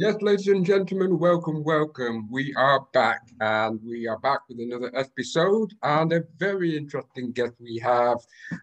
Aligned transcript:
Yes, 0.00 0.14
ladies 0.22 0.46
and 0.46 0.64
gentlemen, 0.64 1.18
welcome, 1.18 1.64
welcome. 1.64 2.30
We 2.30 2.54
are 2.54 2.86
back 2.92 3.22
and 3.40 3.80
we 3.84 4.06
are 4.06 4.20
back 4.20 4.42
with 4.48 4.60
another 4.60 4.92
episode 4.94 5.74
and 5.82 6.12
a 6.12 6.22
very 6.36 6.76
interesting 6.76 7.32
guest 7.32 7.54
we 7.58 7.80
have 7.82 8.18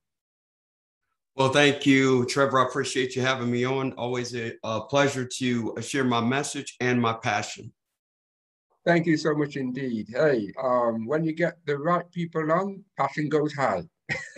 Well, 1.36 1.50
thank 1.50 1.86
you, 1.88 2.26
Trevor. 2.28 2.60
I 2.60 2.68
appreciate 2.68 3.16
you 3.16 3.24
having 3.24 3.50
me 3.50 3.66
on. 3.66 3.94
Always 3.94 4.36
a, 4.36 4.54
a 4.64 4.82
pleasure 4.82 5.26
to 5.26 5.76
share 5.82 6.04
my 6.04 6.22
message 6.22 6.76
and 6.80 7.02
my 7.02 7.14
passion. 7.14 7.74
Thank 8.86 9.08
you 9.08 9.18
so 9.18 9.34
much 9.34 9.56
indeed. 9.56 10.08
Hey, 10.10 10.52
um, 10.62 11.08
when 11.08 11.24
you 11.24 11.34
get 11.34 11.58
the 11.66 11.78
right 11.78 12.10
people 12.12 12.52
on, 12.52 12.84
passion 12.98 13.30
goes 13.30 13.54
high. 13.54 13.84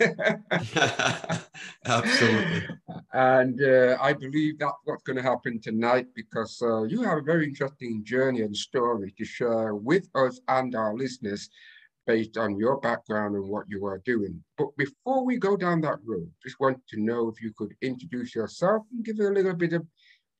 Absolutely. 1.84 2.62
And 3.12 3.60
uh, 3.62 3.98
I 4.00 4.12
believe 4.12 4.58
that's 4.58 4.76
what's 4.84 5.02
going 5.02 5.16
to 5.16 5.22
happen 5.22 5.60
tonight 5.60 6.06
because 6.14 6.62
uh, 6.62 6.84
you 6.84 7.02
have 7.02 7.18
a 7.18 7.22
very 7.22 7.46
interesting 7.46 8.04
journey 8.04 8.42
and 8.42 8.56
story 8.56 9.12
to 9.18 9.24
share 9.24 9.74
with 9.74 10.08
us 10.14 10.40
and 10.48 10.74
our 10.76 10.94
listeners 10.94 11.50
based 12.06 12.36
on 12.36 12.58
your 12.58 12.78
background 12.80 13.34
and 13.34 13.48
what 13.48 13.68
you 13.68 13.84
are 13.86 14.00
doing. 14.04 14.42
But 14.56 14.68
before 14.76 15.24
we 15.24 15.38
go 15.38 15.56
down 15.56 15.80
that 15.82 15.98
road, 16.04 16.30
just 16.42 16.60
want 16.60 16.78
to 16.88 17.00
know 17.00 17.28
if 17.28 17.42
you 17.42 17.52
could 17.56 17.74
introduce 17.82 18.34
yourself 18.34 18.82
and 18.92 19.04
give 19.04 19.18
a 19.18 19.30
little 19.30 19.54
bit 19.54 19.72
of 19.72 19.86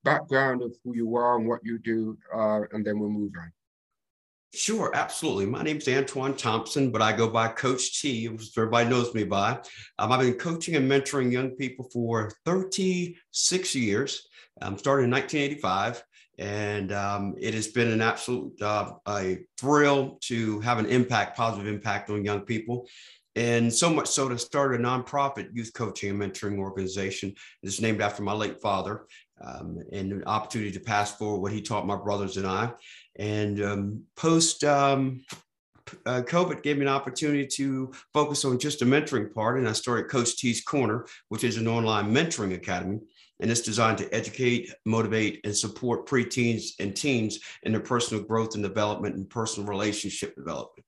background 0.05 0.63
of 0.63 0.73
who 0.85 0.95
you 0.95 1.17
are 1.17 1.37
and 1.37 1.49
what 1.49 1.61
you 1.65 1.79
do, 1.79 2.17
uh, 2.35 2.61
and 2.73 2.87
then 2.87 2.99
we'll 2.99 3.11
move 3.11 3.33
on. 3.39 3.53
Sure, 4.55 4.91
absolutely. 4.95 5.45
My 5.45 5.63
name's 5.63 5.89
Antoine 5.89 6.35
Thompson, 6.35 6.91
but 6.91 7.03
I 7.03 7.13
go 7.13 7.29
by 7.29 7.49
Coach 7.49 8.01
T, 8.01 8.29
which 8.29 8.57
everybody 8.57 8.89
knows 8.89 9.13
me 9.13 9.25
by. 9.25 9.59
Um, 9.99 10.13
I've 10.13 10.21
been 10.21 10.35
coaching 10.35 10.77
and 10.77 10.91
mentoring 10.91 11.31
young 11.31 11.51
people 11.51 11.91
for 11.93 12.31
36 12.47 13.75
years. 13.75 14.27
Um, 14.63 14.79
started 14.79 15.05
in 15.05 15.11
1985, 15.11 16.03
and 16.39 16.93
um, 16.93 17.35
it 17.39 17.55
has 17.55 17.69
been 17.69 17.91
an 17.91 18.01
absolute 18.01 18.61
uh, 18.61 18.93
a 19.09 19.39
thrill 19.59 20.19
to 20.23 20.61
have 20.61 20.79
an 20.79 20.87
impact, 20.87 21.37
positive 21.37 21.67
impact 21.67 22.11
on 22.11 22.25
young 22.25 22.41
people. 22.41 22.87
And 23.35 23.73
so 23.73 23.91
much 23.91 24.09
so 24.09 24.29
to 24.29 24.39
start 24.39 24.75
a 24.75 24.79
nonprofit 24.79 25.51
youth 25.53 25.73
coaching 25.75 26.11
and 26.11 26.21
mentoring 26.21 26.59
organization. 26.59 27.35
It's 27.63 27.83
named 27.83 28.01
after 28.01 28.23
my 28.23 28.33
late 28.33 28.63
father 28.63 29.07
um, 29.45 29.79
and 29.93 30.11
an 30.13 30.25
opportunity 30.25 30.73
to 30.73 30.81
pass 30.81 31.15
forward 31.15 31.41
what 31.41 31.53
he 31.53 31.61
taught 31.61 31.87
my 31.87 31.97
brothers 31.97 32.39
and 32.39 32.47
I. 32.47 32.73
And 33.17 33.63
um, 33.63 34.03
post 34.17 34.65
um, 34.65 35.23
uh, 36.05 36.23
COVID 36.23 36.63
gave 36.63 36.77
me 36.77 36.83
an 36.83 36.89
opportunity 36.89 37.47
to 37.47 37.93
focus 38.13 38.45
on 38.45 38.59
just 38.59 38.83
a 38.83 38.87
mentoring 38.87 39.33
part. 39.33 39.59
And 39.59 39.69
I 39.69 39.73
started 39.73 40.11
Coach 40.11 40.37
T's 40.37 40.63
Corner, 40.63 41.07
which 41.29 41.45
is 41.45 41.57
an 41.59 41.69
online 41.69 42.13
mentoring 42.13 42.55
academy. 42.55 43.01
And 43.41 43.51
it's 43.51 43.61
designed 43.61 43.99
to 43.99 44.15
educate, 44.15 44.73
motivate, 44.85 45.41
and 45.45 45.55
support 45.55 46.07
preteens 46.07 46.71
and 46.81 46.97
teens 46.97 47.39
in 47.65 47.73
their 47.73 47.83
personal 47.83 48.23
growth 48.25 48.55
and 48.55 48.63
development 48.63 49.17
and 49.17 49.29
personal 49.29 49.69
relationship 49.69 50.35
development. 50.35 50.87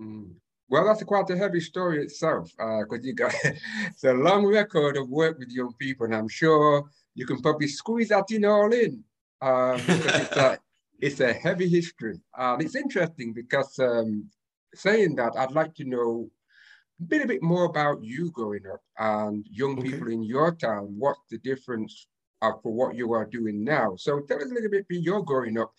Mm. 0.00 0.34
Well, 0.68 0.86
that's 0.86 1.02
quite 1.02 1.28
a 1.28 1.36
heavy 1.36 1.60
story 1.60 2.02
itself, 2.02 2.50
because 2.56 2.86
uh, 2.92 3.02
you 3.02 3.12
got 3.12 3.34
it's 3.44 4.04
a 4.04 4.12
long 4.14 4.46
record 4.46 4.96
of 4.96 5.10
work 5.10 5.38
with 5.38 5.50
young 5.50 5.74
people, 5.78 6.06
and 6.06 6.14
I'm 6.14 6.28
sure 6.28 6.88
you 7.14 7.26
can 7.26 7.42
probably 7.42 7.68
squeeze 7.68 8.08
that 8.08 8.30
in 8.30 8.44
all 8.44 8.72
in. 8.72 9.04
Um, 9.42 9.80
it's, 9.86 10.36
a, 10.36 10.58
it's 11.00 11.20
a 11.20 11.32
heavy 11.32 11.68
history. 11.68 12.20
And 12.38 12.62
it's 12.62 12.76
interesting 12.76 13.34
because 13.34 13.78
um, 13.80 14.30
saying 14.74 15.16
that, 15.16 15.36
I'd 15.36 15.50
like 15.52 15.74
to 15.74 15.84
know 15.84 16.30
a 17.02 17.08
bit, 17.08 17.24
a 17.24 17.26
bit 17.26 17.42
more 17.42 17.64
about 17.64 18.02
you 18.02 18.30
growing 18.30 18.62
up 18.72 18.80
and 18.98 19.46
young 19.50 19.78
okay. 19.78 19.90
people 19.90 20.08
in 20.08 20.22
your 20.22 20.52
town. 20.54 20.94
What's 20.96 21.20
the 21.30 21.38
difference 21.38 22.06
uh, 22.40 22.52
for 22.62 22.72
what 22.72 22.94
you 22.94 23.12
are 23.12 23.24
doing 23.24 23.64
now? 23.64 23.94
So 23.96 24.20
tell 24.20 24.38
us 24.38 24.50
a 24.50 24.54
little 24.54 24.70
bit 24.70 24.86
about 24.88 25.02
your 25.02 25.24
growing 25.24 25.58
up. 25.58 25.72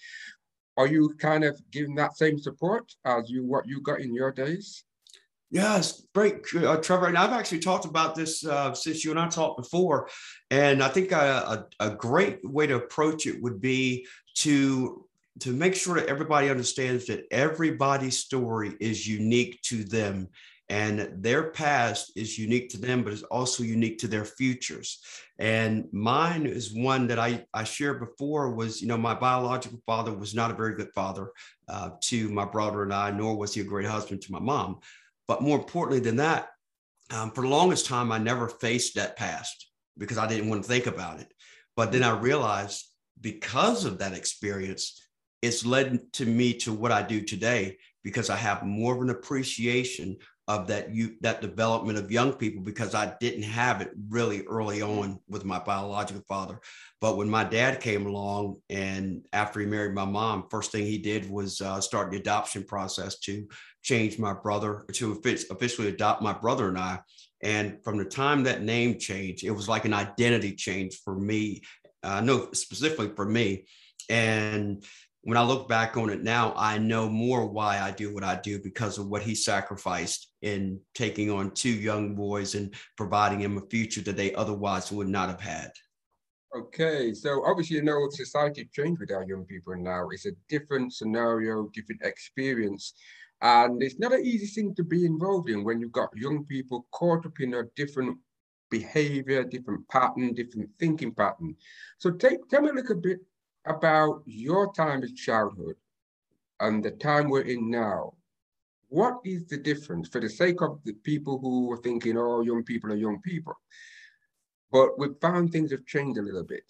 Are 0.75 0.87
you 0.87 1.15
kind 1.19 1.43
of 1.43 1.61
giving 1.71 1.95
that 1.95 2.17
same 2.17 2.37
support 2.37 2.91
as 3.05 3.29
you 3.29 3.45
what 3.45 3.67
you 3.67 3.81
got 3.81 4.01
in 4.01 4.13
your 4.13 4.31
days? 4.31 4.83
Yes, 5.51 6.07
great, 6.15 6.41
uh, 6.55 6.77
Trevor. 6.77 7.07
And 7.07 7.17
I've 7.17 7.31
actually 7.31 7.59
talked 7.59 7.85
about 7.85 8.15
this 8.15 8.43
uh, 8.43 8.73
since 8.73 9.05
you 9.05 9.11
and 9.11 9.19
I 9.19 9.29
talked 9.29 9.57
before. 9.57 10.09
And 10.49 10.81
I 10.81 10.87
think 10.87 11.11
a, 11.11 11.67
a, 11.79 11.91
a, 11.91 11.95
great 11.95 12.39
way 12.43 12.65
to 12.65 12.77
approach 12.77 13.27
it 13.27 13.39
would 13.39 13.61
be 13.61 14.07
to 14.37 15.05
to 15.41 15.51
make 15.51 15.75
sure 15.75 15.95
that 15.99 16.07
everybody 16.07 16.49
understands 16.49 17.05
that 17.07 17.25
everybody's 17.29 18.17
story 18.17 18.75
is 18.79 19.07
unique 19.07 19.61
to 19.63 19.83
them 19.83 20.29
and 20.69 21.09
their 21.21 21.51
past 21.51 22.11
is 22.15 22.39
unique 22.39 22.69
to 22.69 22.77
them 22.77 23.03
but 23.03 23.13
is 23.13 23.23
also 23.23 23.63
unique 23.63 23.99
to 23.99 24.07
their 24.07 24.25
futures 24.25 25.01
and 25.37 25.85
mine 25.91 26.45
is 26.45 26.73
one 26.73 27.05
that 27.07 27.19
i 27.19 27.45
i 27.53 27.63
shared 27.63 27.99
before 27.99 28.55
was 28.55 28.81
you 28.81 28.87
know 28.87 28.97
my 28.97 29.13
biological 29.13 29.79
father 29.85 30.13
was 30.13 30.33
not 30.33 30.51
a 30.51 30.55
very 30.55 30.73
good 30.73 30.89
father 30.95 31.31
uh, 31.67 31.89
to 32.01 32.29
my 32.29 32.45
brother 32.45 32.83
and 32.83 32.93
i 32.93 33.11
nor 33.11 33.35
was 33.35 33.53
he 33.53 33.61
a 33.61 33.65
great 33.65 33.85
husband 33.85 34.21
to 34.21 34.31
my 34.31 34.39
mom 34.39 34.79
but 35.27 35.41
more 35.41 35.57
importantly 35.57 35.99
than 35.99 36.17
that, 36.17 36.49
um, 37.11 37.31
for 37.31 37.41
the 37.41 37.47
longest 37.47 37.85
time, 37.85 38.11
I 38.11 38.17
never 38.17 38.47
faced 38.47 38.95
that 38.95 39.15
past 39.15 39.69
because 39.97 40.17
I 40.17 40.27
didn't 40.27 40.49
want 40.49 40.63
to 40.63 40.67
think 40.67 40.87
about 40.87 41.19
it. 41.19 41.31
But 41.75 41.91
then 41.91 42.03
I 42.03 42.17
realized 42.17 42.85
because 43.19 43.85
of 43.85 43.99
that 43.99 44.13
experience, 44.13 45.01
it's 45.41 45.65
led 45.65 46.11
to 46.13 46.25
me 46.25 46.53
to 46.59 46.73
what 46.73 46.91
I 46.91 47.01
do 47.03 47.21
today 47.21 47.77
because 48.03 48.29
I 48.29 48.35
have 48.35 48.63
more 48.63 48.95
of 48.95 49.01
an 49.01 49.09
appreciation 49.09 50.17
of 50.47 50.67
that 50.67 50.93
you 50.93 51.15
that 51.21 51.41
development 51.41 51.97
of 51.97 52.11
young 52.11 52.33
people 52.33 52.61
because 52.61 52.93
I 52.93 53.13
didn't 53.21 53.43
have 53.43 53.81
it 53.81 53.91
really 54.09 54.43
early 54.43 54.81
on 54.81 55.19
with 55.29 55.45
my 55.45 55.59
biological 55.59 56.23
father. 56.27 56.59
But 56.99 57.17
when 57.17 57.29
my 57.29 57.43
dad 57.45 57.79
came 57.79 58.05
along 58.05 58.57
and 58.69 59.25
after 59.31 59.61
he 59.61 59.65
married 59.65 59.93
my 59.93 60.05
mom, 60.05 60.47
first 60.49 60.71
thing 60.71 60.85
he 60.85 60.97
did 60.97 61.29
was 61.29 61.61
uh, 61.61 61.79
start 61.79 62.11
the 62.11 62.17
adoption 62.17 62.63
process 62.65 63.19
to 63.19 63.47
change 63.83 64.19
my 64.19 64.33
brother 64.33 64.85
to 64.93 65.21
officially 65.49 65.87
adopt 65.87 66.21
my 66.21 66.33
brother 66.33 66.67
and 66.67 66.77
I. 66.77 66.99
And 67.41 67.79
from 67.83 67.97
the 67.97 68.05
time 68.05 68.43
that 68.43 68.63
name 68.63 68.99
changed, 68.99 69.43
it 69.43 69.51
was 69.51 69.69
like 69.69 69.85
an 69.85 69.93
identity 69.93 70.55
change 70.55 70.99
for 71.03 71.17
me. 71.17 71.61
Uh, 72.03 72.19
know 72.19 72.49
specifically 72.51 73.11
for 73.15 73.25
me. 73.25 73.65
And 74.09 74.83
when 75.23 75.37
I 75.37 75.43
look 75.43 75.69
back 75.69 75.95
on 75.95 76.09
it 76.09 76.21
now, 76.21 76.53
I 76.57 76.77
know 76.77 77.07
more 77.07 77.45
why 77.45 77.79
I 77.79 77.91
do 77.91 78.13
what 78.13 78.25
I 78.25 78.35
do 78.35 78.59
because 78.59 78.97
of 78.97 79.07
what 79.07 79.21
he 79.21 79.35
sacrificed 79.35 80.29
in 80.41 80.81
taking 80.93 81.31
on 81.31 81.51
two 81.51 81.71
young 81.71 82.13
boys 82.13 82.55
and 82.55 82.73
providing 82.97 83.39
them 83.39 83.57
a 83.57 83.61
future 83.61 84.01
that 84.01 84.17
they 84.17 84.35
otherwise 84.35 84.91
would 84.91 85.07
not 85.07 85.29
have 85.29 85.39
had. 85.39 85.71
Okay, 86.55 87.13
so 87.13 87.43
obviously, 87.45 87.77
you 87.77 87.83
know, 87.83 88.07
society 88.11 88.69
changed 88.73 88.99
with 88.99 89.11
our 89.11 89.23
young 89.23 89.45
people 89.45 89.75
now. 89.77 90.09
It's 90.11 90.25
a 90.25 90.33
different 90.49 90.93
scenario, 90.93 91.69
different 91.73 92.01
experience. 92.03 92.93
And 93.41 93.81
it's 93.81 93.99
not 93.99 94.13
an 94.13 94.25
easy 94.25 94.47
thing 94.47 94.75
to 94.75 94.83
be 94.83 95.05
involved 95.05 95.49
in 95.49 95.63
when 95.63 95.79
you've 95.79 95.93
got 95.93 96.15
young 96.15 96.45
people 96.45 96.85
caught 96.91 97.25
up 97.25 97.39
in 97.39 97.53
a 97.53 97.63
different 97.77 98.17
behavior, 98.69 99.43
different 99.43 99.87
pattern, 99.87 100.33
different 100.33 100.69
thinking 100.79 101.13
pattern. 101.13 101.55
So 101.97 102.11
take, 102.11 102.47
tell 102.49 102.61
me 102.61 102.69
a 102.69 102.73
little 102.73 102.99
bit 102.99 103.19
about 103.65 104.21
your 104.25 104.73
time 104.73 105.03
as 105.03 105.13
childhood 105.13 105.75
and 106.59 106.83
the 106.83 106.91
time 106.91 107.29
we're 107.29 107.41
in 107.41 107.69
now. 107.69 108.13
What 108.89 109.15
is 109.23 109.45
the 109.47 109.57
difference 109.57 110.07
for 110.07 110.19
the 110.21 110.29
sake 110.29 110.61
of 110.61 110.79
the 110.83 110.93
people 110.93 111.39
who 111.39 111.71
are 111.71 111.77
thinking, 111.77 112.17
oh, 112.17 112.41
young 112.41 112.63
people 112.63 112.91
are 112.91 112.95
young 112.95 113.19
people? 113.21 113.53
But 114.71 114.97
we've 114.99 115.19
found 115.21 115.51
things 115.51 115.71
have 115.71 115.85
changed 115.85 116.19
a 116.19 116.21
little 116.21 116.43
bit. 116.43 116.63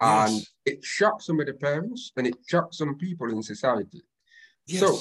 Yes. 0.00 0.32
And 0.32 0.46
it 0.64 0.84
shocked 0.84 1.22
some 1.22 1.40
of 1.40 1.46
the 1.46 1.54
parents 1.54 2.12
and 2.16 2.26
it 2.26 2.36
shocked 2.46 2.74
some 2.74 2.96
people 2.96 3.30
in 3.30 3.42
society. 3.42 4.02
Yes. 4.66 4.80
So 4.80 5.00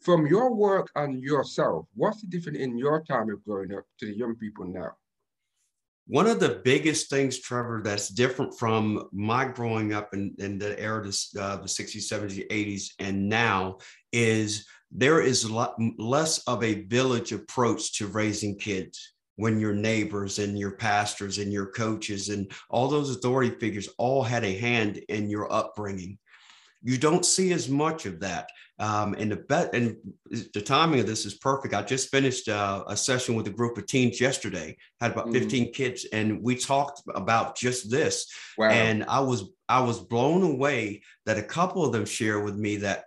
from 0.00 0.26
your 0.26 0.54
work 0.54 0.90
and 0.94 1.22
yourself, 1.22 1.86
what's 1.94 2.20
the 2.20 2.28
difference 2.28 2.58
in 2.58 2.78
your 2.78 3.02
time 3.04 3.30
of 3.30 3.44
growing 3.44 3.74
up 3.74 3.84
to 3.98 4.06
the 4.06 4.16
young 4.16 4.36
people 4.36 4.64
now? 4.64 4.92
One 6.08 6.26
of 6.26 6.40
the 6.40 6.62
biggest 6.64 7.10
things, 7.10 7.38
Trevor, 7.38 7.82
that's 7.84 8.08
different 8.08 8.58
from 8.58 9.08
my 9.12 9.44
growing 9.44 9.92
up 9.92 10.14
in, 10.14 10.34
in 10.38 10.58
the 10.58 10.78
era 10.80 11.00
of 11.00 11.04
the, 11.04 11.42
uh, 11.42 11.56
the 11.56 11.68
60s, 11.68 12.10
70s, 12.10 12.48
80s, 12.48 12.92
and 12.98 13.28
now 13.28 13.76
is 14.10 14.66
there 14.90 15.20
is 15.20 15.50
less 15.50 16.38
of 16.46 16.64
a 16.64 16.82
village 16.84 17.32
approach 17.32 17.98
to 17.98 18.06
raising 18.06 18.58
kids 18.58 19.12
when 19.36 19.60
your 19.60 19.74
neighbors 19.74 20.38
and 20.38 20.58
your 20.58 20.72
pastors 20.72 21.36
and 21.36 21.52
your 21.52 21.66
coaches 21.66 22.30
and 22.30 22.50
all 22.70 22.88
those 22.88 23.14
authority 23.14 23.50
figures 23.50 23.90
all 23.98 24.22
had 24.22 24.44
a 24.44 24.58
hand 24.58 24.96
in 25.10 25.28
your 25.28 25.52
upbringing. 25.52 26.16
You 26.82 26.96
don't 26.96 27.26
see 27.26 27.52
as 27.52 27.68
much 27.68 28.06
of 28.06 28.20
that. 28.20 28.48
Um, 28.80 29.14
and 29.18 29.32
the 29.32 29.36
bet 29.36 29.74
and 29.74 29.96
the 30.30 30.60
timing 30.60 31.00
of 31.00 31.06
this 31.06 31.26
is 31.26 31.34
perfect. 31.34 31.74
I 31.74 31.82
just 31.82 32.10
finished 32.10 32.48
uh, 32.48 32.84
a 32.86 32.96
session 32.96 33.34
with 33.34 33.48
a 33.48 33.50
group 33.50 33.76
of 33.76 33.86
teens 33.86 34.20
yesterday. 34.20 34.76
Had 35.00 35.12
about 35.12 35.28
mm. 35.28 35.32
15 35.32 35.72
kids, 35.72 36.06
and 36.12 36.42
we 36.42 36.54
talked 36.54 37.02
about 37.14 37.56
just 37.56 37.90
this. 37.90 38.26
Wow. 38.56 38.70
And 38.70 39.04
I 39.04 39.20
was 39.20 39.50
I 39.68 39.80
was 39.80 39.98
blown 39.98 40.42
away 40.42 41.02
that 41.26 41.38
a 41.38 41.42
couple 41.42 41.84
of 41.84 41.92
them 41.92 42.04
share 42.04 42.40
with 42.40 42.56
me 42.56 42.76
that 42.78 43.04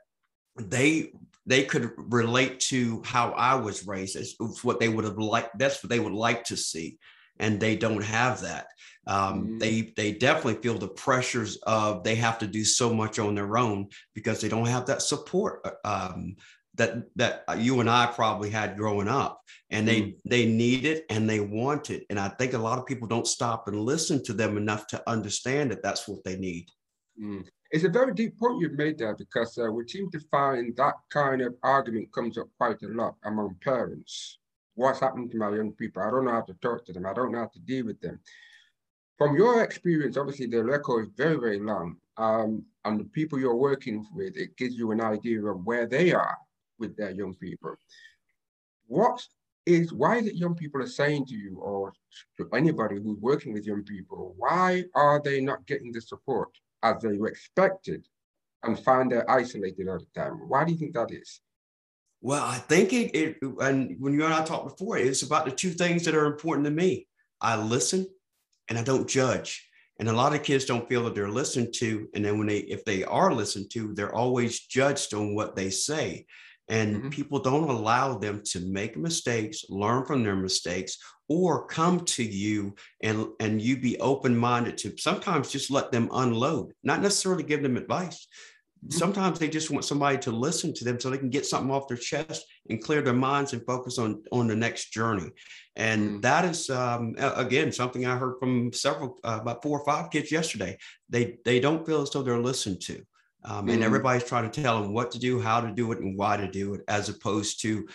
they 0.58 1.14
they 1.46 1.64
could 1.64 1.92
relate 1.98 2.60
to 2.60 3.02
how 3.06 3.32
I 3.32 3.56
was 3.56 3.88
raised. 3.88 4.16
It's 4.16 4.64
what 4.64 4.80
they 4.80 4.90
would 4.90 5.06
have 5.06 5.18
liked. 5.18 5.58
That's 5.58 5.82
what 5.82 5.90
they 5.90 6.00
would 6.00 6.14
like 6.14 6.44
to 6.46 6.58
see, 6.58 6.98
and 7.42 7.60
they 7.60 7.76
don't 7.76 8.04
have 8.04 8.42
that. 8.42 8.68
Um, 9.08 9.44
mm-hmm. 9.44 9.58
They 9.58 9.94
they 9.98 10.12
definitely 10.14 10.62
feel 10.62 10.78
the 10.78 10.88
pressures 10.88 11.58
of 11.64 12.04
they 12.04 12.16
have 12.16 12.40
to 12.40 12.48
do 12.48 12.64
so 12.64 12.94
much 12.94 13.20
on 13.20 13.36
their 13.36 13.58
own 13.58 13.90
because 14.14 14.40
they 14.40 14.48
don't 14.48 14.68
have 14.68 14.86
that 14.86 15.02
support 15.02 15.66
uh, 15.66 15.72
um, 15.84 16.36
that 16.76 17.04
that 17.16 17.44
you 17.58 17.80
and 17.80 17.90
I 17.90 18.06
probably 18.06 18.52
had 18.52 18.78
growing 18.78 19.08
up, 19.08 19.42
and 19.72 19.88
they 19.88 20.02
mm-hmm. 20.02 20.30
they 20.30 20.46
need 20.46 20.86
it 20.86 21.06
and 21.10 21.28
they 21.30 21.40
want 21.40 21.90
it. 21.90 22.06
And 22.10 22.20
I 22.20 22.30
think 22.30 22.54
a 22.54 22.60
lot 22.60 22.78
of 22.78 22.86
people 22.86 23.08
don't 23.08 23.28
stop 23.28 23.68
and 23.68 23.82
listen 23.82 24.24
to 24.26 24.34
them 24.34 24.56
enough 24.56 24.88
to 24.88 25.10
understand 25.10 25.72
that 25.72 25.84
that's 25.84 26.08
what 26.08 26.24
they 26.24 26.38
need. 26.38 26.68
Mm. 27.22 27.46
It's 27.72 27.86
a 27.86 27.90
very 27.90 28.14
deep 28.14 28.38
point 28.38 28.60
you've 28.60 28.74
made 28.74 28.98
there 28.98 29.16
because 29.16 29.58
uh, 29.58 29.72
we 29.72 29.88
seem 29.88 30.12
to 30.12 30.20
find 30.30 30.76
that 30.76 30.96
kind 31.10 31.42
of 31.42 31.56
argument 31.64 32.14
comes 32.14 32.38
up 32.38 32.48
quite 32.58 32.82
a 32.84 32.88
lot 32.90 33.16
among 33.24 33.56
parents. 33.64 34.40
What's 34.82 35.00
happened 35.00 35.32
to 35.32 35.38
my 35.38 35.56
young 35.56 35.72
people? 35.74 36.02
I 36.02 36.10
don't 36.12 36.26
know 36.26 36.32
how 36.32 36.42
to 36.42 36.54
talk 36.56 36.86
to 36.86 36.94
them. 36.94 37.06
I 37.06 37.14
don't 37.14 37.32
know 37.32 37.40
how 37.40 37.52
to 37.54 37.60
deal 37.60 37.86
with 37.86 38.00
them. 38.02 38.20
From 39.18 39.38
your 39.38 39.64
experience, 39.64 40.18
obviously 40.18 40.48
the 40.48 40.64
record 40.64 41.08
is 41.08 41.12
very, 41.16 41.36
very 41.36 41.60
long. 41.60 41.98
Um, 42.18 42.66
and 42.86 43.00
the 43.00 43.06
people 43.06 43.40
you're 43.40 43.56
working 43.56 44.06
with, 44.14 44.36
it 44.36 44.58
gives 44.58 44.76
you 44.76 44.92
an 44.92 45.02
idea 45.02 45.44
of 45.44 45.66
where 45.66 45.86
they 45.86 46.12
are 46.14 46.38
with 46.80 46.98
their 46.98 47.12
young 47.12 47.36
people. 47.36 47.76
What 48.88 49.26
is, 49.66 49.94
why 49.94 50.18
is 50.18 50.28
it 50.28 50.36
young 50.36 50.56
people 50.56 50.82
are 50.82 50.88
saying 50.88 51.28
to 51.28 51.36
you 51.36 51.60
or 51.60 51.94
to 52.38 52.50
anybody 52.54 52.96
who's 52.96 53.20
working 53.20 53.54
with 53.54 53.68
young 53.68 53.84
people, 53.84 54.34
why 54.38 54.86
are 54.96 55.22
they 55.24 55.42
not 55.42 55.68
getting 55.68 55.92
the 55.92 56.02
support? 56.02 56.50
as 56.84 57.02
they 57.02 57.18
were 57.18 57.28
expected 57.28 58.08
and 58.64 58.80
find 58.80 59.12
they're 59.12 59.30
isolated 59.30 59.88
all 59.88 60.00
the 60.00 60.20
time. 60.20 60.34
Why 60.48 60.64
do 60.64 60.72
you 60.72 60.78
think 60.78 60.94
that 60.94 61.12
is? 61.12 61.42
Well, 62.22 62.44
I 62.44 62.58
think 62.58 62.94
it, 62.94 63.16
it, 63.16 63.38
and 63.62 63.96
when 64.00 64.14
you 64.14 64.24
and 64.24 64.34
I 64.34 64.44
talked 64.44 64.78
before, 64.78 64.98
it's 64.98 65.24
about 65.24 65.46
the 65.46 65.52
two 65.52 65.72
things 65.72 66.06
that 66.06 66.16
are 66.16 66.28
important 66.28 66.66
to 66.66 66.72
me. 66.72 67.08
I 67.42 67.56
listen 67.62 68.06
and 68.70 68.78
I 68.78 68.84
don't 68.84 69.10
judge. 69.10 69.68
And 70.00 70.08
a 70.08 70.14
lot 70.14 70.34
of 70.34 70.44
kids 70.44 70.66
don't 70.66 70.88
feel 70.88 71.04
that 71.04 71.16
they're 71.16 71.30
listened 71.30 71.74
to. 71.76 72.08
And 72.14 72.24
then 72.24 72.38
when 72.38 72.48
they, 72.48 72.60
if 72.60 72.86
they 72.86 73.04
are 73.04 73.34
listened 73.34 73.72
to, 73.72 73.94
they're 73.94 74.16
always 74.16 74.62
judged 74.62 75.14
on 75.14 75.36
what 75.36 75.56
they 75.56 75.70
say. 75.70 76.26
And 76.70 76.96
mm-hmm. 76.98 77.10
people 77.10 77.40
don't 77.40 77.70
allow 77.70 78.18
them 78.18 78.42
to 78.52 78.60
make 78.62 78.96
mistakes, 78.98 79.66
learn 79.68 80.06
from 80.06 80.24
their 80.24 80.36
mistakes, 80.36 80.98
or 81.32 81.66
come 81.66 82.02
to 82.04 82.24
you 82.24 82.76
and 83.02 83.26
and 83.40 83.62
you 83.62 83.78
be 83.78 83.98
open-minded 84.00 84.78
to 84.78 84.94
sometimes 84.98 85.50
just 85.50 85.72
let 85.72 85.90
them 85.90 86.10
unload 86.12 86.74
not 86.84 87.02
necessarily 87.02 87.44
give 87.44 87.64
them 87.64 87.78
advice. 87.78 88.28
Sometimes 88.90 89.38
they 89.38 89.48
just 89.48 89.70
want 89.70 89.86
somebody 89.86 90.18
to 90.18 90.32
listen 90.32 90.74
to 90.74 90.84
them 90.84 91.00
so 91.00 91.10
they 91.10 91.18
can 91.18 91.30
get 91.30 91.46
something 91.46 91.72
off 91.72 91.88
their 91.88 91.98
chest 91.98 92.46
and 92.70 92.84
clear 92.84 93.02
their 93.02 93.14
minds 93.14 93.54
and 93.54 93.66
focus 93.66 93.98
on 93.98 94.24
on 94.32 94.48
the 94.48 94.56
next 94.56 94.92
journey 94.92 95.30
and 95.76 96.02
mm-hmm. 96.02 96.20
that 96.22 96.46
is 96.46 96.70
um, 96.70 97.16
again 97.20 97.72
something 97.72 98.06
i 98.06 98.16
heard 98.16 98.36
from 98.40 98.74
several 98.74 99.20
uh, 99.24 99.38
about 99.42 99.62
four 99.62 99.80
or 99.80 99.86
five 99.86 100.10
kids 100.10 100.32
yesterday 100.32 100.76
they 101.10 101.38
they 101.46 101.60
don't 101.60 101.86
feel 101.86 102.02
as 102.02 102.10
though 102.10 102.24
they're 102.24 102.40
listened 102.40 102.82
to 102.82 103.02
um, 103.44 103.70
and 103.70 103.70
mm-hmm. 103.70 103.84
everybody's 103.84 104.24
trying 104.24 104.50
to 104.50 104.62
tell 104.62 104.82
them 104.82 104.94
what 104.94 105.12
to 105.12 105.20
do 105.20 105.40
how 105.40 105.62
to 105.62 105.72
do 105.72 105.92
it 105.92 106.00
and 106.00 106.18
why 106.18 106.36
to 106.36 106.50
do 106.50 106.74
it 106.74 106.82
as 106.88 107.08
opposed 107.08 107.62
to 107.62 107.88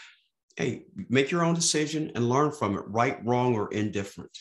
hey, 0.57 0.85
make 1.09 1.31
your 1.31 1.45
own 1.45 1.55
decision 1.55 2.11
and 2.15 2.29
learn 2.29 2.51
from 2.51 2.77
it, 2.77 2.85
right, 2.87 3.25
wrong, 3.25 3.55
or 3.55 3.73
indifferent. 3.73 4.37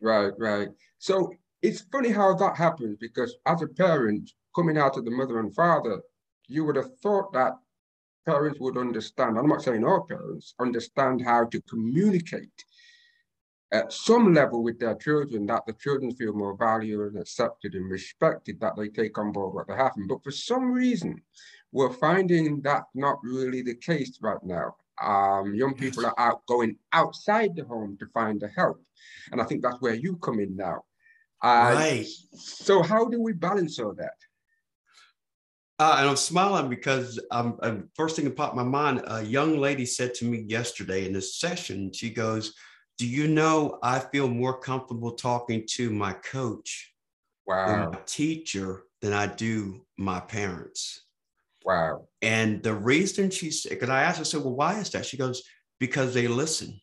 Right, 0.00 0.32
right. 0.38 0.68
So 0.98 1.32
it's 1.60 1.82
funny 1.92 2.10
how 2.10 2.34
that 2.34 2.56
happens 2.56 2.96
because 3.00 3.36
as 3.46 3.62
a 3.62 3.66
parent 3.66 4.30
coming 4.54 4.78
out 4.78 4.96
of 4.96 5.04
the 5.04 5.10
mother 5.10 5.40
and 5.40 5.54
father, 5.54 6.00
you 6.46 6.64
would 6.64 6.76
have 6.76 6.98
thought 6.98 7.32
that 7.32 7.52
parents 8.26 8.60
would 8.60 8.76
understand. 8.76 9.38
I'm 9.38 9.48
not 9.48 9.62
saying 9.62 9.84
all 9.84 10.06
parents 10.06 10.54
understand 10.58 11.22
how 11.22 11.44
to 11.44 11.60
communicate 11.62 12.64
at 13.72 13.92
some 13.92 14.32
level 14.32 14.62
with 14.62 14.78
their 14.78 14.94
children 14.94 15.46
that 15.46 15.66
the 15.66 15.72
children 15.74 16.14
feel 16.14 16.32
more 16.32 16.56
valued 16.56 17.12
and 17.12 17.20
accepted 17.20 17.74
and 17.74 17.90
respected 17.90 18.60
that 18.60 18.76
they 18.76 18.88
take 18.88 19.18
on 19.18 19.32
board 19.32 19.54
what 19.54 19.66
they 19.66 19.74
have. 19.74 19.92
But 20.08 20.22
for 20.22 20.30
some 20.30 20.70
reason, 20.70 21.20
we're 21.72 21.92
finding 21.92 22.60
that 22.62 22.84
not 22.94 23.18
really 23.24 23.62
the 23.62 23.74
case 23.74 24.18
right 24.22 24.42
now. 24.44 24.76
Um, 25.02 25.56
young 25.56 25.74
people 25.74 26.06
are 26.06 26.14
out 26.18 26.46
going 26.46 26.76
outside 26.92 27.56
the 27.56 27.64
home 27.64 27.96
to 27.98 28.06
find 28.14 28.40
the 28.40 28.48
help. 28.48 28.80
And 29.32 29.40
I 29.40 29.44
think 29.44 29.62
that's 29.62 29.80
where 29.80 29.94
you 29.94 30.16
come 30.18 30.38
in 30.38 30.54
now. 30.54 30.84
Uh, 31.42 31.74
right. 31.74 32.06
So 32.32 32.80
how 32.80 33.06
do 33.06 33.20
we 33.20 33.32
balance 33.32 33.80
all 33.80 33.94
that? 33.94 34.14
Uh, 35.78 35.96
and 35.98 36.08
I'm 36.08 36.16
smiling 36.16 36.68
because 36.68 37.20
um, 37.32 37.88
first 37.96 38.14
thing 38.14 38.24
that 38.26 38.36
popped 38.36 38.54
my 38.54 38.62
mind, 38.62 39.02
a 39.06 39.22
young 39.22 39.58
lady 39.58 39.84
said 39.84 40.14
to 40.14 40.24
me 40.24 40.44
yesterday 40.46 41.06
in 41.06 41.12
this 41.12 41.36
session, 41.36 41.92
she 41.92 42.10
goes, 42.10 42.54
do 42.96 43.08
you 43.08 43.26
know 43.26 43.78
I 43.82 43.98
feel 43.98 44.28
more 44.28 44.58
comfortable 44.58 45.12
talking 45.12 45.66
to 45.72 45.90
my 45.90 46.12
coach 46.12 46.92
wow. 47.44 47.90
my 47.90 47.98
teacher 48.06 48.84
than 49.02 49.12
I 49.12 49.26
do 49.26 49.84
my 49.98 50.20
parents? 50.20 51.04
Wow. 51.64 52.06
And 52.22 52.62
the 52.62 52.74
reason 52.74 53.30
she 53.30 53.50
said, 53.50 53.70
because 53.70 53.88
I 53.88 54.02
asked 54.02 54.18
her, 54.18 54.22
I 54.22 54.24
said, 54.24 54.42
well, 54.42 54.54
why 54.54 54.78
is 54.78 54.90
that? 54.90 55.06
She 55.06 55.16
goes, 55.16 55.42
because 55.80 56.14
they 56.14 56.28
listen 56.28 56.80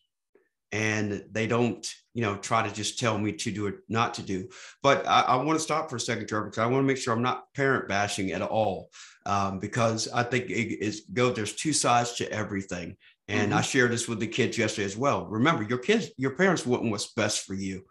and 0.72 1.22
they 1.30 1.46
don't, 1.46 1.86
you 2.14 2.22
know, 2.22 2.36
try 2.36 2.66
to 2.66 2.74
just 2.74 2.98
tell 2.98 3.18
me 3.18 3.32
to 3.32 3.50
do 3.50 3.66
it, 3.66 3.76
not 3.88 4.14
to 4.14 4.22
do. 4.22 4.48
But 4.82 5.06
I, 5.06 5.20
I 5.20 5.36
want 5.36 5.58
to 5.58 5.62
stop 5.62 5.90
for 5.90 5.96
a 5.96 6.00
second, 6.00 6.26
Trevor, 6.28 6.46
because 6.46 6.58
I 6.58 6.66
want 6.66 6.82
to 6.82 6.86
make 6.86 6.96
sure 6.96 7.12
I'm 7.12 7.22
not 7.22 7.52
parent 7.54 7.88
bashing 7.88 8.32
at 8.32 8.42
all, 8.42 8.90
um, 9.26 9.58
because 9.58 10.08
I 10.08 10.22
think 10.22 10.50
it 10.50 10.82
is 10.84 11.02
go. 11.12 11.30
There's 11.30 11.54
two 11.54 11.74
sides 11.74 12.14
to 12.14 12.32
everything, 12.32 12.96
and 13.28 13.50
mm-hmm. 13.50 13.58
I 13.58 13.62
shared 13.62 13.92
this 13.92 14.08
with 14.08 14.18
the 14.18 14.26
kids 14.26 14.56
yesterday 14.56 14.86
as 14.86 14.96
well. 14.96 15.26
Remember, 15.26 15.62
your 15.62 15.78
kids, 15.78 16.10
your 16.16 16.34
parents 16.36 16.66
want 16.66 16.90
what's 16.90 17.12
best 17.12 17.44
for 17.44 17.54
you, 17.54 17.84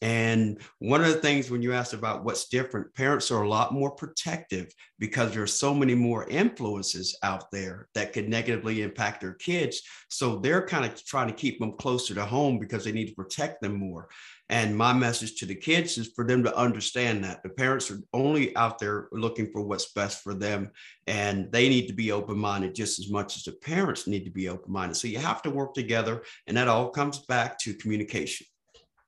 And 0.00 0.60
one 0.78 1.00
of 1.00 1.08
the 1.08 1.20
things 1.20 1.50
when 1.50 1.60
you 1.60 1.72
asked 1.72 1.92
about 1.92 2.24
what's 2.24 2.48
different, 2.48 2.94
parents 2.94 3.30
are 3.32 3.42
a 3.42 3.48
lot 3.48 3.72
more 3.72 3.90
protective 3.90 4.72
because 4.98 5.32
there 5.32 5.42
are 5.42 5.48
so 5.48 5.74
many 5.74 5.94
more 5.94 6.28
influences 6.28 7.18
out 7.24 7.50
there 7.50 7.88
that 7.94 8.12
could 8.12 8.28
negatively 8.28 8.82
impact 8.82 9.20
their 9.20 9.34
kids. 9.34 9.82
So 10.08 10.36
they're 10.36 10.66
kind 10.66 10.84
of 10.84 11.04
trying 11.04 11.28
to 11.28 11.34
keep 11.34 11.58
them 11.58 11.72
closer 11.72 12.14
to 12.14 12.24
home 12.24 12.60
because 12.60 12.84
they 12.84 12.92
need 12.92 13.08
to 13.08 13.14
protect 13.14 13.60
them 13.60 13.74
more. 13.74 14.08
And 14.50 14.76
my 14.76 14.92
message 14.92 15.36
to 15.40 15.46
the 15.46 15.54
kids 15.54 15.98
is 15.98 16.12
for 16.14 16.24
them 16.24 16.42
to 16.44 16.56
understand 16.56 17.24
that 17.24 17.42
the 17.42 17.50
parents 17.50 17.90
are 17.90 18.00
only 18.14 18.56
out 18.56 18.78
there 18.78 19.08
looking 19.12 19.50
for 19.52 19.62
what's 19.62 19.92
best 19.92 20.22
for 20.22 20.32
them. 20.32 20.70
And 21.06 21.50
they 21.52 21.68
need 21.68 21.88
to 21.88 21.92
be 21.92 22.12
open 22.12 22.38
minded 22.38 22.74
just 22.74 22.98
as 22.98 23.10
much 23.10 23.36
as 23.36 23.42
the 23.42 23.52
parents 23.52 24.06
need 24.06 24.24
to 24.24 24.30
be 24.30 24.48
open 24.48 24.72
minded. 24.72 24.94
So 24.96 25.08
you 25.08 25.18
have 25.18 25.42
to 25.42 25.50
work 25.50 25.74
together. 25.74 26.22
And 26.46 26.56
that 26.56 26.68
all 26.68 26.88
comes 26.88 27.18
back 27.26 27.58
to 27.60 27.74
communication. 27.74 28.46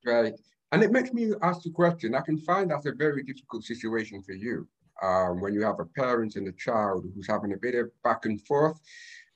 Right. 0.05 0.35
And 0.73 0.83
it 0.83 0.93
makes 0.93 1.13
me 1.13 1.33
ask 1.43 1.63
the 1.63 1.71
question 1.71 2.15
I 2.15 2.21
can 2.21 2.39
find 2.39 2.71
that's 2.71 2.87
a 2.87 2.93
very 2.93 3.23
difficult 3.23 3.65
situation 3.65 4.23
for 4.23 4.33
you 4.33 4.69
um, 5.03 5.41
when 5.41 5.53
you 5.53 5.63
have 5.63 5.81
a 5.81 5.85
parent 5.85 6.37
and 6.37 6.47
a 6.49 6.53
child 6.53 7.07
who's 7.15 7.27
having 7.27 7.53
a 7.53 7.57
bit 7.57 7.75
of 7.75 7.91
back 8.05 8.25
and 8.25 8.41
forth. 8.47 8.79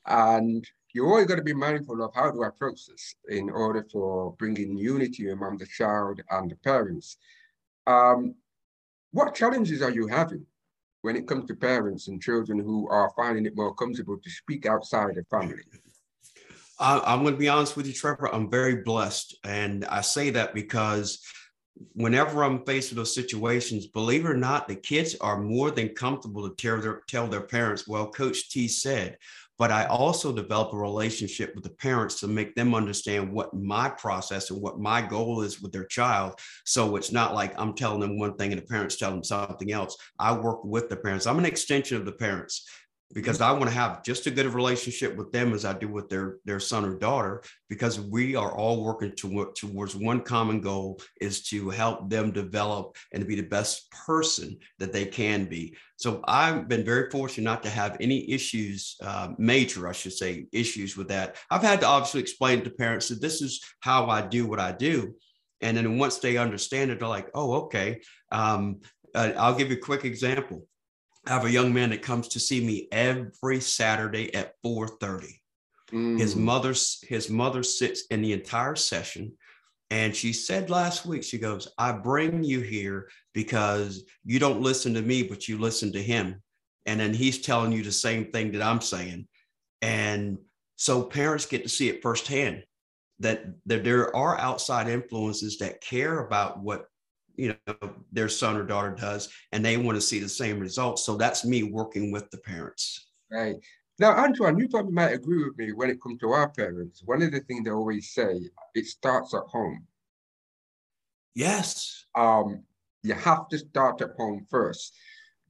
And 0.06 0.64
you 0.92 1.06
always 1.06 1.26
got 1.26 1.36
to 1.36 1.42
be 1.42 1.54
mindful 1.54 2.02
of 2.02 2.14
how 2.14 2.30
to 2.30 2.42
approach 2.42 2.86
this 2.86 3.16
in 3.28 3.50
order 3.50 3.84
for 3.90 4.32
bringing 4.38 4.76
unity 4.76 5.30
among 5.30 5.58
the 5.58 5.66
child 5.66 6.20
and 6.30 6.50
the 6.50 6.56
parents. 6.56 7.16
Um, 7.86 8.36
what 9.10 9.34
challenges 9.34 9.82
are 9.82 9.90
you 9.90 10.06
having 10.06 10.46
when 11.02 11.16
it 11.16 11.26
comes 11.26 11.46
to 11.46 11.56
parents 11.56 12.08
and 12.08 12.22
children 12.22 12.60
who 12.60 12.88
are 12.88 13.12
finding 13.16 13.44
it 13.46 13.56
more 13.56 13.74
comfortable 13.74 14.18
to 14.22 14.30
speak 14.30 14.66
outside 14.66 15.16
the 15.16 15.24
family? 15.24 15.62
I'm 16.78 17.22
going 17.22 17.34
to 17.34 17.38
be 17.38 17.48
honest 17.48 17.76
with 17.76 17.86
you, 17.86 17.92
Trevor. 17.92 18.34
I'm 18.34 18.50
very 18.50 18.82
blessed. 18.82 19.36
And 19.44 19.84
I 19.84 20.00
say 20.00 20.30
that 20.30 20.54
because 20.54 21.20
whenever 21.92 22.42
I'm 22.42 22.64
faced 22.64 22.90
with 22.90 22.98
those 22.98 23.14
situations, 23.14 23.86
believe 23.86 24.24
it 24.24 24.28
or 24.28 24.36
not, 24.36 24.68
the 24.68 24.76
kids 24.76 25.16
are 25.20 25.40
more 25.40 25.70
than 25.70 25.90
comfortable 25.90 26.48
to 26.48 26.54
tell 26.56 26.80
their, 26.80 27.02
tell 27.08 27.26
their 27.26 27.42
parents, 27.42 27.86
well, 27.86 28.10
Coach 28.10 28.50
T 28.50 28.68
said, 28.68 29.18
but 29.56 29.70
I 29.70 29.84
also 29.86 30.32
develop 30.32 30.72
a 30.72 30.76
relationship 30.76 31.54
with 31.54 31.62
the 31.62 31.70
parents 31.70 32.18
to 32.20 32.28
make 32.28 32.56
them 32.56 32.74
understand 32.74 33.32
what 33.32 33.54
my 33.54 33.88
process 33.88 34.50
and 34.50 34.60
what 34.60 34.80
my 34.80 35.00
goal 35.00 35.42
is 35.42 35.62
with 35.62 35.70
their 35.72 35.86
child. 35.86 36.40
So 36.64 36.96
it's 36.96 37.12
not 37.12 37.34
like 37.34 37.54
I'm 37.56 37.74
telling 37.74 38.00
them 38.00 38.18
one 38.18 38.36
thing 38.36 38.52
and 38.52 38.60
the 38.60 38.66
parents 38.66 38.96
tell 38.96 39.12
them 39.12 39.22
something 39.22 39.70
else. 39.70 39.96
I 40.18 40.32
work 40.32 40.64
with 40.64 40.88
the 40.88 40.96
parents. 40.96 41.26
I'm 41.26 41.38
an 41.38 41.46
extension 41.46 41.96
of 41.96 42.04
the 42.04 42.12
parents 42.12 42.68
because 43.14 43.40
I 43.40 43.52
want 43.52 43.66
to 43.66 43.70
have 43.70 44.02
just 44.02 44.26
a 44.26 44.30
good 44.30 44.44
a 44.44 44.50
relationship 44.50 45.16
with 45.16 45.32
them 45.32 45.54
as 45.54 45.64
I 45.64 45.72
do 45.72 45.88
with 45.88 46.08
their 46.08 46.38
their 46.44 46.60
son 46.60 46.84
or 46.84 46.98
daughter 46.98 47.42
because 47.68 48.00
we 48.00 48.34
are 48.36 48.52
all 48.52 48.84
working 48.84 49.14
to, 49.16 49.52
towards 49.56 49.96
one 49.96 50.20
common 50.20 50.60
goal 50.60 51.00
is 51.20 51.42
to 51.44 51.70
help 51.70 52.10
them 52.10 52.32
develop 52.32 52.96
and 53.12 53.22
to 53.22 53.26
be 53.26 53.36
the 53.36 53.42
best 53.42 53.90
person 53.90 54.58
that 54.78 54.92
they 54.92 55.06
can 55.06 55.46
be. 55.46 55.76
So 55.96 56.22
I've 56.26 56.68
been 56.68 56.84
very 56.84 57.08
fortunate 57.10 57.44
not 57.44 57.62
to 57.62 57.70
have 57.70 57.96
any 58.00 58.30
issues, 58.30 58.96
uh, 59.00 59.28
major, 59.38 59.88
I 59.88 59.92
should 59.92 60.12
say, 60.12 60.46
issues 60.52 60.96
with 60.96 61.08
that. 61.08 61.36
I've 61.50 61.62
had 61.62 61.80
to 61.80 61.86
obviously 61.86 62.20
explain 62.20 62.64
to 62.64 62.70
parents 62.70 63.08
that 63.08 63.20
this 63.20 63.40
is 63.40 63.64
how 63.80 64.10
I 64.10 64.22
do 64.22 64.46
what 64.46 64.60
I 64.60 64.72
do. 64.72 65.14
And 65.60 65.76
then 65.76 65.98
once 65.98 66.18
they 66.18 66.36
understand 66.36 66.90
it, 66.90 66.98
they're 66.98 67.08
like, 67.08 67.30
oh, 67.32 67.54
okay. 67.64 68.02
Um, 68.32 68.80
uh, 69.14 69.32
I'll 69.36 69.54
give 69.54 69.70
you 69.70 69.76
a 69.76 69.80
quick 69.80 70.04
example. 70.04 70.66
I 71.26 71.32
have 71.32 71.44
a 71.44 71.50
young 71.50 71.72
man 71.72 71.90
that 71.90 72.02
comes 72.02 72.28
to 72.28 72.40
see 72.40 72.64
me 72.64 72.88
every 72.92 73.60
Saturday 73.60 74.34
at 74.34 74.54
4:30. 74.62 75.40
Mm. 75.92 76.18
His 76.18 76.36
mother 76.36 76.74
his 77.02 77.30
mother 77.30 77.62
sits 77.62 78.06
in 78.10 78.22
the 78.22 78.32
entire 78.32 78.76
session 78.76 79.32
and 79.90 80.16
she 80.16 80.32
said 80.32 80.70
last 80.70 81.06
week 81.06 81.22
she 81.22 81.38
goes, 81.38 81.68
"I 81.78 81.92
bring 81.92 82.42
you 82.42 82.60
here 82.60 83.08
because 83.32 84.04
you 84.24 84.38
don't 84.38 84.62
listen 84.62 84.94
to 84.94 85.02
me 85.02 85.22
but 85.22 85.48
you 85.48 85.58
listen 85.58 85.92
to 85.92 86.02
him." 86.02 86.42
And 86.86 87.00
then 87.00 87.14
he's 87.14 87.40
telling 87.40 87.72
you 87.72 87.82
the 87.82 87.92
same 87.92 88.30
thing 88.30 88.52
that 88.52 88.62
I'm 88.62 88.80
saying. 88.80 89.26
And 89.80 90.38
so 90.76 91.02
parents 91.02 91.46
get 91.46 91.62
to 91.62 91.68
see 91.68 91.88
it 91.88 92.02
firsthand 92.02 92.64
that, 93.20 93.44
that 93.66 93.84
there 93.84 94.14
are 94.14 94.38
outside 94.38 94.88
influences 94.88 95.58
that 95.58 95.80
care 95.80 96.20
about 96.20 96.60
what 96.60 96.86
you 97.36 97.54
know 97.66 97.74
their 98.12 98.28
son 98.28 98.56
or 98.56 98.64
daughter 98.64 98.90
does 98.90 99.28
and 99.52 99.64
they 99.64 99.76
want 99.76 99.96
to 99.96 100.02
see 100.02 100.18
the 100.18 100.28
same 100.28 100.58
results. 100.58 101.04
So 101.04 101.16
that's 101.16 101.44
me 101.44 101.62
working 101.62 102.10
with 102.10 102.30
the 102.30 102.38
parents. 102.38 103.08
Right. 103.30 103.56
Now 103.98 104.12
antoine 104.12 104.58
you 104.58 104.68
probably 104.68 104.92
might 104.92 105.12
agree 105.12 105.44
with 105.44 105.56
me 105.56 105.72
when 105.72 105.90
it 105.90 106.00
comes 106.00 106.20
to 106.20 106.30
our 106.30 106.48
parents. 106.50 107.02
One 107.04 107.22
of 107.22 107.32
the 107.32 107.40
things 107.40 107.64
they 107.64 107.70
always 107.70 108.10
say 108.12 108.40
it 108.74 108.86
starts 108.86 109.34
at 109.34 109.42
home. 109.48 109.86
Yes. 111.34 112.06
Um 112.14 112.62
you 113.02 113.14
have 113.14 113.48
to 113.48 113.58
start 113.58 114.00
at 114.00 114.12
home 114.16 114.46
first. 114.50 114.94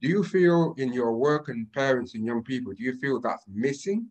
Do 0.01 0.09
you 0.09 0.23
feel 0.23 0.75
in 0.77 0.91
your 0.91 1.13
work 1.13 1.47
and 1.47 1.71
parents 1.71 2.15
and 2.15 2.25
young 2.25 2.43
people 2.43 2.73
do 2.73 2.83
you 2.83 2.97
feel 2.99 3.19
that's 3.19 3.45
missing? 3.47 4.07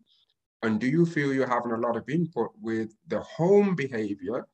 And 0.63 0.79
do 0.79 0.87
you 0.87 1.05
feel 1.05 1.31
you're 1.31 1.47
having 1.47 1.73
a 1.73 1.77
lot 1.77 1.95
of 1.95 2.09
input 2.09 2.51
with 2.59 2.95
the 3.07 3.19
home 3.19 3.75
behavior 3.75 4.47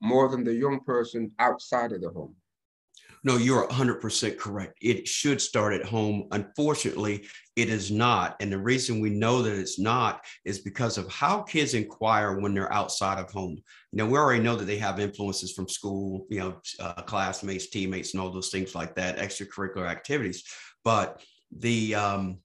more 0.00 0.28
than 0.28 0.44
the 0.44 0.54
young 0.54 0.80
person 0.80 1.32
outside 1.38 1.92
of 1.92 2.00
the 2.00 2.10
home. 2.10 2.34
No, 3.22 3.36
you're 3.36 3.68
100% 3.68 4.38
correct. 4.38 4.78
It 4.80 5.06
should 5.06 5.42
start 5.42 5.74
at 5.74 5.84
home. 5.84 6.26
Unfortunately, 6.32 7.26
it 7.54 7.68
is 7.68 7.90
not. 7.90 8.36
And 8.40 8.50
the 8.50 8.58
reason 8.58 8.98
we 9.00 9.10
know 9.10 9.42
that 9.42 9.58
it's 9.58 9.78
not 9.78 10.24
is 10.46 10.60
because 10.60 10.96
of 10.96 11.10
how 11.12 11.42
kids 11.42 11.74
inquire 11.74 12.40
when 12.40 12.54
they're 12.54 12.72
outside 12.72 13.18
of 13.18 13.30
home. 13.30 13.58
Now, 13.92 14.06
we 14.06 14.16
already 14.16 14.42
know 14.42 14.56
that 14.56 14.64
they 14.64 14.78
have 14.78 14.98
influences 14.98 15.52
from 15.52 15.68
school, 15.68 16.26
you 16.30 16.38
know, 16.38 16.60
uh, 16.78 17.02
classmates, 17.02 17.68
teammates, 17.68 18.14
and 18.14 18.22
all 18.22 18.30
those 18.30 18.48
things 18.48 18.74
like 18.74 18.94
that, 18.94 19.18
extracurricular 19.18 19.86
activities. 19.86 20.44
But 20.82 21.22
the, 21.54 21.94
um, 21.96 22.38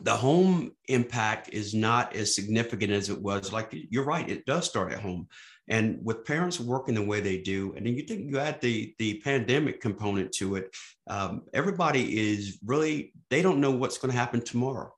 the 0.00 0.16
home 0.16 0.72
impact 0.88 1.50
is 1.52 1.74
not 1.74 2.14
as 2.14 2.34
significant 2.34 2.92
as 2.92 3.08
it 3.08 3.20
was. 3.20 3.52
Like 3.52 3.74
you're 3.90 4.04
right, 4.04 4.28
it 4.28 4.46
does 4.46 4.66
start 4.66 4.92
at 4.92 5.00
home. 5.00 5.28
And 5.68 5.98
with 6.02 6.24
parents 6.24 6.60
working 6.60 6.94
the 6.94 7.02
way 7.02 7.20
they 7.20 7.38
do, 7.38 7.74
and 7.76 7.84
then 7.84 7.96
you 7.96 8.02
think 8.02 8.30
you 8.30 8.38
add 8.38 8.60
the 8.60 8.94
the 8.98 9.20
pandemic 9.20 9.80
component 9.80 10.32
to 10.34 10.56
it, 10.56 10.74
um, 11.08 11.42
everybody 11.52 12.30
is 12.30 12.58
really 12.64 13.12
they 13.30 13.42
don't 13.42 13.60
know 13.60 13.72
what's 13.72 13.98
going 13.98 14.12
to 14.12 14.18
happen 14.18 14.40
tomorrow. 14.40 14.92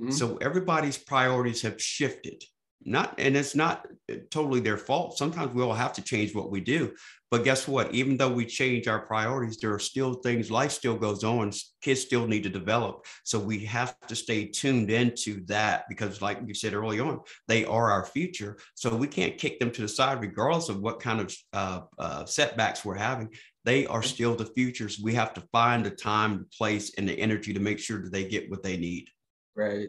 Mm-hmm. 0.00 0.12
So 0.12 0.38
everybody's 0.38 0.98
priorities 0.98 1.62
have 1.62 1.80
shifted. 1.80 2.42
Not 2.86 3.14
and 3.18 3.36
it's 3.36 3.54
not 3.54 3.86
totally 4.30 4.60
their 4.60 4.76
fault. 4.76 5.16
Sometimes 5.16 5.52
we 5.54 5.62
all 5.62 5.74
have 5.74 5.94
to 5.94 6.02
change 6.02 6.34
what 6.34 6.50
we 6.50 6.60
do, 6.60 6.94
but 7.34 7.42
guess 7.42 7.66
what? 7.66 7.92
Even 7.92 8.16
though 8.16 8.30
we 8.30 8.46
change 8.46 8.86
our 8.86 9.00
priorities, 9.00 9.56
there 9.56 9.74
are 9.74 9.80
still 9.80 10.14
things, 10.14 10.52
life 10.52 10.70
still 10.70 10.94
goes 10.94 11.24
on. 11.24 11.50
Kids 11.82 12.00
still 12.00 12.28
need 12.28 12.44
to 12.44 12.48
develop. 12.48 13.06
So 13.24 13.40
we 13.40 13.64
have 13.64 13.98
to 14.06 14.14
stay 14.14 14.46
tuned 14.46 14.88
into 14.88 15.44
that 15.46 15.86
because, 15.88 16.22
like 16.22 16.38
you 16.46 16.54
said 16.54 16.74
early 16.74 17.00
on, 17.00 17.18
they 17.48 17.64
are 17.64 17.90
our 17.90 18.04
future. 18.04 18.56
So 18.76 18.94
we 18.94 19.08
can't 19.08 19.36
kick 19.36 19.58
them 19.58 19.72
to 19.72 19.82
the 19.82 19.88
side, 19.88 20.20
regardless 20.20 20.68
of 20.68 20.80
what 20.80 21.00
kind 21.00 21.22
of 21.22 21.36
uh, 21.52 21.80
uh, 21.98 22.24
setbacks 22.24 22.84
we're 22.84 22.94
having. 22.94 23.30
They 23.64 23.84
are 23.88 24.04
still 24.04 24.36
the 24.36 24.46
futures. 24.46 25.00
We 25.00 25.14
have 25.14 25.34
to 25.34 25.40
find 25.50 25.84
the 25.84 25.90
time, 25.90 26.38
the 26.38 26.56
place, 26.56 26.94
and 26.96 27.08
the 27.08 27.18
energy 27.18 27.52
to 27.52 27.58
make 27.58 27.80
sure 27.80 28.00
that 28.00 28.12
they 28.12 28.28
get 28.28 28.48
what 28.48 28.62
they 28.62 28.76
need. 28.76 29.08
Right. 29.56 29.88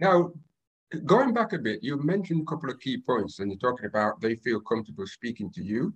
Now, 0.00 0.32
going 1.04 1.34
back 1.34 1.52
a 1.52 1.58
bit, 1.58 1.80
you 1.82 2.02
mentioned 2.02 2.40
a 2.40 2.50
couple 2.50 2.70
of 2.70 2.80
key 2.80 2.96
points, 2.96 3.38
and 3.38 3.50
you're 3.50 3.58
talking 3.58 3.84
about 3.84 4.22
they 4.22 4.36
feel 4.36 4.60
comfortable 4.60 5.06
speaking 5.06 5.52
to 5.52 5.62
you 5.62 5.92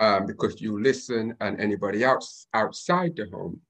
um, 0.00 0.26
because 0.26 0.60
you 0.60 0.80
listen 0.82 1.34
and 1.40 1.60
anybody 1.60 2.04
else 2.04 2.46
outside 2.54 3.16
the 3.16 3.26
home. 3.32 3.60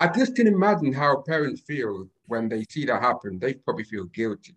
I 0.00 0.08
just 0.08 0.36
can 0.36 0.46
imagine 0.46 0.92
how 0.92 1.22
parents 1.22 1.62
feel 1.62 2.08
when 2.26 2.48
they 2.48 2.64
see 2.70 2.84
that 2.86 3.02
happen. 3.02 3.38
They 3.38 3.54
probably 3.54 3.84
feel 3.84 4.04
guilty 4.04 4.54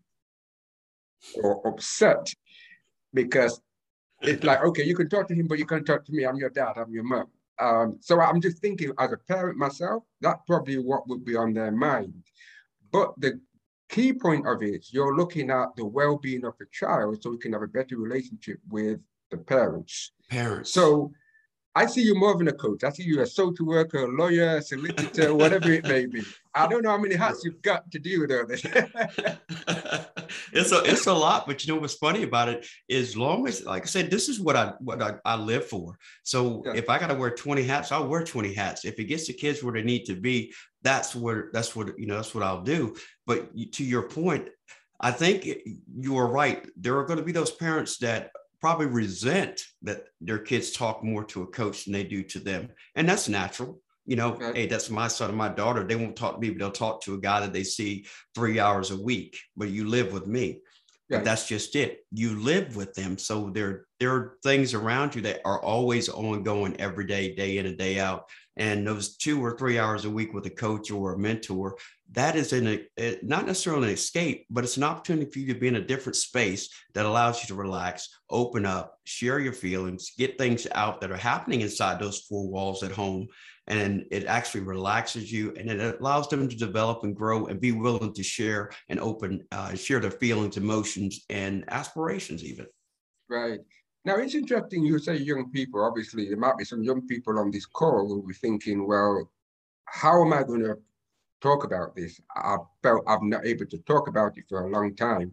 or 1.42 1.66
upset 1.68 2.32
because 3.14 3.60
it's 4.22 4.44
like, 4.44 4.64
okay, 4.64 4.84
you 4.84 4.96
can 4.96 5.10
talk 5.10 5.28
to 5.30 5.34
him, 5.34 5.48
but 5.48 5.58
you 5.58 5.66
can't 5.66 5.86
talk 5.86 6.06
to 6.06 6.12
me. 6.12 6.26
I'm 6.26 6.38
your 6.38 6.50
dad, 6.50 6.74
I'm 6.78 6.92
your 6.92 7.04
mom. 7.04 7.28
Um, 7.60 7.98
so 8.02 8.20
I'm 8.20 8.42
just 8.42 8.60
thinking 8.60 8.92
as 9.00 9.12
a 9.12 9.18
parent 9.18 9.58
myself, 9.58 10.04
that's 10.20 10.42
probably 10.48 10.78
what 10.78 11.08
would 11.08 11.26
be 11.26 11.36
on 11.36 11.54
their 11.54 11.72
mind. 11.72 12.14
But 12.92 13.14
the 13.20 13.40
key 13.90 14.14
point 14.14 14.48
of 14.48 14.64
it, 14.64 14.88
you're 14.92 15.16
looking 15.16 15.50
at 15.50 15.76
the 15.76 15.86
well-being 15.86 16.46
of 16.46 16.54
the 16.60 16.66
child 16.72 17.22
so 17.22 17.30
we 17.30 17.38
can 17.38 17.54
have 17.54 17.62
a 17.62 17.68
better 17.68 17.98
relationship 17.98 18.60
with 18.70 19.00
the 19.32 19.38
parents. 19.38 20.12
Parents. 20.30 20.72
So 20.72 21.12
I 21.74 21.86
see 21.86 22.02
you 22.02 22.16
more 22.16 22.38
than 22.38 22.50
a 22.50 22.54
coach. 22.54 22.84
I 22.84 22.90
see 22.90 23.04
you 23.04 23.22
a 23.22 23.26
social 23.26 23.66
worker, 23.66 24.04
a 24.04 24.08
lawyer, 24.08 24.58
a 24.58 24.62
solicitor, 24.62 25.34
whatever 25.42 25.72
it 25.72 25.86
may 25.86 26.06
be. 26.06 26.22
I 26.54 26.68
don't 26.68 26.84
know 26.84 26.90
how 26.90 26.98
many 26.98 27.16
hats 27.16 27.44
you've 27.46 27.62
got 27.62 27.90
to 27.92 28.00
deal 28.00 28.22
with 28.22 28.32
all 28.32 28.46
this. 28.46 28.66
it's 30.52 30.74
a 30.74 30.84
it's 30.84 31.08
a 31.08 31.14
lot, 31.14 31.48
but 31.48 31.66
you 31.66 31.74
know 31.74 31.80
what's 31.80 31.94
funny 31.94 32.24
about 32.24 32.50
it 32.50 32.68
is 32.90 33.16
long 33.16 33.48
as 33.48 33.64
like 33.64 33.84
I 33.84 33.86
said, 33.86 34.12
this 34.12 34.28
is 34.28 34.42
what 34.42 34.58
I 34.58 34.74
what 34.80 35.02
I, 35.02 35.16
I 35.24 35.38
live 35.38 35.66
for. 35.66 35.98
So 36.24 36.62
yeah. 36.66 36.74
if 36.76 36.90
I 36.90 37.00
gotta 37.00 37.16
wear 37.16 37.32
20 37.32 37.64
hats, 37.64 37.94
I'll 37.94 38.08
wear 38.08 38.26
20 38.26 38.54
hats. 38.54 38.84
If 38.84 39.00
it 39.00 39.06
gets 39.06 39.28
the 39.28 39.34
kids 39.34 39.64
where 39.64 39.74
they 39.74 39.84
need 39.84 40.04
to 40.06 40.16
be, 40.16 40.54
that's 40.82 41.16
where 41.16 41.52
that's 41.54 41.74
what 41.74 41.98
you 41.98 42.06
know, 42.06 42.18
that's 42.18 42.36
what 42.36 42.44
I'll 42.44 42.64
do. 42.64 42.98
But 43.26 43.56
to 43.74 43.84
your 43.86 44.04
point, 44.04 44.50
I 45.00 45.12
think 45.12 45.48
you 45.98 46.18
are 46.18 46.28
right. 46.28 46.68
There 46.76 46.98
are 46.98 47.06
going 47.06 47.20
to 47.20 47.26
be 47.26 47.32
those 47.32 47.52
parents 47.52 47.98
that 48.00 48.32
probably 48.62 48.86
resent 48.86 49.62
that 49.82 50.06
their 50.22 50.38
kids 50.38 50.72
talk 50.72 51.04
more 51.04 51.24
to 51.26 51.42
a 51.42 51.48
coach 51.48 51.84
than 51.84 51.94
they 51.94 52.04
do 52.04 52.24
to 52.24 52.40
them. 52.40 52.70
And 52.96 53.10
that's 53.10 53.28
natural. 53.28 53.82
You 54.06 54.16
know, 54.16 54.34
okay. 54.34 54.62
hey, 54.62 54.68
that's 54.68 54.90
my 54.90 55.08
son 55.08 55.30
and 55.30 55.38
my 55.38 55.50
daughter. 55.50 55.84
They 55.84 55.96
won't 55.96 56.16
talk 56.16 56.36
to 56.36 56.42
me, 56.42 56.50
but 56.50 56.60
they'll 56.60 56.72
talk 56.72 57.02
to 57.04 57.16
a 57.16 57.20
guy 57.20 57.40
that 57.40 57.54
they 57.54 57.64
see 57.64 58.06
three 58.36 58.60
hours 58.60 58.92
a 58.92 59.02
week, 59.02 59.38
but 59.56 59.70
you 59.70 59.88
live 59.88 60.14
with 60.14 60.28
me. 60.28 60.60
Right. 61.10 61.18
But 61.18 61.26
that's 61.26 61.48
just 61.48 61.76
it. 61.76 62.06
You 62.12 62.40
live 62.40 62.76
with 62.76 62.94
them. 62.94 63.18
So 63.18 63.50
there, 63.50 63.86
there 64.00 64.14
are 64.14 64.38
things 64.44 64.74
around 64.74 65.16
you 65.16 65.22
that 65.24 65.42
are 65.44 65.62
always 65.62 66.08
ongoing 66.08 66.80
every 66.80 67.06
day, 67.06 67.36
day 67.36 67.58
in 67.58 67.66
and 67.66 67.78
day 67.78 68.00
out. 68.00 68.26
And 68.58 68.86
those 68.86 69.18
two 69.18 69.44
or 69.44 69.58
three 69.58 69.78
hours 69.78 70.06
a 70.06 70.10
week 70.10 70.34
with 70.34 70.46
a 70.46 70.52
coach 70.52 70.90
or 70.92 71.14
a 71.14 71.20
mentor, 71.20 71.78
that 72.14 72.36
is 72.36 72.52
in 72.52 72.86
a, 73.00 73.18
not 73.24 73.46
necessarily 73.46 73.88
an 73.88 73.94
escape, 73.94 74.46
but 74.50 74.64
it's 74.64 74.78
an 74.78 74.84
opportunity 74.84 75.32
for 75.32 75.40
you 75.40 75.54
to 75.54 75.60
be 75.60 75.68
in 75.68 75.78
a 75.78 75.86
different 75.86 76.18
space 76.18 76.70
that 76.94 77.06
allows 77.06 77.42
you 77.42 77.48
to 77.48 77.56
relax, 77.56 78.10
open 78.30 78.66
up, 78.66 78.98
share 79.06 79.40
your 79.40 79.54
feelings, 79.54 80.12
get 80.18 80.38
things 80.38 80.68
out 80.74 81.00
that 81.02 81.12
are 81.12 81.18
happening 81.18 81.62
inside 81.62 82.00
those 82.00 82.20
four 82.20 82.50
walls 82.50 82.84
at 82.84 82.92
home. 82.92 83.28
And 83.68 84.06
it 84.12 84.26
actually 84.26 84.62
relaxes 84.62 85.32
you 85.32 85.54
and 85.58 85.70
it 85.70 86.02
allows 86.02 86.28
them 86.28 86.50
to 86.50 86.56
develop 86.56 87.04
and 87.04 87.16
grow 87.16 87.46
and 87.46 87.62
be 87.62 87.72
willing 87.72 88.14
to 88.14 88.24
share 88.24 88.72
and 88.90 89.00
open 89.00 89.48
uh, 89.52 89.76
share 89.76 90.00
their 90.00 90.12
feelings 90.12 90.58
emotions 90.58 91.24
and 91.30 91.64
aspirations 91.70 92.44
even. 92.44 92.66
Right. 93.30 93.60
Now 94.04 94.16
it's 94.16 94.36
interesting 94.36 94.84
you 94.84 95.00
say 95.00 95.18
young 95.18 95.52
people. 95.52 95.86
Obviously 95.86 96.28
there 96.28 96.38
might 96.38 96.58
be 96.58 96.66
some 96.66 96.84
young 96.84 97.08
people 97.08 97.40
on 97.40 97.52
this 97.52 97.68
call 97.68 98.08
who 98.08 98.16
will 98.16 98.28
be 98.28 98.34
thinking 98.34 98.86
well 98.86 99.32
how 99.86 100.24
am 100.24 100.32
i 100.32 100.42
going 100.42 100.64
to 100.64 100.78
talk 101.42 101.64
about 101.64 101.96
this 101.96 102.20
i 102.36 102.58
felt 102.84 103.04
i'm 103.08 103.30
not 103.30 103.46
able 103.46 103.66
to 103.66 103.78
talk 103.80 104.08
about 104.08 104.38
it 104.38 104.46
for 104.48 104.66
a 104.66 104.70
long 104.70 104.96
time 104.96 105.32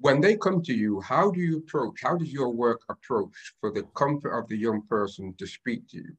when 0.00 0.20
they 0.20 0.36
come 0.36 0.62
to 0.62 0.74
you 0.74 1.00
how 1.00 1.30
do 1.30 1.40
you 1.40 1.58
approach 1.58 2.00
how 2.02 2.16
does 2.16 2.32
your 2.32 2.50
work 2.50 2.80
approach 2.88 3.54
for 3.60 3.70
the 3.72 3.82
comfort 3.94 4.38
of 4.38 4.48
the 4.48 4.56
young 4.56 4.82
person 4.82 5.34
to 5.38 5.46
speak 5.46 5.86
to 5.88 5.98
you 5.98 6.16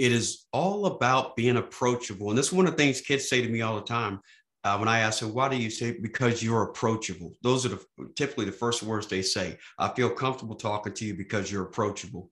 it 0.00 0.12
is 0.12 0.46
all 0.54 0.86
about 0.86 1.36
being 1.36 1.58
approachable. 1.58 2.30
And 2.30 2.38
this 2.38 2.46
is 2.46 2.52
one 2.54 2.66
of 2.66 2.72
the 2.72 2.78
things 2.78 3.02
kids 3.02 3.28
say 3.28 3.42
to 3.42 3.48
me 3.50 3.60
all 3.60 3.76
the 3.76 3.82
time. 3.82 4.20
Uh, 4.64 4.78
when 4.78 4.88
I 4.88 5.00
ask 5.00 5.20
them, 5.20 5.34
why 5.34 5.50
do 5.50 5.56
you 5.56 5.68
say, 5.68 5.92
because 5.92 6.42
you're 6.42 6.62
approachable? 6.62 7.34
Those 7.42 7.66
are 7.66 7.70
the, 7.70 7.84
typically 8.16 8.46
the 8.46 8.52
first 8.52 8.82
words 8.82 9.06
they 9.06 9.20
say. 9.20 9.58
I 9.78 9.88
feel 9.88 10.08
comfortable 10.08 10.54
talking 10.54 10.94
to 10.94 11.04
you 11.04 11.12
because 11.12 11.52
you're 11.52 11.64
approachable. 11.64 12.30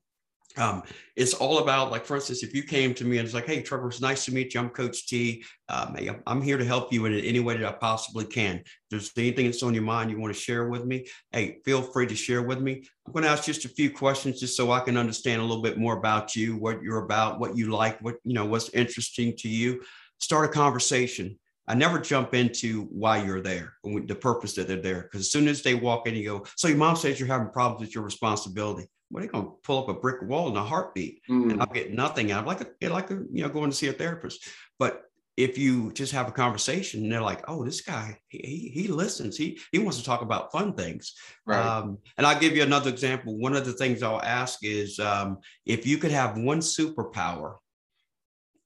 Um, 0.58 0.82
it's 1.14 1.34
all 1.34 1.58
about, 1.58 1.90
like, 1.90 2.04
for 2.04 2.16
instance, 2.16 2.42
if 2.42 2.52
you 2.52 2.62
came 2.62 2.92
to 2.94 3.04
me 3.04 3.18
and 3.18 3.24
it's 3.24 3.34
like, 3.34 3.46
hey, 3.46 3.62
Trevor, 3.62 3.88
it's 3.88 4.00
nice 4.00 4.24
to 4.24 4.34
meet 4.34 4.54
you. 4.54 4.60
I'm 4.60 4.70
Coach 4.70 5.06
T. 5.06 5.44
Um, 5.68 5.96
I'm 6.26 6.42
here 6.42 6.58
to 6.58 6.64
help 6.64 6.92
you 6.92 7.06
in 7.06 7.14
any 7.14 7.40
way 7.40 7.56
that 7.56 7.66
I 7.66 7.72
possibly 7.72 8.24
can. 8.24 8.56
If 8.56 8.66
there's 8.90 9.12
anything 9.16 9.46
that's 9.46 9.62
on 9.62 9.72
your 9.72 9.84
mind 9.84 10.10
you 10.10 10.18
want 10.18 10.34
to 10.34 10.40
share 10.40 10.68
with 10.68 10.84
me, 10.84 11.06
hey, 11.32 11.58
feel 11.64 11.80
free 11.80 12.08
to 12.08 12.16
share 12.16 12.42
with 12.42 12.60
me. 12.60 12.84
I'm 13.06 13.12
going 13.12 13.24
to 13.24 13.30
ask 13.30 13.44
just 13.44 13.64
a 13.64 13.68
few 13.68 13.90
questions 13.90 14.40
just 14.40 14.56
so 14.56 14.72
I 14.72 14.80
can 14.80 14.96
understand 14.96 15.40
a 15.40 15.44
little 15.44 15.62
bit 15.62 15.78
more 15.78 15.96
about 15.96 16.34
you, 16.34 16.56
what 16.56 16.82
you're 16.82 17.04
about, 17.04 17.38
what 17.38 17.56
you 17.56 17.70
like, 17.70 18.00
what, 18.00 18.16
you 18.24 18.34
know, 18.34 18.44
what's 18.44 18.68
interesting 18.70 19.34
to 19.38 19.48
you. 19.48 19.82
Start 20.18 20.50
a 20.50 20.52
conversation. 20.52 21.38
I 21.68 21.74
never 21.74 21.98
jump 21.98 22.34
into 22.34 22.84
why 22.84 23.22
you're 23.22 23.42
there, 23.42 23.74
the 23.84 24.14
purpose 24.14 24.54
that 24.54 24.66
they're 24.66 24.80
there. 24.80 25.02
Because 25.02 25.20
as 25.20 25.30
soon 25.30 25.48
as 25.48 25.62
they 25.62 25.74
walk 25.74 26.08
in, 26.08 26.16
you 26.16 26.24
go, 26.24 26.46
so 26.56 26.66
your 26.66 26.78
mom 26.78 26.96
says 26.96 27.20
you're 27.20 27.28
having 27.28 27.50
problems 27.50 27.80
with 27.80 27.94
your 27.94 28.04
responsibility 28.04 28.88
what 29.10 29.22
are 29.22 29.26
you 29.26 29.32
going 29.32 29.44
to 29.44 29.52
pull 29.62 29.82
up 29.82 29.88
a 29.88 30.00
brick 30.00 30.22
wall 30.22 30.48
in 30.48 30.56
a 30.56 30.62
heartbeat 30.62 31.22
mm. 31.28 31.50
and 31.50 31.60
I'll 31.60 31.66
get 31.66 31.92
nothing 31.92 32.30
out 32.30 32.40
of 32.40 32.46
like 32.46 32.60
a, 32.60 32.88
like 32.88 33.10
a, 33.10 33.22
you 33.32 33.42
know, 33.42 33.48
going 33.48 33.70
to 33.70 33.76
see 33.76 33.88
a 33.88 33.92
therapist. 33.92 34.46
But 34.78 35.02
if 35.36 35.56
you 35.56 35.92
just 35.92 36.12
have 36.12 36.28
a 36.28 36.32
conversation 36.32 37.04
and 37.04 37.12
they're 37.12 37.22
like, 37.22 37.44
oh, 37.48 37.64
this 37.64 37.80
guy, 37.80 38.18
he, 38.28 38.72
he 38.74 38.88
listens. 38.88 39.36
He, 39.36 39.58
he 39.70 39.78
wants 39.78 39.98
to 39.98 40.04
talk 40.04 40.20
about 40.20 40.50
fun 40.50 40.74
things. 40.74 41.14
Right. 41.46 41.64
Um, 41.64 41.98
and 42.16 42.26
I'll 42.26 42.40
give 42.40 42.56
you 42.56 42.64
another 42.64 42.90
example. 42.90 43.38
One 43.38 43.54
of 43.54 43.64
the 43.64 43.72
things 43.72 44.02
I'll 44.02 44.20
ask 44.20 44.58
is 44.64 44.98
um, 44.98 45.38
if 45.64 45.86
you 45.86 45.98
could 45.98 46.10
have 46.10 46.36
one 46.36 46.58
superpower 46.58 47.56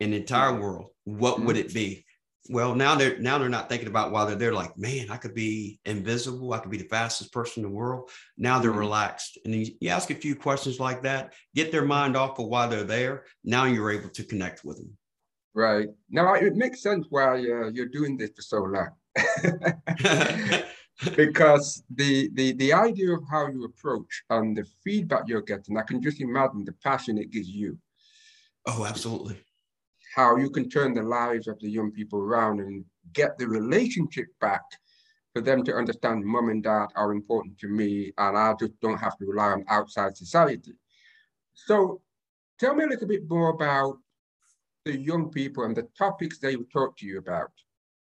in 0.00 0.12
the 0.12 0.16
entire 0.16 0.52
mm-hmm. 0.52 0.62
world, 0.62 0.86
what 1.04 1.38
mm. 1.38 1.44
would 1.44 1.56
it 1.58 1.74
be? 1.74 2.06
Well 2.50 2.74
now 2.74 2.94
they're 2.94 3.18
now 3.18 3.38
they're 3.38 3.48
not 3.48 3.68
thinking 3.68 3.88
about 3.88 4.10
why 4.10 4.24
they're 4.24 4.34
there 4.34 4.52
like 4.52 4.76
man 4.76 5.10
i 5.10 5.16
could 5.16 5.34
be 5.34 5.78
invisible. 5.84 6.52
I 6.52 6.58
could 6.58 6.70
be 6.70 6.78
the 6.78 6.84
fastest 6.84 7.32
person 7.32 7.64
in 7.64 7.70
the 7.70 7.74
world. 7.74 8.10
Now 8.36 8.58
they're 8.58 8.70
mm-hmm. 8.70 8.80
relaxed. 8.80 9.38
And 9.44 9.54
you, 9.54 9.74
you 9.80 9.88
ask 9.90 10.10
a 10.10 10.14
few 10.14 10.34
questions 10.34 10.80
like 10.80 11.02
that 11.02 11.34
get 11.54 11.72
their 11.72 11.84
mind 11.84 12.16
off 12.16 12.38
of 12.38 12.46
why 12.46 12.66
they're 12.66 12.84
there. 12.84 13.24
Now 13.44 13.64
you're 13.64 13.90
able 13.90 14.10
to 14.10 14.24
connect 14.24 14.64
with 14.64 14.78
them. 14.78 14.96
Right. 15.54 15.88
Now 16.10 16.34
it 16.34 16.56
makes 16.56 16.82
sense 16.82 17.06
why 17.10 17.38
uh, 17.38 17.68
you're 17.72 17.86
doing 17.86 18.16
this 18.16 18.30
for 18.36 18.42
so 18.42 18.62
long. 18.62 18.90
Because 21.16 21.82
the, 21.92 22.30
the 22.34 22.52
the 22.52 22.72
idea 22.72 23.12
of 23.12 23.24
how 23.28 23.48
you 23.48 23.64
approach 23.64 24.22
and 24.30 24.56
the 24.56 24.64
feedback 24.84 25.22
you're 25.26 25.42
getting 25.42 25.76
i 25.76 25.82
can 25.82 26.00
just 26.00 26.20
imagine 26.20 26.64
the 26.64 26.72
passion 26.84 27.18
it 27.18 27.32
gives 27.32 27.48
you. 27.48 27.76
Oh 28.66 28.84
absolutely 28.84 29.40
how 30.14 30.36
you 30.36 30.50
can 30.50 30.68
turn 30.68 30.94
the 30.94 31.02
lives 31.02 31.48
of 31.48 31.58
the 31.60 31.70
young 31.70 31.90
people 31.90 32.20
around 32.20 32.60
and 32.60 32.84
get 33.12 33.38
the 33.38 33.46
relationship 33.46 34.26
back 34.40 34.62
for 35.32 35.40
them 35.40 35.64
to 35.64 35.74
understand 35.74 36.24
mom 36.24 36.50
and 36.50 36.62
dad 36.62 36.86
are 36.94 37.12
important 37.12 37.58
to 37.58 37.68
me 37.68 38.12
and 38.18 38.36
I 38.36 38.54
just 38.60 38.78
don't 38.80 38.98
have 38.98 39.16
to 39.18 39.26
rely 39.26 39.52
on 39.52 39.64
outside 39.68 40.16
society. 40.16 40.72
So 41.54 42.02
tell 42.58 42.74
me 42.74 42.84
a 42.84 42.88
little 42.88 43.08
bit 43.08 43.28
more 43.28 43.50
about 43.50 43.98
the 44.84 44.98
young 44.98 45.30
people 45.30 45.64
and 45.64 45.76
the 45.76 45.88
topics 45.96 46.38
they 46.38 46.56
talk 46.72 46.96
to 46.98 47.06
you 47.06 47.18
about. 47.18 47.50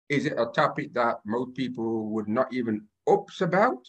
Is 0.09 0.25
it 0.25 0.35
a 0.39 0.47
topic 0.47 0.95
that 0.95 1.17
most 1.27 1.55
people 1.55 2.09
would 2.11 2.29
not 2.29 2.53
even 2.53 2.87
ups 3.07 3.43
about? 3.43 3.87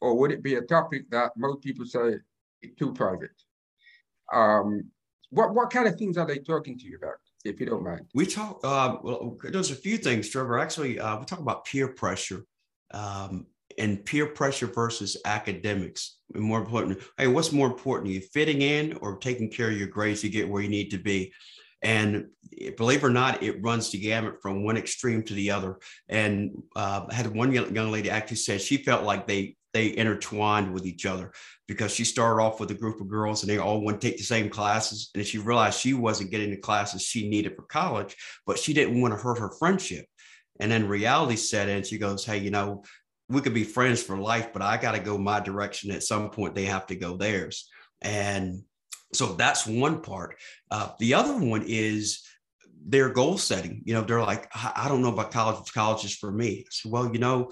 Or 0.00 0.16
would 0.16 0.30
it 0.30 0.44
be 0.44 0.54
a 0.54 0.62
topic 0.62 1.10
that 1.10 1.32
most 1.36 1.60
people 1.62 1.84
say 1.84 2.18
it's 2.62 2.76
too 2.78 2.92
private? 2.92 3.34
Um, 4.32 4.84
what, 5.30 5.54
what 5.54 5.70
kind 5.70 5.88
of 5.88 5.96
things 5.96 6.16
are 6.16 6.26
they 6.26 6.38
talking 6.38 6.78
to 6.78 6.84
you 6.84 6.96
about? 6.96 7.18
If 7.44 7.60
you 7.60 7.66
don't 7.66 7.84
mind. 7.84 8.06
We 8.14 8.26
talk, 8.26 8.60
uh, 8.64 8.96
well, 9.02 9.36
there's 9.42 9.70
a 9.70 9.76
few 9.76 9.96
things, 9.96 10.28
Trevor. 10.28 10.58
Actually, 10.58 10.98
uh, 10.98 11.18
we 11.18 11.24
talk 11.24 11.38
about 11.38 11.64
peer 11.64 11.88
pressure 11.88 12.44
um, 12.92 13.46
and 13.78 14.04
peer 14.04 14.26
pressure 14.26 14.66
versus 14.66 15.16
academics. 15.24 16.18
And 16.34 16.42
more 16.42 16.58
important, 16.58 17.02
hey, 17.16 17.28
what's 17.28 17.52
more 17.52 17.68
important, 17.68 18.12
you 18.12 18.20
fitting 18.20 18.62
in 18.62 18.98
or 19.00 19.18
taking 19.18 19.50
care 19.50 19.70
of 19.70 19.78
your 19.78 19.88
grades 19.88 20.22
to 20.22 20.28
get 20.28 20.48
where 20.48 20.62
you 20.62 20.68
need 20.68 20.90
to 20.90 20.98
be? 20.98 21.32
And 21.80 22.26
believe 22.76 23.04
it 23.04 23.06
or 23.06 23.10
not, 23.10 23.42
it 23.42 23.62
runs 23.62 23.90
the 23.90 24.00
gamut 24.00 24.42
from 24.42 24.64
one 24.64 24.76
extreme 24.76 25.22
to 25.24 25.34
the 25.34 25.52
other. 25.52 25.78
And 26.08 26.62
uh, 26.74 27.06
I 27.08 27.14
had 27.14 27.28
one 27.28 27.52
young 27.52 27.92
lady 27.92 28.10
actually 28.10 28.38
said 28.38 28.60
she 28.60 28.78
felt 28.78 29.04
like 29.04 29.26
they 29.26 29.56
they 29.72 29.96
intertwined 29.96 30.72
with 30.72 30.86
each 30.86 31.06
other 31.06 31.32
because 31.66 31.94
she 31.94 32.04
started 32.04 32.42
off 32.42 32.60
with 32.60 32.70
a 32.70 32.74
group 32.74 33.00
of 33.00 33.08
girls 33.08 33.42
and 33.42 33.50
they 33.50 33.58
all 33.58 33.80
want 33.80 34.00
to 34.00 34.06
take 34.06 34.16
the 34.16 34.24
same 34.24 34.48
classes. 34.48 35.10
And 35.14 35.26
she 35.26 35.38
realized 35.38 35.78
she 35.78 35.94
wasn't 35.94 36.30
getting 36.30 36.50
the 36.50 36.56
classes 36.56 37.02
she 37.02 37.28
needed 37.28 37.54
for 37.54 37.62
college, 37.62 38.16
but 38.46 38.58
she 38.58 38.72
didn't 38.72 39.00
want 39.00 39.12
to 39.12 39.20
hurt 39.20 39.38
her 39.38 39.50
friendship. 39.58 40.06
And 40.60 40.70
then 40.70 40.88
reality 40.88 41.36
set 41.36 41.68
in. 41.68 41.82
She 41.82 41.98
goes, 41.98 42.24
Hey, 42.24 42.38
you 42.38 42.50
know, 42.50 42.82
we 43.28 43.40
could 43.40 43.54
be 43.54 43.64
friends 43.64 44.02
for 44.02 44.16
life, 44.16 44.52
but 44.52 44.62
I 44.62 44.78
got 44.78 44.92
to 44.92 45.00
go 45.00 45.18
my 45.18 45.40
direction. 45.40 45.90
At 45.90 46.02
some 46.02 46.30
point, 46.30 46.54
they 46.54 46.64
have 46.64 46.86
to 46.86 46.96
go 46.96 47.16
theirs. 47.16 47.68
And 48.00 48.62
so 49.12 49.34
that's 49.34 49.66
one 49.66 50.00
part. 50.00 50.36
Uh, 50.70 50.90
the 50.98 51.14
other 51.14 51.36
one 51.36 51.64
is 51.66 52.26
their 52.86 53.10
goal 53.10 53.36
setting. 53.36 53.82
You 53.84 53.94
know, 53.94 54.02
they're 54.02 54.22
like, 54.22 54.48
I 54.54 54.88
don't 54.88 55.02
know 55.02 55.12
about 55.12 55.30
college. 55.30 55.72
College 55.72 56.04
is 56.04 56.14
for 56.14 56.30
me. 56.30 56.64
So, 56.70 56.88
well, 56.88 57.12
you 57.12 57.18
know, 57.18 57.50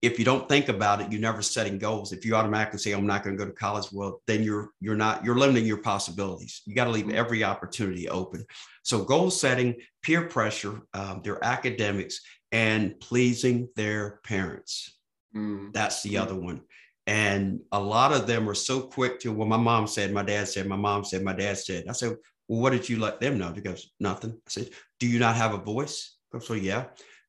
if 0.00 0.18
you 0.18 0.24
don't 0.24 0.48
think 0.48 0.68
about 0.68 1.00
it, 1.00 1.10
you're 1.10 1.20
never 1.20 1.42
setting 1.42 1.78
goals. 1.78 2.12
If 2.12 2.24
you 2.24 2.36
automatically 2.36 2.78
say, 2.78 2.92
I'm 2.92 3.06
not 3.06 3.24
going 3.24 3.36
to 3.36 3.44
go 3.44 3.48
to 3.48 3.56
college, 3.56 3.86
well, 3.92 4.22
then 4.26 4.42
you're 4.42 4.70
you're 4.80 4.96
not 4.96 5.24
you're 5.24 5.38
limiting 5.38 5.66
your 5.66 5.78
possibilities. 5.78 6.62
You 6.66 6.74
got 6.74 6.84
to 6.84 6.90
leave 6.90 7.06
mm-hmm. 7.06 7.16
every 7.16 7.42
opportunity 7.42 8.08
open. 8.08 8.44
So 8.82 9.04
goal 9.04 9.30
setting, 9.30 9.76
peer 10.02 10.22
pressure, 10.22 10.80
um, 10.94 11.20
their 11.24 11.44
academics, 11.44 12.20
and 12.52 12.98
pleasing 13.00 13.68
their 13.76 14.20
parents. 14.24 14.96
Mm. 15.34 15.72
That's 15.72 16.02
the 16.02 16.14
mm. 16.14 16.22
other 16.22 16.34
one. 16.34 16.62
And 17.06 17.60
a 17.72 17.80
lot 17.80 18.12
of 18.12 18.26
them 18.26 18.48
are 18.48 18.54
so 18.54 18.82
quick 18.82 19.18
to, 19.20 19.32
well, 19.32 19.48
my 19.48 19.56
mom 19.56 19.86
said, 19.86 20.12
my 20.12 20.22
dad 20.22 20.46
said, 20.46 20.66
my 20.66 20.76
mom 20.76 21.04
said, 21.04 21.22
my 21.22 21.32
dad 21.32 21.56
said. 21.56 21.84
I 21.88 21.92
said, 21.92 22.16
well, 22.48 22.60
what 22.60 22.70
did 22.70 22.88
you 22.88 22.98
let 22.98 23.18
them 23.18 23.38
know? 23.38 23.50
He 23.52 23.62
goes, 23.62 23.90
nothing. 23.98 24.32
I 24.32 24.50
said, 24.50 24.70
do 25.00 25.06
you 25.06 25.18
not 25.18 25.34
have 25.36 25.54
a 25.54 25.58
voice? 25.58 26.16
So 26.40 26.52
yeah. 26.52 26.84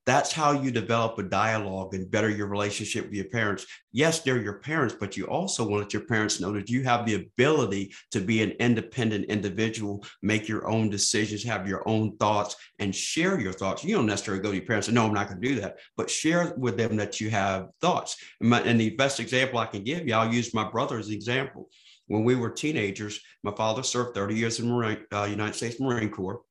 That's 0.06 0.32
how 0.32 0.54
you 0.54 0.72
develop 0.72 1.18
a 1.20 1.24
dialogue 1.24 1.94
and 1.94 2.10
better 2.10 2.30
your 2.30 2.48
relationship 2.48 3.06
with 3.06 3.14
your 3.14 3.26
parents. 3.26 3.66
Yes, 3.92 4.22
they're 4.22 4.42
your 4.42 4.60
parents, 4.60 4.96
but 5.00 5.16
you 5.16 5.26
also 5.26 5.68
want 5.68 5.84
let 5.84 5.94
your 5.94 6.06
parents 6.06 6.40
know 6.40 6.52
that 6.54 6.70
you 6.70 6.84
have 6.84 7.06
the 7.06 7.16
ability 7.16 7.94
to 8.12 8.20
be 8.20 8.42
an 8.42 8.52
independent 8.60 9.26
individual, 9.26 10.04
make 10.22 10.48
your 10.48 10.68
own 10.68 10.90
decisions, 10.90 11.44
have 11.44 11.68
your 11.68 11.88
own 11.88 12.18
thoughts, 12.18 12.56
and 12.80 12.96
share 12.96 13.40
your 13.40 13.54
thoughts. 13.54 13.84
You 13.84 13.96
don't 13.96 14.06
necessarily 14.06 14.42
go 14.42 14.50
to 14.50 14.58
your 14.58 14.66
parents 14.66 14.88
and 14.88 14.96
no, 14.96 15.06
I'm 15.06 15.14
not 15.14 15.30
going 15.30 15.42
to 15.42 15.48
do 15.48 15.62
that, 15.62 15.78
but 15.96 16.10
share 16.10 16.54
with 16.58 16.78
them 16.78 16.96
that 16.98 17.22
you 17.22 17.30
have 17.30 17.70
thoughts. 17.82 18.18
And, 18.42 18.50
my, 18.50 18.62
and 18.62 18.80
the 18.80 18.92
best 18.92 19.20
example 19.20 19.60
I 19.60 19.66
can 19.66 19.84
give 19.84 20.08
you, 20.08 20.14
I'll 20.14 20.34
use 20.34 20.54
my 20.54 20.70
brother 20.70 20.98
as 20.98 21.08
an 21.08 21.14
example. 21.14 21.70
When 22.08 22.24
we 22.24 22.36
were 22.36 22.50
teenagers, 22.50 23.20
my 23.44 23.52
father 23.52 23.84
served 23.84 24.16
30 24.16 24.36
years 24.36 24.60
in 24.60 24.68
the 24.68 25.06
uh, 25.16 25.26
United 25.26 25.56
States 25.56 25.80
Marine 25.80 26.10
Corps. 26.10 26.42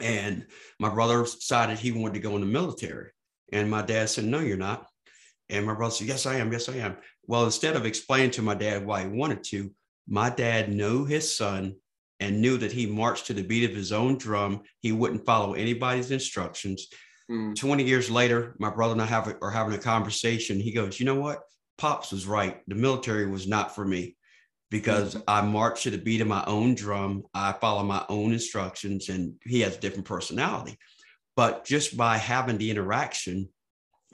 And 0.00 0.46
my 0.78 0.88
brother 0.88 1.22
decided 1.22 1.78
he 1.78 1.92
wanted 1.92 2.14
to 2.14 2.20
go 2.20 2.34
in 2.34 2.40
the 2.40 2.46
military. 2.46 3.10
And 3.52 3.70
my 3.70 3.82
dad 3.82 4.08
said, 4.08 4.24
No, 4.24 4.40
you're 4.40 4.56
not. 4.56 4.86
And 5.48 5.66
my 5.66 5.74
brother 5.74 5.94
said, 5.94 6.08
Yes, 6.08 6.26
I 6.26 6.36
am. 6.36 6.52
Yes, 6.52 6.68
I 6.68 6.76
am. 6.76 6.96
Well, 7.26 7.44
instead 7.44 7.76
of 7.76 7.86
explaining 7.86 8.30
to 8.32 8.42
my 8.42 8.54
dad 8.54 8.84
why 8.84 9.02
he 9.02 9.08
wanted 9.08 9.44
to, 9.44 9.70
my 10.08 10.30
dad 10.30 10.72
knew 10.72 11.04
his 11.04 11.36
son 11.36 11.76
and 12.18 12.40
knew 12.40 12.56
that 12.58 12.72
he 12.72 12.86
marched 12.86 13.26
to 13.26 13.34
the 13.34 13.42
beat 13.42 13.68
of 13.68 13.76
his 13.76 13.92
own 13.92 14.18
drum. 14.18 14.62
He 14.80 14.92
wouldn't 14.92 15.24
follow 15.24 15.54
anybody's 15.54 16.10
instructions. 16.10 16.88
Mm. 17.30 17.56
20 17.56 17.84
years 17.84 18.10
later, 18.10 18.56
my 18.58 18.70
brother 18.70 18.92
and 18.92 19.02
I 19.02 19.06
have, 19.06 19.34
are 19.40 19.50
having 19.50 19.74
a 19.74 19.78
conversation. 19.78 20.60
He 20.60 20.72
goes, 20.72 20.98
You 20.98 21.06
know 21.06 21.20
what? 21.20 21.40
Pops 21.78 22.12
was 22.12 22.26
right. 22.26 22.60
The 22.66 22.74
military 22.74 23.26
was 23.26 23.48
not 23.48 23.74
for 23.74 23.84
me 23.84 24.16
because 24.70 25.14
mm-hmm. 25.14 25.22
I 25.28 25.42
march 25.42 25.82
to 25.82 25.90
the 25.90 25.98
beat 25.98 26.20
of 26.20 26.28
my 26.28 26.44
own 26.46 26.74
drum. 26.74 27.24
I 27.34 27.52
follow 27.52 27.82
my 27.82 28.04
own 28.08 28.32
instructions, 28.32 29.08
and 29.08 29.34
he 29.44 29.60
has 29.60 29.76
a 29.76 29.80
different 29.80 30.06
personality. 30.06 30.78
But 31.36 31.64
just 31.64 31.96
by 31.96 32.16
having 32.16 32.58
the 32.58 32.70
interaction, 32.70 33.48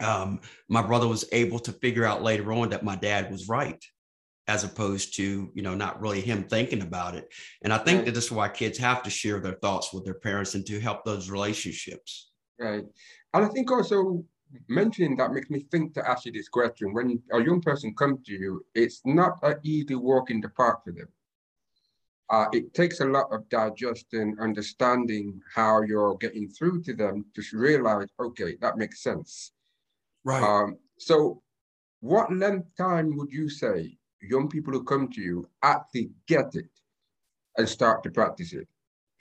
um, 0.00 0.40
my 0.68 0.82
brother 0.82 1.08
was 1.08 1.24
able 1.32 1.58
to 1.60 1.72
figure 1.72 2.04
out 2.04 2.22
later 2.22 2.52
on 2.52 2.70
that 2.70 2.84
my 2.84 2.96
dad 2.96 3.30
was 3.30 3.48
right 3.48 3.82
as 4.48 4.62
opposed 4.62 5.16
to 5.16 5.50
you 5.54 5.62
know 5.62 5.74
not 5.74 6.00
really 6.00 6.20
him 6.20 6.44
thinking 6.44 6.82
about 6.82 7.14
it 7.14 7.32
and 7.62 7.72
i 7.72 7.78
think 7.78 7.98
right. 7.98 8.06
that 8.06 8.14
this 8.14 8.26
is 8.26 8.32
why 8.32 8.48
kids 8.48 8.78
have 8.78 9.02
to 9.02 9.10
share 9.10 9.40
their 9.40 9.54
thoughts 9.54 9.92
with 9.92 10.04
their 10.04 10.14
parents 10.14 10.54
and 10.54 10.64
to 10.64 10.78
help 10.78 11.04
those 11.04 11.30
relationships 11.30 12.30
right 12.58 12.84
and 13.34 13.44
i 13.44 13.48
think 13.48 13.70
also 13.70 14.24
mentioning 14.68 15.16
that 15.16 15.32
makes 15.32 15.50
me 15.50 15.60
think 15.70 15.94
to 15.94 16.08
ask 16.08 16.26
you 16.26 16.32
this 16.32 16.48
question 16.48 16.92
when 16.92 17.22
a 17.32 17.42
young 17.42 17.60
person 17.60 17.94
comes 17.94 18.24
to 18.26 18.32
you 18.32 18.64
it's 18.74 19.00
not 19.04 19.38
an 19.42 19.56
easy 19.62 19.94
walk 19.94 20.30
in 20.30 20.40
the 20.40 20.48
park 20.50 20.84
for 20.84 20.92
them 20.92 21.08
uh, 22.28 22.46
it 22.52 22.74
takes 22.74 23.00
a 23.00 23.04
lot 23.04 23.26
of 23.30 23.48
digesting 23.48 24.36
understanding 24.40 25.40
how 25.54 25.82
you're 25.82 26.16
getting 26.16 26.48
through 26.48 26.82
to 26.82 26.94
them 26.94 27.24
to 27.34 27.42
realize 27.52 28.08
okay 28.20 28.56
that 28.60 28.76
makes 28.76 29.02
sense 29.02 29.52
Right. 30.26 30.42
Um, 30.42 30.78
so, 30.98 31.40
what 32.00 32.32
length 32.32 32.76
time 32.76 33.16
would 33.16 33.30
you 33.30 33.48
say 33.48 33.96
young 34.20 34.48
people 34.48 34.72
who 34.72 34.82
come 34.82 35.08
to 35.12 35.20
you 35.20 35.48
actually 35.62 36.10
get 36.26 36.56
it 36.56 36.68
and 37.56 37.68
start 37.68 38.02
to 38.02 38.10
practice 38.10 38.52
it? 38.52 38.66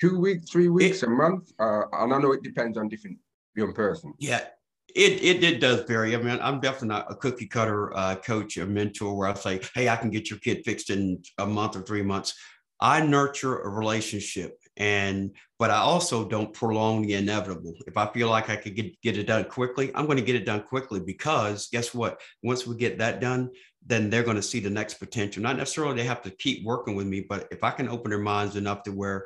Two 0.02 0.20
weeks, 0.20 0.50
three 0.50 0.68
weeks, 0.68 1.04
it, 1.04 1.08
a 1.08 1.10
month? 1.10 1.52
Uh, 1.60 1.84
and 1.94 2.12
I 2.12 2.18
know 2.18 2.32
it 2.32 2.42
depends 2.42 2.76
on 2.76 2.90
different 2.90 3.20
young 3.56 3.72
person. 3.72 4.16
Yeah, 4.18 4.48
it, 4.96 5.22
it, 5.22 5.44
it 5.44 5.60
does 5.60 5.82
vary. 5.82 6.16
I 6.16 6.20
mean, 6.20 6.40
I'm 6.42 6.62
definitely 6.62 6.88
not 6.90 7.12
a 7.12 7.16
cookie 7.16 7.48
cutter 7.48 7.96
uh, 7.96 8.16
coach 8.16 8.58
or 8.58 8.66
mentor 8.66 9.14
where 9.14 9.28
I 9.28 9.34
say, 9.34 9.60
hey, 9.76 9.90
I 9.90 9.98
can 9.98 10.10
get 10.10 10.30
your 10.30 10.40
kid 10.40 10.64
fixed 10.64 10.90
in 10.90 11.22
a 11.38 11.46
month 11.46 11.76
or 11.76 11.82
three 11.82 12.02
months. 12.02 12.34
I 12.80 13.02
nurture 13.06 13.60
a 13.60 13.70
relationship 13.70 14.58
and 14.78 15.32
but 15.58 15.72
I 15.72 15.78
also 15.78 16.28
don't 16.28 16.54
prolong 16.54 17.04
the 17.04 17.14
inevitable. 17.14 17.76
If 17.88 17.96
I 17.96 18.12
feel 18.12 18.30
like 18.30 18.50
I 18.50 18.58
could 18.58 18.76
get, 18.76 19.00
get 19.02 19.18
it 19.18 19.28
done 19.28 19.46
quickly, 19.46 19.92
I'm 19.96 20.06
going 20.06 20.18
to 20.18 20.24
get 20.24 20.36
it 20.36 20.46
done 20.46 20.64
quickly 20.64 21.00
because 21.00 21.70
guess 21.72 21.94
what? 21.94 22.20
Once 22.44 22.68
we 22.68 22.76
get 22.76 22.98
that 22.98 23.22
done, 23.22 23.52
then 23.86 24.10
they're 24.10 24.24
going 24.24 24.36
to 24.36 24.42
see 24.42 24.60
the 24.60 24.70
next 24.70 24.96
potential. 24.96 25.44
Not 25.44 25.58
necessarily 25.58 25.96
they 25.96 26.04
have 26.04 26.22
to 26.24 26.30
keep 26.32 26.66
working 26.66 26.96
with 26.96 27.08
me, 27.08 27.22
but 27.22 27.48
if 27.52 27.64
I 27.64 27.72
can 27.72 27.88
open 27.88 28.10
their 28.10 28.20
minds 28.20 28.58
enough 28.58 28.84
to 28.84 28.92
where 28.92 29.26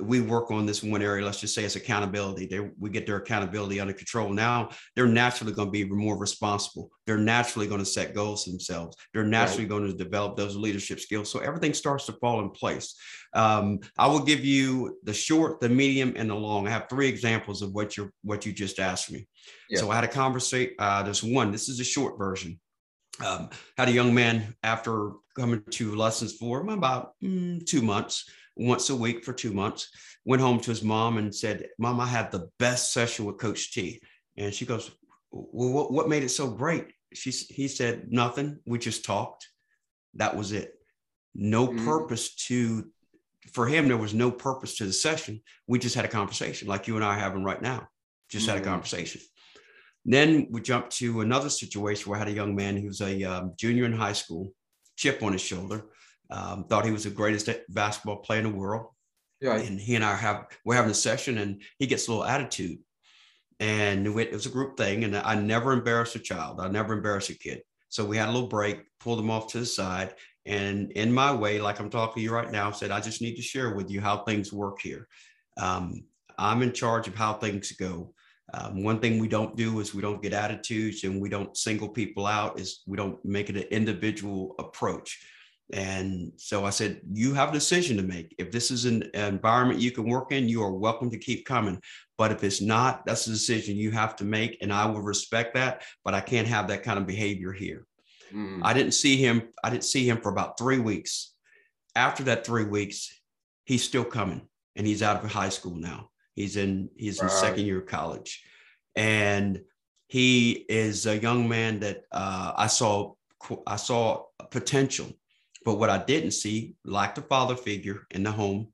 we 0.00 0.20
work 0.20 0.50
on 0.50 0.66
this 0.66 0.82
one 0.82 1.02
area, 1.02 1.24
let's 1.24 1.40
just 1.40 1.54
say 1.54 1.64
it's 1.64 1.76
accountability. 1.76 2.46
They, 2.46 2.70
we 2.78 2.90
get 2.90 3.06
their 3.06 3.16
accountability 3.16 3.80
under 3.80 3.92
control. 3.92 4.30
Now 4.30 4.70
they're 4.94 5.06
naturally 5.06 5.52
going 5.52 5.68
to 5.68 5.72
be 5.72 5.84
more 5.84 6.16
responsible. 6.16 6.90
They're 7.06 7.18
naturally 7.18 7.66
going 7.66 7.80
to 7.80 7.86
set 7.86 8.14
goals 8.14 8.44
themselves. 8.44 8.96
They're 9.12 9.24
naturally 9.24 9.64
right. 9.64 9.70
going 9.70 9.86
to 9.86 9.92
develop 9.92 10.36
those 10.36 10.56
leadership 10.56 11.00
skills. 11.00 11.30
So 11.30 11.40
everything 11.40 11.74
starts 11.74 12.06
to 12.06 12.12
fall 12.12 12.40
in 12.40 12.50
place. 12.50 12.94
Um, 13.34 13.80
I 13.96 14.06
will 14.06 14.22
give 14.22 14.44
you 14.44 14.98
the 15.02 15.14
short, 15.14 15.60
the 15.60 15.68
medium, 15.68 16.14
and 16.16 16.30
the 16.30 16.34
long. 16.34 16.66
I 16.66 16.70
have 16.70 16.88
three 16.88 17.08
examples 17.08 17.60
of 17.62 17.72
what 17.72 17.96
you 17.96 18.10
what 18.22 18.46
you 18.46 18.52
just 18.52 18.78
asked 18.78 19.10
me. 19.10 19.26
Yeah. 19.68 19.80
So 19.80 19.90
I 19.90 19.96
had 19.96 20.04
a 20.04 20.08
conversation. 20.08 20.74
Uh, 20.78 21.02
there's 21.02 21.22
one. 21.22 21.50
This 21.50 21.68
is 21.68 21.80
a 21.80 21.84
short 21.84 22.18
version. 22.18 22.58
Um, 23.24 23.50
had 23.76 23.88
a 23.88 23.92
young 23.92 24.14
man 24.14 24.54
after 24.62 25.12
coming 25.36 25.62
to 25.70 25.96
lessons 25.96 26.34
for 26.34 26.60
about 26.60 27.12
mm, 27.22 27.64
two 27.66 27.82
months 27.82 28.24
once 28.58 28.90
a 28.90 28.96
week 28.96 29.24
for 29.24 29.32
two 29.32 29.52
months. 29.52 29.88
Went 30.24 30.42
home 30.42 30.60
to 30.60 30.70
his 30.70 30.82
mom 30.82 31.16
and 31.16 31.34
said, 31.34 31.68
Mom, 31.78 32.00
I 32.00 32.06
had 32.06 32.30
the 32.30 32.50
best 32.58 32.92
session 32.92 33.24
with 33.24 33.38
Coach 33.38 33.72
T. 33.72 34.00
And 34.36 34.52
she 34.52 34.66
goes, 34.66 34.90
Well, 35.30 35.72
what, 35.72 35.92
what 35.92 36.08
made 36.08 36.24
it 36.24 36.30
so 36.30 36.50
great? 36.50 36.86
She, 37.14 37.30
he 37.30 37.68
said, 37.68 38.08
Nothing. 38.10 38.58
We 38.66 38.78
just 38.78 39.04
talked. 39.04 39.48
That 40.14 40.36
was 40.36 40.52
it. 40.52 40.74
No 41.34 41.68
mm-hmm. 41.68 41.84
purpose 41.86 42.34
to, 42.46 42.90
for 43.52 43.66
him, 43.66 43.88
there 43.88 43.96
was 43.96 44.14
no 44.14 44.30
purpose 44.30 44.76
to 44.78 44.84
the 44.84 44.92
session. 44.92 45.40
We 45.66 45.78
just 45.78 45.94
had 45.94 46.04
a 46.04 46.08
conversation 46.08 46.68
like 46.68 46.88
you 46.88 46.96
and 46.96 47.04
I 47.04 47.16
are 47.16 47.18
having 47.18 47.44
right 47.44 47.62
now. 47.62 47.88
Just 48.28 48.44
mm-hmm. 48.44 48.50
had 48.50 48.58
a 48.58 48.60
mm-hmm. 48.60 48.70
conversation. 48.70 49.20
Then 50.04 50.48
we 50.50 50.60
jumped 50.60 50.96
to 50.96 51.20
another 51.20 51.50
situation 51.50 52.10
where 52.10 52.16
I 52.16 52.20
had 52.20 52.28
a 52.28 52.32
young 52.32 52.54
man 52.54 52.76
who 52.76 52.86
was 52.86 53.00
a 53.00 53.22
um, 53.24 53.52
junior 53.58 53.84
in 53.84 53.92
high 53.92 54.12
school, 54.12 54.52
chip 54.96 55.22
on 55.22 55.32
his 55.32 55.42
shoulder, 55.42 55.84
um, 56.30 56.64
thought 56.64 56.84
he 56.84 56.90
was 56.90 57.04
the 57.04 57.10
greatest 57.10 57.48
basketball 57.68 58.16
player 58.16 58.40
in 58.40 58.52
the 58.52 58.58
world. 58.58 58.88
Yeah. 59.40 59.56
And 59.56 59.78
he 59.78 59.94
and 59.94 60.04
I 60.04 60.16
have 60.16 60.46
we're 60.64 60.74
having 60.74 60.90
a 60.90 60.94
session, 60.94 61.38
and 61.38 61.62
he 61.78 61.86
gets 61.86 62.08
a 62.08 62.10
little 62.10 62.24
attitude. 62.24 62.78
And 63.60 64.06
it 64.06 64.32
was 64.32 64.46
a 64.46 64.50
group 64.50 64.76
thing, 64.76 65.04
and 65.04 65.16
I 65.16 65.34
never 65.34 65.72
embarrass 65.72 66.14
a 66.14 66.20
child. 66.20 66.60
I 66.60 66.68
never 66.68 66.94
embarrass 66.94 67.30
a 67.30 67.34
kid. 67.34 67.62
So 67.88 68.04
we 68.04 68.16
had 68.16 68.28
a 68.28 68.32
little 68.32 68.48
break, 68.48 68.82
pulled 69.00 69.18
him 69.18 69.30
off 69.30 69.48
to 69.52 69.60
the 69.60 69.66
side, 69.66 70.14
and 70.48 70.92
in 70.92 71.12
my 71.12 71.32
way, 71.32 71.60
like 71.60 71.78
I'm 71.78 71.90
talking 71.90 72.20
to 72.20 72.24
you 72.24 72.32
right 72.32 72.50
now, 72.50 72.70
said 72.70 72.90
I 72.90 73.00
just 73.00 73.20
need 73.20 73.36
to 73.36 73.42
share 73.42 73.74
with 73.74 73.90
you 73.90 74.00
how 74.00 74.24
things 74.24 74.52
work 74.52 74.80
here. 74.80 75.06
Um, 75.58 76.04
I'm 76.38 76.62
in 76.62 76.72
charge 76.72 77.06
of 77.06 77.14
how 77.14 77.34
things 77.34 77.72
go. 77.72 78.14
Um, 78.54 78.82
one 78.82 78.98
thing 78.98 79.18
we 79.18 79.28
don't 79.28 79.56
do 79.56 79.80
is 79.80 79.94
we 79.94 80.00
don't 80.00 80.22
get 80.22 80.32
attitudes 80.32 81.04
and 81.04 81.20
we 81.20 81.28
don't 81.28 81.54
single 81.54 81.88
people 81.88 82.26
out. 82.26 82.58
Is 82.58 82.82
we 82.86 82.96
don't 82.96 83.22
make 83.24 83.50
it 83.50 83.56
an 83.56 83.64
individual 83.64 84.54
approach. 84.58 85.18
And 85.72 86.32
so 86.36 86.64
I 86.64 86.70
said, 86.70 87.00
You 87.12 87.34
have 87.34 87.50
a 87.50 87.52
decision 87.52 87.96
to 87.98 88.02
make. 88.02 88.34
If 88.38 88.50
this 88.50 88.70
is 88.70 88.84
an 88.84 89.02
environment 89.14 89.80
you 89.80 89.90
can 89.90 90.04
work 90.04 90.32
in, 90.32 90.48
you 90.48 90.62
are 90.62 90.72
welcome 90.72 91.10
to 91.10 91.18
keep 91.18 91.44
coming. 91.44 91.80
But 92.16 92.32
if 92.32 92.42
it's 92.42 92.60
not, 92.60 93.04
that's 93.04 93.26
a 93.26 93.30
decision 93.30 93.76
you 93.76 93.90
have 93.90 94.16
to 94.16 94.24
make. 94.24 94.58
And 94.62 94.72
I 94.72 94.86
will 94.86 95.02
respect 95.02 95.54
that. 95.54 95.82
But 96.04 96.14
I 96.14 96.20
can't 96.20 96.48
have 96.48 96.68
that 96.68 96.82
kind 96.82 96.98
of 96.98 97.06
behavior 97.06 97.52
here. 97.52 97.86
Mm. 98.32 98.60
I 98.62 98.72
didn't 98.72 98.92
see 98.92 99.16
him. 99.16 99.42
I 99.62 99.70
didn't 99.70 99.84
see 99.84 100.08
him 100.08 100.20
for 100.20 100.30
about 100.30 100.58
three 100.58 100.78
weeks. 100.78 101.34
After 101.94 102.24
that 102.24 102.46
three 102.46 102.64
weeks, 102.64 103.12
he's 103.64 103.84
still 103.84 104.04
coming 104.04 104.42
and 104.76 104.86
he's 104.86 105.02
out 105.02 105.22
of 105.22 105.30
high 105.30 105.48
school 105.48 105.74
now. 105.74 106.10
He's 106.34 106.56
in 106.56 106.88
he's 106.96 107.20
in 107.20 107.28
second 107.28 107.66
year 107.66 107.80
of 107.80 107.86
college. 107.86 108.42
And 108.96 109.60
he 110.06 110.52
is 110.68 111.06
a 111.06 111.18
young 111.18 111.48
man 111.48 111.80
that 111.80 112.02
uh, 112.10 112.52
I 112.56 112.68
saw 112.68 113.14
I 113.66 113.76
saw 113.76 114.24
potential 114.50 115.12
but 115.68 115.78
what 115.78 115.90
I 115.90 115.98
didn't 115.98 116.30
see, 116.30 116.76
lacked 116.82 117.18
a 117.18 117.20
father 117.20 117.54
figure 117.54 118.06
in 118.12 118.22
the 118.22 118.32
home 118.32 118.68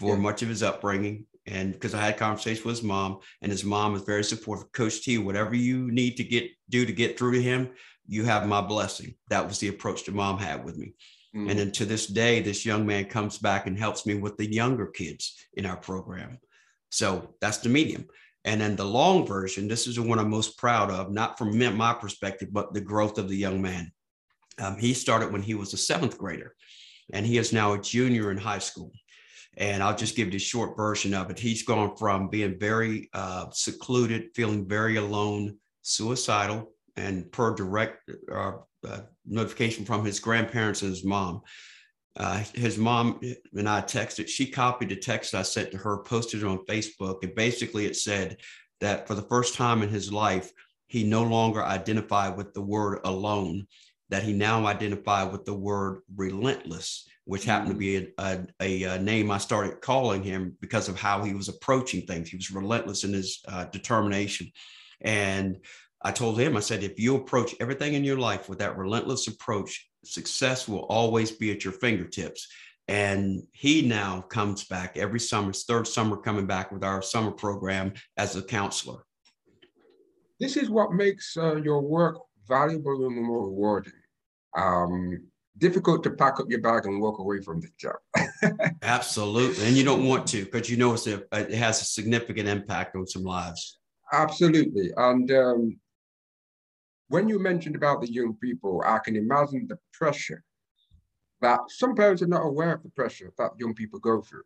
for 0.00 0.16
yeah. 0.16 0.20
much 0.20 0.42
of 0.42 0.48
his 0.48 0.60
upbringing. 0.60 1.24
And 1.46 1.72
because 1.72 1.94
I 1.94 2.04
had 2.04 2.16
conversations 2.16 2.64
with 2.64 2.78
his 2.78 2.82
mom, 2.82 3.20
and 3.42 3.52
his 3.52 3.62
mom 3.62 3.94
is 3.94 4.02
very 4.02 4.24
supportive. 4.24 4.72
Coach 4.72 5.04
T, 5.04 5.18
whatever 5.18 5.54
you 5.54 5.88
need 5.92 6.16
to 6.16 6.24
get 6.24 6.50
do 6.68 6.84
to 6.84 6.92
get 6.92 7.16
through 7.16 7.34
to 7.34 7.40
him, 7.40 7.70
you 8.08 8.24
have 8.24 8.48
my 8.48 8.60
blessing. 8.60 9.14
That 9.30 9.46
was 9.46 9.60
the 9.60 9.68
approach 9.68 10.02
that 10.02 10.16
mom 10.16 10.40
had 10.40 10.64
with 10.64 10.76
me. 10.76 10.94
Mm. 11.36 11.48
And 11.48 11.58
then 11.60 11.70
to 11.70 11.84
this 11.84 12.08
day, 12.08 12.40
this 12.40 12.66
young 12.66 12.84
man 12.84 13.04
comes 13.04 13.38
back 13.38 13.68
and 13.68 13.78
helps 13.78 14.04
me 14.04 14.14
with 14.14 14.36
the 14.36 14.52
younger 14.52 14.88
kids 14.88 15.32
in 15.54 15.64
our 15.64 15.76
program. 15.76 16.40
So 16.90 17.36
that's 17.40 17.58
the 17.58 17.68
medium. 17.68 18.06
And 18.44 18.60
then 18.60 18.74
the 18.74 18.84
long 18.84 19.24
version, 19.24 19.68
this 19.68 19.86
is 19.86 19.94
the 19.94 20.02
one 20.02 20.18
I'm 20.18 20.30
most 20.30 20.58
proud 20.58 20.90
of, 20.90 21.12
not 21.12 21.38
from 21.38 21.56
my 21.76 21.94
perspective, 21.94 22.48
but 22.50 22.74
the 22.74 22.80
growth 22.80 23.16
of 23.16 23.28
the 23.28 23.36
young 23.36 23.62
man. 23.62 23.92
Um, 24.58 24.78
he 24.78 24.94
started 24.94 25.32
when 25.32 25.42
he 25.42 25.54
was 25.54 25.74
a 25.74 25.78
seventh 25.78 26.18
grader, 26.18 26.54
and 27.12 27.26
he 27.26 27.38
is 27.38 27.52
now 27.52 27.72
a 27.72 27.80
junior 27.80 28.30
in 28.30 28.38
high 28.38 28.58
school. 28.58 28.92
And 29.58 29.82
I'll 29.82 29.96
just 29.96 30.16
give 30.16 30.28
you 30.28 30.36
a 30.36 30.40
short 30.40 30.76
version 30.76 31.14
of 31.14 31.30
it. 31.30 31.38
He's 31.38 31.62
gone 31.62 31.96
from 31.96 32.28
being 32.28 32.58
very 32.58 33.08
uh, 33.14 33.46
secluded, 33.52 34.30
feeling 34.34 34.68
very 34.68 34.96
alone, 34.96 35.56
suicidal, 35.82 36.72
and 36.96 37.30
per 37.32 37.54
direct 37.54 38.10
uh, 38.30 38.52
uh, 38.86 39.00
notification 39.26 39.84
from 39.84 40.04
his 40.04 40.20
grandparents 40.20 40.82
and 40.82 40.90
his 40.90 41.04
mom. 41.04 41.42
Uh, 42.16 42.42
his 42.54 42.78
mom 42.78 43.20
and 43.54 43.68
I 43.68 43.82
texted. 43.82 44.28
She 44.28 44.46
copied 44.46 44.88
the 44.88 44.96
text 44.96 45.34
I 45.34 45.42
sent 45.42 45.70
to 45.72 45.78
her, 45.78 45.98
posted 45.98 46.42
it 46.42 46.46
on 46.46 46.64
Facebook, 46.66 47.22
and 47.22 47.34
basically 47.34 47.84
it 47.84 47.96
said 47.96 48.38
that 48.80 49.06
for 49.06 49.14
the 49.14 49.22
first 49.22 49.54
time 49.54 49.82
in 49.82 49.90
his 49.90 50.12
life, 50.12 50.50
he 50.88 51.04
no 51.04 51.22
longer 51.24 51.62
identified 51.62 52.36
with 52.36 52.54
the 52.54 52.62
word 52.62 53.00
alone 53.04 53.66
that 54.08 54.22
he 54.22 54.32
now 54.32 54.66
identified 54.66 55.32
with 55.32 55.44
the 55.44 55.54
word 55.54 56.02
relentless, 56.14 57.08
which 57.24 57.44
happened 57.44 57.72
to 57.72 57.76
be 57.76 58.08
a, 58.18 58.46
a, 58.60 58.84
a, 58.84 58.98
name 58.98 59.30
I 59.30 59.38
started 59.38 59.80
calling 59.80 60.22
him 60.22 60.56
because 60.60 60.88
of 60.88 60.98
how 60.98 61.24
he 61.24 61.34
was 61.34 61.48
approaching 61.48 62.06
things. 62.06 62.28
He 62.28 62.36
was 62.36 62.50
relentless 62.50 63.04
in 63.04 63.12
his 63.12 63.40
uh, 63.48 63.64
determination. 63.64 64.50
And 65.00 65.58
I 66.02 66.12
told 66.12 66.38
him, 66.38 66.56
I 66.56 66.60
said, 66.60 66.84
if 66.84 67.00
you 67.00 67.16
approach 67.16 67.54
everything 67.58 67.94
in 67.94 68.04
your 68.04 68.18
life 68.18 68.48
with 68.48 68.60
that 68.60 68.78
relentless 68.78 69.26
approach, 69.26 69.88
success 70.04 70.68
will 70.68 70.84
always 70.84 71.32
be 71.32 71.50
at 71.50 71.64
your 71.64 71.72
fingertips. 71.72 72.46
And 72.88 73.42
he 73.52 73.82
now 73.82 74.20
comes 74.20 74.64
back 74.64 74.96
every 74.96 75.18
summer, 75.18 75.52
third 75.52 75.88
summer 75.88 76.16
coming 76.16 76.46
back 76.46 76.70
with 76.70 76.84
our 76.84 77.02
summer 77.02 77.32
program 77.32 77.94
as 78.16 78.36
a 78.36 78.42
counselor. 78.42 79.02
This 80.38 80.56
is 80.56 80.70
what 80.70 80.92
makes 80.92 81.36
uh, 81.36 81.56
your 81.56 81.80
work 81.80 82.18
valuable 82.46 83.06
and 83.06 83.22
more 83.22 83.46
rewarding. 83.46 83.92
Um, 84.56 85.26
difficult 85.58 86.02
to 86.04 86.10
pack 86.10 86.38
up 86.40 86.46
your 86.48 86.60
bag 86.60 86.86
and 86.86 87.00
walk 87.00 87.18
away 87.18 87.40
from 87.40 87.60
the 87.60 87.68
job. 87.78 87.96
Absolutely, 88.82 89.66
and 89.66 89.76
you 89.76 89.84
don't 89.84 90.06
want 90.06 90.26
to 90.28 90.44
because 90.44 90.70
you 90.70 90.76
know 90.76 90.94
it's 90.94 91.06
a, 91.06 91.22
it 91.32 91.52
has 91.52 91.82
a 91.82 91.84
significant 91.84 92.48
impact 92.48 92.96
on 92.96 93.06
some 93.06 93.24
lives. 93.24 93.78
Absolutely, 94.12 94.92
and 94.96 95.30
um, 95.32 95.80
when 97.08 97.28
you 97.28 97.38
mentioned 97.38 97.76
about 97.76 98.00
the 98.00 98.12
young 98.12 98.34
people, 98.34 98.82
I 98.84 98.98
can 98.98 99.16
imagine 99.16 99.66
the 99.68 99.78
pressure 99.92 100.42
that 101.40 101.60
some 101.68 101.94
parents 101.94 102.22
are 102.22 102.26
not 102.26 102.44
aware 102.44 102.72
of 102.72 102.82
the 102.82 102.88
pressure 102.90 103.32
that 103.38 103.50
young 103.58 103.74
people 103.74 103.98
go 103.98 104.20
through. 104.20 104.44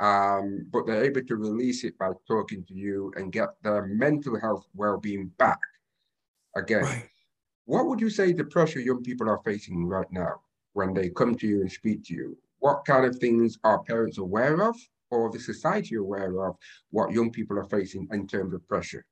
Um, 0.00 0.66
but 0.72 0.86
they're 0.86 1.04
able 1.04 1.22
to 1.22 1.36
release 1.36 1.84
it 1.84 1.98
by 1.98 2.12
talking 2.26 2.64
to 2.64 2.74
you 2.74 3.12
and 3.16 3.30
get 3.30 3.50
their 3.62 3.86
mental 3.86 4.40
health 4.40 4.66
well-being 4.74 5.30
back 5.36 5.58
again. 6.56 6.84
Right. 6.84 7.08
What 7.70 7.86
would 7.86 8.00
you 8.00 8.10
say 8.10 8.32
the 8.32 8.42
pressure 8.42 8.80
young 8.80 9.00
people 9.00 9.30
are 9.30 9.38
facing 9.44 9.86
right 9.86 10.10
now 10.10 10.40
when 10.72 10.92
they 10.92 11.08
come 11.08 11.36
to 11.36 11.46
you 11.46 11.60
and 11.60 11.70
speak 11.70 12.04
to 12.06 12.14
you? 12.14 12.36
What 12.58 12.84
kind 12.84 13.06
of 13.06 13.14
things 13.14 13.58
are 13.62 13.84
parents 13.84 14.18
aware 14.18 14.60
of 14.68 14.74
or 15.12 15.30
the 15.30 15.38
society 15.38 15.94
aware 15.94 16.36
of 16.42 16.56
what 16.90 17.12
young 17.12 17.30
people 17.30 17.56
are 17.56 17.68
facing 17.68 18.08
in 18.10 18.26
terms 18.26 18.54
of 18.54 18.66
pressure? 18.66 19.06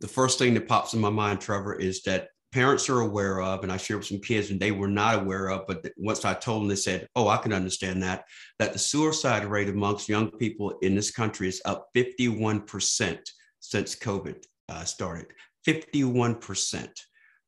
The 0.00 0.06
first 0.06 0.38
thing 0.38 0.52
that 0.52 0.68
pops 0.68 0.92
in 0.92 1.00
my 1.00 1.08
mind, 1.08 1.40
Trevor, 1.40 1.76
is 1.76 2.02
that 2.02 2.28
parents 2.52 2.90
are 2.90 3.00
aware 3.00 3.40
of, 3.40 3.62
and 3.62 3.72
I 3.72 3.78
shared 3.78 4.00
with 4.00 4.08
some 4.08 4.20
kids 4.20 4.50
and 4.50 4.60
they 4.60 4.70
were 4.72 4.86
not 4.86 5.22
aware 5.22 5.48
of, 5.48 5.66
but 5.66 5.90
once 5.96 6.26
I 6.26 6.34
told 6.34 6.60
them, 6.60 6.68
they 6.68 6.76
said, 6.76 7.08
Oh, 7.16 7.28
I 7.28 7.38
can 7.38 7.54
understand 7.54 8.02
that, 8.02 8.24
that 8.58 8.74
the 8.74 8.78
suicide 8.78 9.46
rate 9.46 9.70
amongst 9.70 10.10
young 10.10 10.30
people 10.32 10.76
in 10.82 10.94
this 10.94 11.10
country 11.10 11.48
is 11.48 11.62
up 11.64 11.88
51% 11.96 13.18
since 13.60 13.96
COVID 13.96 14.44
uh, 14.68 14.84
started. 14.84 15.28
51%. 15.66 16.90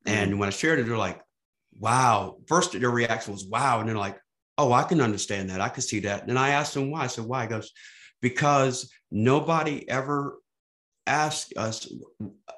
Mm-hmm. 0.07 0.19
And 0.19 0.39
when 0.39 0.49
I 0.49 0.51
shared 0.53 0.79
it, 0.79 0.87
they're 0.87 0.97
like, 0.97 1.21
wow. 1.79 2.39
First, 2.47 2.79
their 2.79 2.91
reaction 2.91 3.33
was, 3.33 3.47
wow. 3.47 3.81
And 3.81 3.89
they're 3.89 3.97
like, 3.97 4.19
oh, 4.59 4.73
I 4.73 4.83
can 4.83 5.01
understand 5.01 5.51
that. 5.51 5.61
I 5.61 5.69
can 5.69 5.83
see 5.83 6.01
that. 6.01 6.29
And 6.29 6.39
I 6.39 6.51
asked 6.51 6.75
them 6.75 6.91
why. 6.91 7.05
I 7.05 7.07
said, 7.07 7.25
why? 7.25 7.43
He 7.43 7.49
goes, 7.49 7.73
because 8.21 8.91
nobody 9.11 9.89
ever 9.89 10.39
asked 11.07 11.57
us 11.57 11.93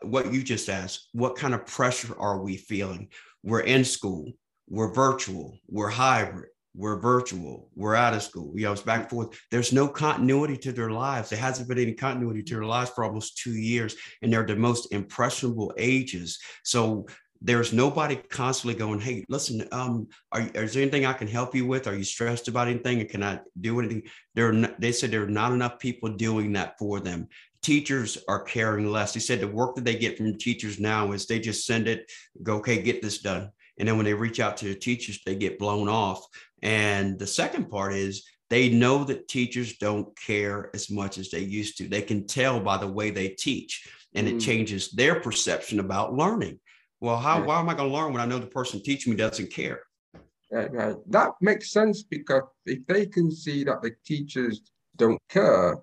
what 0.02 0.32
you 0.32 0.42
just 0.42 0.68
asked 0.68 1.08
what 1.12 1.36
kind 1.36 1.54
of 1.54 1.66
pressure 1.66 2.14
are 2.18 2.40
we 2.42 2.56
feeling? 2.56 3.08
We're 3.42 3.60
in 3.60 3.84
school, 3.84 4.32
we're 4.68 4.92
virtual, 4.92 5.58
we're 5.68 5.88
hybrid, 5.88 6.50
we're 6.74 6.98
virtual, 7.00 7.70
we're 7.74 7.94
out 7.94 8.14
of 8.14 8.22
school. 8.22 8.52
You 8.54 8.64
know, 8.64 8.72
it's 8.72 8.82
back 8.82 9.02
and 9.02 9.10
forth. 9.10 9.38
There's 9.50 9.72
no 9.72 9.88
continuity 9.88 10.56
to 10.58 10.72
their 10.72 10.90
lives. 10.90 11.30
There 11.30 11.38
hasn't 11.38 11.68
been 11.68 11.78
any 11.78 11.94
continuity 11.94 12.42
to 12.42 12.54
their 12.54 12.64
lives 12.64 12.90
for 12.90 13.04
almost 13.04 13.38
two 13.38 13.54
years, 13.54 13.96
and 14.22 14.32
they're 14.32 14.46
the 14.46 14.56
most 14.56 14.92
impressionable 14.92 15.72
ages. 15.78 16.38
So 16.64 17.06
there's 17.44 17.72
nobody 17.72 18.16
constantly 18.16 18.74
going, 18.74 19.00
"Hey, 19.00 19.24
listen, 19.28 19.68
um, 19.70 20.08
are, 20.32 20.40
is 20.40 20.74
there 20.74 20.82
anything 20.82 21.06
I 21.06 21.12
can 21.12 21.28
help 21.28 21.54
you 21.54 21.66
with? 21.66 21.86
Are 21.86 21.96
you 21.96 22.04
stressed 22.04 22.48
about 22.48 22.68
anything? 22.68 23.06
Can 23.06 23.22
I 23.22 23.40
do 23.60 23.78
anything?" 23.78 24.02
There, 24.34 24.52
they 24.78 24.92
said 24.92 25.10
there 25.10 25.22
are 25.22 25.28
not 25.28 25.52
enough 25.52 25.78
people 25.78 26.08
doing 26.08 26.54
that 26.54 26.78
for 26.78 27.00
them 27.00 27.28
teachers 27.64 28.18
are 28.28 28.42
caring 28.42 28.90
less. 28.90 29.14
He 29.14 29.20
said 29.20 29.40
the 29.40 29.48
work 29.48 29.74
that 29.74 29.84
they 29.84 29.96
get 29.96 30.18
from 30.18 30.36
teachers 30.36 30.78
now 30.78 31.12
is 31.12 31.26
they 31.26 31.40
just 31.40 31.64
send 31.64 31.88
it, 31.88 32.12
go, 32.42 32.56
okay, 32.56 32.82
get 32.82 33.00
this 33.00 33.22
done. 33.22 33.50
And 33.78 33.88
then 33.88 33.96
when 33.96 34.04
they 34.04 34.14
reach 34.14 34.38
out 34.38 34.58
to 34.58 34.66
the 34.66 34.74
teachers, 34.74 35.20
they 35.24 35.34
get 35.34 35.58
blown 35.58 35.88
off. 35.88 36.24
And 36.62 37.18
the 37.18 37.26
second 37.26 37.70
part 37.70 37.94
is 37.94 38.24
they 38.50 38.68
know 38.68 39.02
that 39.04 39.28
teachers 39.28 39.78
don't 39.78 40.14
care 40.18 40.70
as 40.74 40.90
much 40.90 41.16
as 41.16 41.30
they 41.30 41.40
used 41.40 41.78
to. 41.78 41.88
They 41.88 42.02
can 42.02 42.26
tell 42.26 42.60
by 42.60 42.76
the 42.76 42.86
way 42.86 43.10
they 43.10 43.28
teach, 43.30 43.88
and 44.14 44.28
mm. 44.28 44.36
it 44.36 44.40
changes 44.40 44.90
their 44.90 45.20
perception 45.20 45.80
about 45.80 46.14
learning. 46.14 46.60
Well, 47.00 47.16
how 47.18 47.42
why 47.42 47.60
am 47.60 47.68
I 47.68 47.74
going 47.74 47.90
to 47.90 47.94
learn 47.94 48.12
when 48.12 48.22
I 48.22 48.26
know 48.26 48.38
the 48.38 48.46
person 48.46 48.82
teaching 48.82 49.12
me 49.12 49.16
doesn't 49.16 49.52
care? 49.52 49.82
right. 50.50 50.96
That 51.08 51.32
makes 51.40 51.70
sense 51.70 52.02
because 52.02 52.42
if 52.66 52.86
they 52.86 53.06
can 53.06 53.30
see 53.30 53.64
that 53.64 53.82
the 53.82 53.92
teachers 54.06 54.60
don't 54.96 55.20
care, 55.28 55.78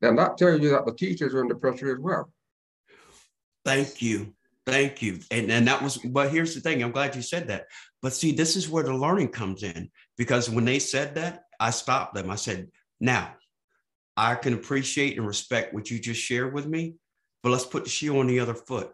then 0.00 0.16
that 0.16 0.38
tells 0.38 0.60
you 0.60 0.70
that 0.70 0.86
the 0.86 0.94
teachers 0.94 1.34
are 1.34 1.40
under 1.40 1.54
pressure 1.54 1.92
as 1.94 2.00
well. 2.00 2.32
Thank 3.64 4.00
you. 4.00 4.34
Thank 4.66 5.02
you. 5.02 5.18
And, 5.30 5.50
and 5.50 5.66
that 5.66 5.82
was, 5.82 5.98
but 5.98 6.30
here's 6.30 6.54
the 6.54 6.60
thing 6.60 6.82
I'm 6.82 6.92
glad 6.92 7.16
you 7.16 7.22
said 7.22 7.48
that. 7.48 7.66
But 8.02 8.12
see, 8.12 8.32
this 8.32 8.56
is 8.56 8.68
where 8.68 8.84
the 8.84 8.94
learning 8.94 9.28
comes 9.28 9.62
in 9.62 9.90
because 10.16 10.48
when 10.48 10.64
they 10.64 10.78
said 10.78 11.14
that, 11.16 11.44
I 11.58 11.70
stopped 11.70 12.14
them. 12.14 12.30
I 12.30 12.36
said, 12.36 12.68
now 13.00 13.34
I 14.16 14.34
can 14.34 14.54
appreciate 14.54 15.18
and 15.18 15.26
respect 15.26 15.74
what 15.74 15.90
you 15.90 15.98
just 15.98 16.20
shared 16.20 16.54
with 16.54 16.66
me, 16.66 16.94
but 17.42 17.50
let's 17.50 17.66
put 17.66 17.84
the 17.84 17.90
shoe 17.90 18.18
on 18.18 18.26
the 18.26 18.40
other 18.40 18.54
foot. 18.54 18.92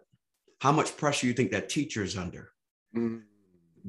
How 0.59 0.71
much 0.71 0.97
pressure 0.97 1.27
you 1.27 1.33
think 1.33 1.51
that 1.51 1.69
teacher 1.69 2.03
is 2.03 2.17
under? 2.17 2.49
Mm 2.95 3.23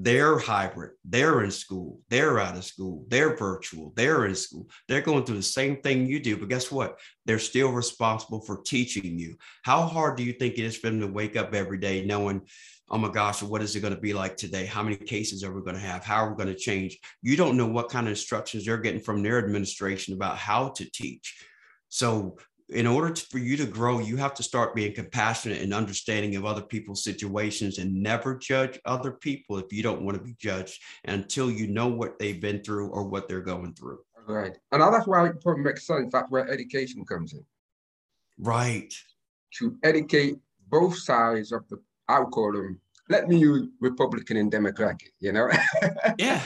they're 0.00 0.38
hybrid, 0.38 0.92
they're 1.04 1.42
in 1.42 1.50
school, 1.50 2.00
they're 2.08 2.38
out 2.38 2.56
of 2.56 2.64
school, 2.64 3.04
they're 3.08 3.36
virtual, 3.36 3.92
they're 3.96 4.26
in 4.26 4.34
school, 4.36 4.68
they're 4.86 5.00
going 5.00 5.24
through 5.24 5.36
the 5.36 5.42
same 5.42 5.82
thing 5.82 6.06
you 6.06 6.20
do. 6.20 6.36
But 6.36 6.48
guess 6.48 6.70
what? 6.70 7.00
They're 7.26 7.40
still 7.40 7.72
responsible 7.72 8.40
for 8.42 8.62
teaching 8.62 9.18
you. 9.18 9.36
How 9.64 9.82
hard 9.82 10.16
do 10.16 10.22
you 10.22 10.32
think 10.32 10.54
it 10.54 10.64
is 10.64 10.76
for 10.76 10.88
them 10.88 11.00
to 11.00 11.08
wake 11.08 11.36
up 11.36 11.52
every 11.52 11.78
day 11.78 12.04
knowing, 12.04 12.42
oh 12.88 12.98
my 12.98 13.08
gosh, 13.10 13.42
what 13.42 13.60
is 13.60 13.74
it 13.74 13.80
going 13.80 13.94
to 13.94 14.00
be 14.00 14.14
like 14.14 14.36
today? 14.36 14.66
How 14.66 14.84
many 14.84 14.96
cases 14.96 15.42
are 15.42 15.52
we 15.52 15.62
going 15.62 15.74
to 15.74 15.80
have? 15.80 16.04
How 16.04 16.24
are 16.24 16.30
we 16.30 16.36
going 16.36 16.54
to 16.54 16.60
change? 16.60 16.96
You 17.20 17.36
don't 17.36 17.56
know 17.56 17.66
what 17.66 17.90
kind 17.90 18.06
of 18.06 18.12
instructions 18.12 18.66
they're 18.66 18.78
getting 18.78 19.00
from 19.00 19.24
their 19.24 19.38
administration 19.38 20.14
about 20.14 20.38
how 20.38 20.68
to 20.68 20.88
teach. 20.88 21.44
So 21.88 22.38
in 22.70 22.86
order 22.86 23.10
to, 23.10 23.26
for 23.26 23.38
you 23.38 23.56
to 23.56 23.66
grow, 23.66 23.98
you 23.98 24.16
have 24.16 24.34
to 24.34 24.42
start 24.42 24.74
being 24.74 24.94
compassionate 24.94 25.62
and 25.62 25.72
understanding 25.72 26.36
of 26.36 26.44
other 26.44 26.60
people's 26.60 27.02
situations 27.02 27.78
and 27.78 27.94
never 27.94 28.36
judge 28.36 28.78
other 28.84 29.12
people 29.12 29.58
if 29.58 29.72
you 29.72 29.82
don't 29.82 30.02
want 30.02 30.18
to 30.18 30.22
be 30.22 30.34
judged 30.38 30.80
until 31.04 31.50
you 31.50 31.66
know 31.66 31.88
what 31.88 32.18
they've 32.18 32.40
been 32.40 32.62
through 32.62 32.88
or 32.88 33.04
what 33.04 33.26
they're 33.26 33.40
going 33.40 33.72
through. 33.72 34.00
Right. 34.26 34.56
And 34.72 34.82
that's 34.82 35.06
why 35.06 35.26
it 35.28 35.40
probably 35.40 35.62
makes 35.62 35.86
sense. 35.86 36.10
That's 36.12 36.30
where 36.30 36.48
education 36.50 37.04
comes 37.06 37.32
in. 37.32 37.44
Right. 38.38 38.92
To 39.54 39.76
educate 39.82 40.36
both 40.68 40.98
sides 40.98 41.52
of 41.52 41.66
the, 41.68 41.78
I 42.08 42.20
would 42.20 42.30
call 42.30 42.52
them, 42.52 42.78
let 43.08 43.26
me 43.26 43.38
use 43.38 43.66
Republican 43.80 44.36
and 44.36 44.50
Democratic, 44.50 45.14
you 45.20 45.32
know? 45.32 45.48
yeah. 46.18 46.42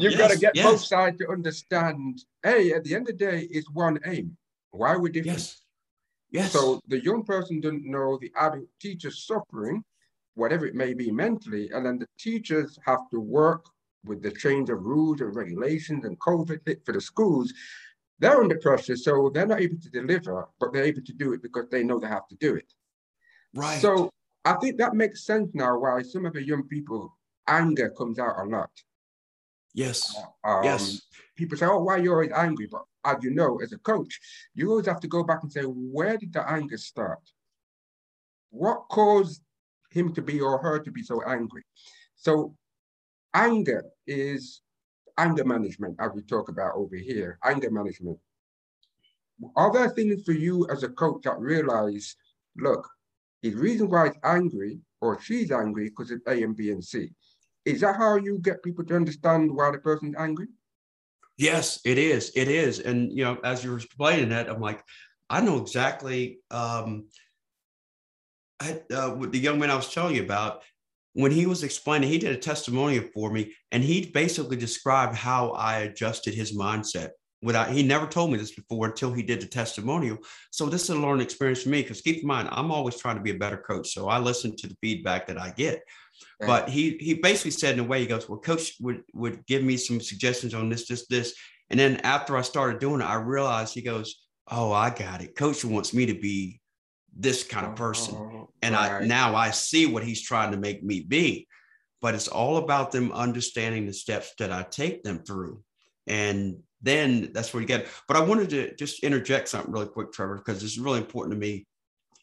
You've 0.00 0.14
yes, 0.14 0.18
got 0.18 0.30
to 0.32 0.38
get 0.38 0.56
yes. 0.56 0.66
both 0.66 0.80
sides 0.80 1.18
to 1.18 1.30
understand, 1.30 2.20
hey, 2.42 2.72
at 2.72 2.82
the 2.82 2.96
end 2.96 3.08
of 3.08 3.16
the 3.16 3.24
day, 3.24 3.46
it's 3.48 3.70
one 3.70 4.00
aim 4.04 4.36
why 4.76 4.96
we 4.96 5.10
different? 5.10 5.38
Yes. 5.38 5.62
Yes. 6.30 6.52
So 6.52 6.80
the 6.88 7.02
young 7.02 7.24
person 7.24 7.60
didn't 7.60 7.90
know 7.90 8.18
the 8.20 8.32
adult 8.36 8.66
teacher 8.80 9.10
suffering, 9.10 9.84
whatever 10.34 10.66
it 10.66 10.74
may 10.74 10.92
be 10.92 11.10
mentally, 11.10 11.70
and 11.72 11.86
then 11.86 11.98
the 11.98 12.08
teachers 12.18 12.78
have 12.84 13.08
to 13.12 13.20
work 13.20 13.64
with 14.04 14.22
the 14.22 14.30
change 14.30 14.70
of 14.70 14.82
rules 14.82 15.20
and 15.20 15.34
regulations 15.34 16.04
and 16.04 16.18
COVID 16.18 16.84
for 16.84 16.92
the 16.92 17.00
schools. 17.00 17.52
They're 18.18 18.40
under 18.40 18.58
pressure, 18.58 18.96
so 18.96 19.30
they're 19.32 19.46
not 19.46 19.60
able 19.60 19.78
to 19.78 19.90
deliver, 19.90 20.48
but 20.58 20.72
they're 20.72 20.84
able 20.84 21.02
to 21.02 21.12
do 21.12 21.32
it 21.32 21.42
because 21.42 21.68
they 21.70 21.82
know 21.82 21.98
they 21.98 22.08
have 22.08 22.28
to 22.28 22.36
do 22.36 22.54
it. 22.54 22.72
Right. 23.54 23.80
So 23.80 24.10
I 24.44 24.54
think 24.54 24.78
that 24.78 24.94
makes 24.94 25.24
sense 25.24 25.50
now 25.54 25.78
why 25.78 26.02
some 26.02 26.24
of 26.24 26.32
the 26.32 26.42
young 26.42 26.64
people 26.64 27.16
anger 27.46 27.90
comes 27.90 28.18
out 28.18 28.38
a 28.38 28.44
lot. 28.44 28.70
Yes. 29.74 30.16
Um, 30.42 30.64
yes. 30.64 31.02
People 31.36 31.58
say, 31.58 31.66
"Oh, 31.66 31.82
why 31.82 31.98
you're 31.98 32.14
always 32.14 32.32
angry?" 32.32 32.66
But 32.66 32.84
as 33.06 33.16
you 33.22 33.30
know, 33.30 33.58
as 33.62 33.72
a 33.72 33.78
coach, 33.78 34.18
you 34.54 34.70
always 34.70 34.86
have 34.86 35.00
to 35.00 35.08
go 35.08 35.22
back 35.22 35.42
and 35.42 35.52
say, 35.52 35.62
where 35.62 36.16
did 36.16 36.32
the 36.32 36.48
anger 36.48 36.76
start? 36.76 37.20
What 38.50 38.88
caused 38.90 39.42
him 39.90 40.12
to 40.14 40.22
be 40.22 40.40
or 40.40 40.58
her 40.58 40.78
to 40.78 40.90
be 40.90 41.02
so 41.02 41.22
angry? 41.22 41.62
So 42.16 42.56
anger 43.34 43.84
is 44.06 44.62
anger 45.18 45.44
management, 45.44 45.96
as 46.00 46.12
we 46.14 46.22
talk 46.22 46.48
about 46.48 46.74
over 46.74 46.96
here, 46.96 47.38
anger 47.44 47.70
management. 47.70 48.18
Are 49.54 49.72
there 49.72 49.90
things 49.90 50.24
for 50.24 50.32
you 50.32 50.66
as 50.70 50.82
a 50.82 50.88
coach 50.88 51.22
that 51.24 51.38
realize, 51.38 52.16
look, 52.56 52.88
the 53.42 53.54
reason 53.54 53.88
why 53.88 54.06
it's 54.06 54.18
angry 54.24 54.80
or 55.00 55.20
she's 55.20 55.50
angry 55.50 55.88
because 55.88 56.10
it's 56.10 56.26
A 56.26 56.42
and 56.42 56.56
B 56.56 56.70
and 56.70 56.82
C. 56.82 57.10
Is 57.64 57.80
that 57.80 57.96
how 57.96 58.16
you 58.16 58.38
get 58.38 58.62
people 58.62 58.84
to 58.86 58.96
understand 58.96 59.54
why 59.54 59.70
the 59.70 59.78
person's 59.78 60.14
angry? 60.18 60.46
Yes, 61.36 61.80
it 61.84 61.98
is. 61.98 62.32
It 62.34 62.48
is. 62.48 62.80
And 62.80 63.12
you 63.12 63.24
know, 63.24 63.38
as 63.44 63.62
you 63.62 63.70
were 63.70 63.76
explaining 63.76 64.30
that, 64.30 64.48
I'm 64.48 64.60
like, 64.60 64.82
I 65.28 65.40
know 65.40 65.58
exactly 65.58 66.38
um 66.50 67.06
I, 68.60 68.80
uh, 68.94 69.14
with 69.14 69.32
the 69.32 69.38
young 69.38 69.58
man 69.58 69.70
I 69.70 69.76
was 69.76 69.92
telling 69.92 70.16
you 70.16 70.22
about, 70.22 70.62
when 71.12 71.30
he 71.32 71.46
was 71.46 71.62
explaining, 71.62 72.08
he 72.08 72.18
did 72.18 72.34
a 72.34 72.38
testimonial 72.38 73.04
for 73.14 73.30
me, 73.30 73.54
and 73.72 73.82
he 73.82 74.06
basically 74.06 74.56
described 74.56 75.14
how 75.14 75.50
I 75.50 75.78
adjusted 75.80 76.34
his 76.34 76.56
mindset. 76.56 77.10
Without 77.42 77.70
he 77.70 77.82
never 77.82 78.06
told 78.06 78.32
me 78.32 78.38
this 78.38 78.54
before 78.54 78.86
until 78.86 79.12
he 79.12 79.22
did 79.22 79.40
the 79.40 79.46
testimonial. 79.46 80.18
So 80.50 80.66
this 80.66 80.84
is 80.84 80.90
a 80.90 80.96
learning 80.96 81.24
experience 81.24 81.62
for 81.62 81.68
me. 81.68 81.82
Because 81.82 82.00
keep 82.00 82.22
in 82.22 82.26
mind, 82.26 82.48
I'm 82.50 82.70
always 82.70 82.96
trying 82.96 83.16
to 83.16 83.22
be 83.22 83.30
a 83.30 83.38
better 83.38 83.58
coach. 83.58 83.92
So 83.92 84.08
I 84.08 84.18
listen 84.18 84.56
to 84.56 84.66
the 84.66 84.76
feedback 84.80 85.26
that 85.26 85.38
I 85.38 85.50
get. 85.50 85.82
But 86.40 86.68
he 86.68 86.96
he 87.00 87.14
basically 87.14 87.50
said 87.52 87.74
in 87.74 87.80
a 87.80 87.84
way, 87.84 88.00
he 88.00 88.06
goes, 88.06 88.28
Well, 88.28 88.38
coach 88.38 88.74
would 88.80 89.02
would 89.14 89.46
give 89.46 89.62
me 89.62 89.76
some 89.76 90.00
suggestions 90.00 90.54
on 90.54 90.68
this, 90.68 90.86
this, 90.86 91.06
this. 91.06 91.34
And 91.70 91.80
then 91.80 91.96
after 91.98 92.36
I 92.36 92.42
started 92.42 92.78
doing 92.78 93.00
it, 93.00 93.04
I 93.04 93.14
realized 93.14 93.74
he 93.74 93.82
goes, 93.82 94.22
Oh, 94.48 94.72
I 94.72 94.90
got 94.90 95.22
it. 95.22 95.34
Coach 95.34 95.64
wants 95.64 95.94
me 95.94 96.06
to 96.06 96.14
be 96.14 96.60
this 97.16 97.42
kind 97.42 97.66
of 97.66 97.74
person. 97.74 98.14
Oh, 98.16 98.50
and 98.62 98.74
right. 98.74 99.02
I 99.02 99.06
now 99.06 99.34
I 99.34 99.50
see 99.50 99.86
what 99.86 100.04
he's 100.04 100.22
trying 100.22 100.52
to 100.52 100.58
make 100.58 100.82
me 100.82 101.00
be. 101.00 101.48
But 102.02 102.14
it's 102.14 102.28
all 102.28 102.58
about 102.58 102.92
them 102.92 103.10
understanding 103.12 103.86
the 103.86 103.92
steps 103.92 104.34
that 104.38 104.52
I 104.52 104.62
take 104.64 105.02
them 105.02 105.20
through. 105.20 105.62
And 106.06 106.58
then 106.82 107.32
that's 107.32 107.52
where 107.52 107.60
you 107.60 107.66
get. 107.66 107.88
But 108.06 108.18
I 108.18 108.20
wanted 108.20 108.50
to 108.50 108.74
just 108.76 109.02
interject 109.02 109.48
something 109.48 109.72
really 109.72 109.86
quick, 109.86 110.12
Trevor, 110.12 110.36
because 110.36 110.62
it's 110.62 110.78
really 110.78 110.98
important 110.98 111.34
to 111.34 111.40
me. 111.40 111.66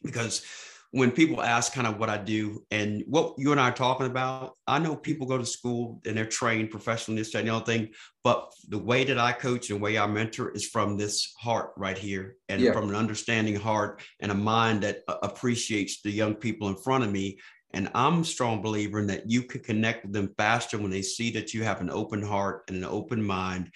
Because 0.03 0.45
when 0.93 1.09
people 1.09 1.41
ask 1.41 1.73
kind 1.73 1.87
of 1.87 1.97
what 1.97 2.09
I 2.09 2.19
do 2.19 2.63
and 2.69 3.03
what 3.07 3.33
you 3.39 3.51
and 3.51 3.59
I 3.59 3.69
are 3.69 3.73
talking 3.73 4.05
about, 4.05 4.53
I 4.67 4.77
know 4.77 4.95
people 4.95 5.25
go 5.25 5.39
to 5.39 5.45
school 5.45 5.99
and 6.05 6.15
they're 6.15 6.23
trained 6.23 6.69
professionally, 6.69 7.19
this, 7.19 7.31
that, 7.31 7.39
and 7.39 7.47
the 7.47 7.55
other 7.55 7.65
thing. 7.65 7.89
But 8.23 8.53
the 8.69 8.77
way 8.77 9.03
that 9.05 9.17
I 9.17 9.31
coach 9.31 9.71
and 9.71 9.79
the 9.79 9.83
way 9.83 9.97
I 9.97 10.05
mentor 10.05 10.51
is 10.51 10.69
from 10.69 10.95
this 10.95 11.33
heart 11.39 11.71
right 11.77 11.97
here 11.97 12.35
and 12.47 12.61
yeah. 12.61 12.73
from 12.73 12.89
an 12.89 12.95
understanding 12.95 13.55
heart 13.55 14.03
and 14.19 14.31
a 14.31 14.35
mind 14.35 14.83
that 14.83 14.99
appreciates 15.23 16.03
the 16.03 16.11
young 16.11 16.35
people 16.35 16.67
in 16.67 16.75
front 16.75 17.03
of 17.03 17.11
me. 17.11 17.39
And 17.73 17.89
I'm 17.95 18.21
a 18.21 18.25
strong 18.25 18.61
believer 18.61 18.99
in 18.99 19.07
that 19.07 19.27
you 19.27 19.41
can 19.41 19.61
connect 19.61 20.05
with 20.05 20.13
them 20.13 20.31
faster 20.37 20.77
when 20.77 20.91
they 20.91 21.01
see 21.01 21.31
that 21.31 21.55
you 21.55 21.63
have 21.63 21.81
an 21.81 21.89
open 21.89 22.21
heart 22.21 22.65
and 22.67 22.77
an 22.77 22.85
open 22.85 23.23
mind 23.23 23.71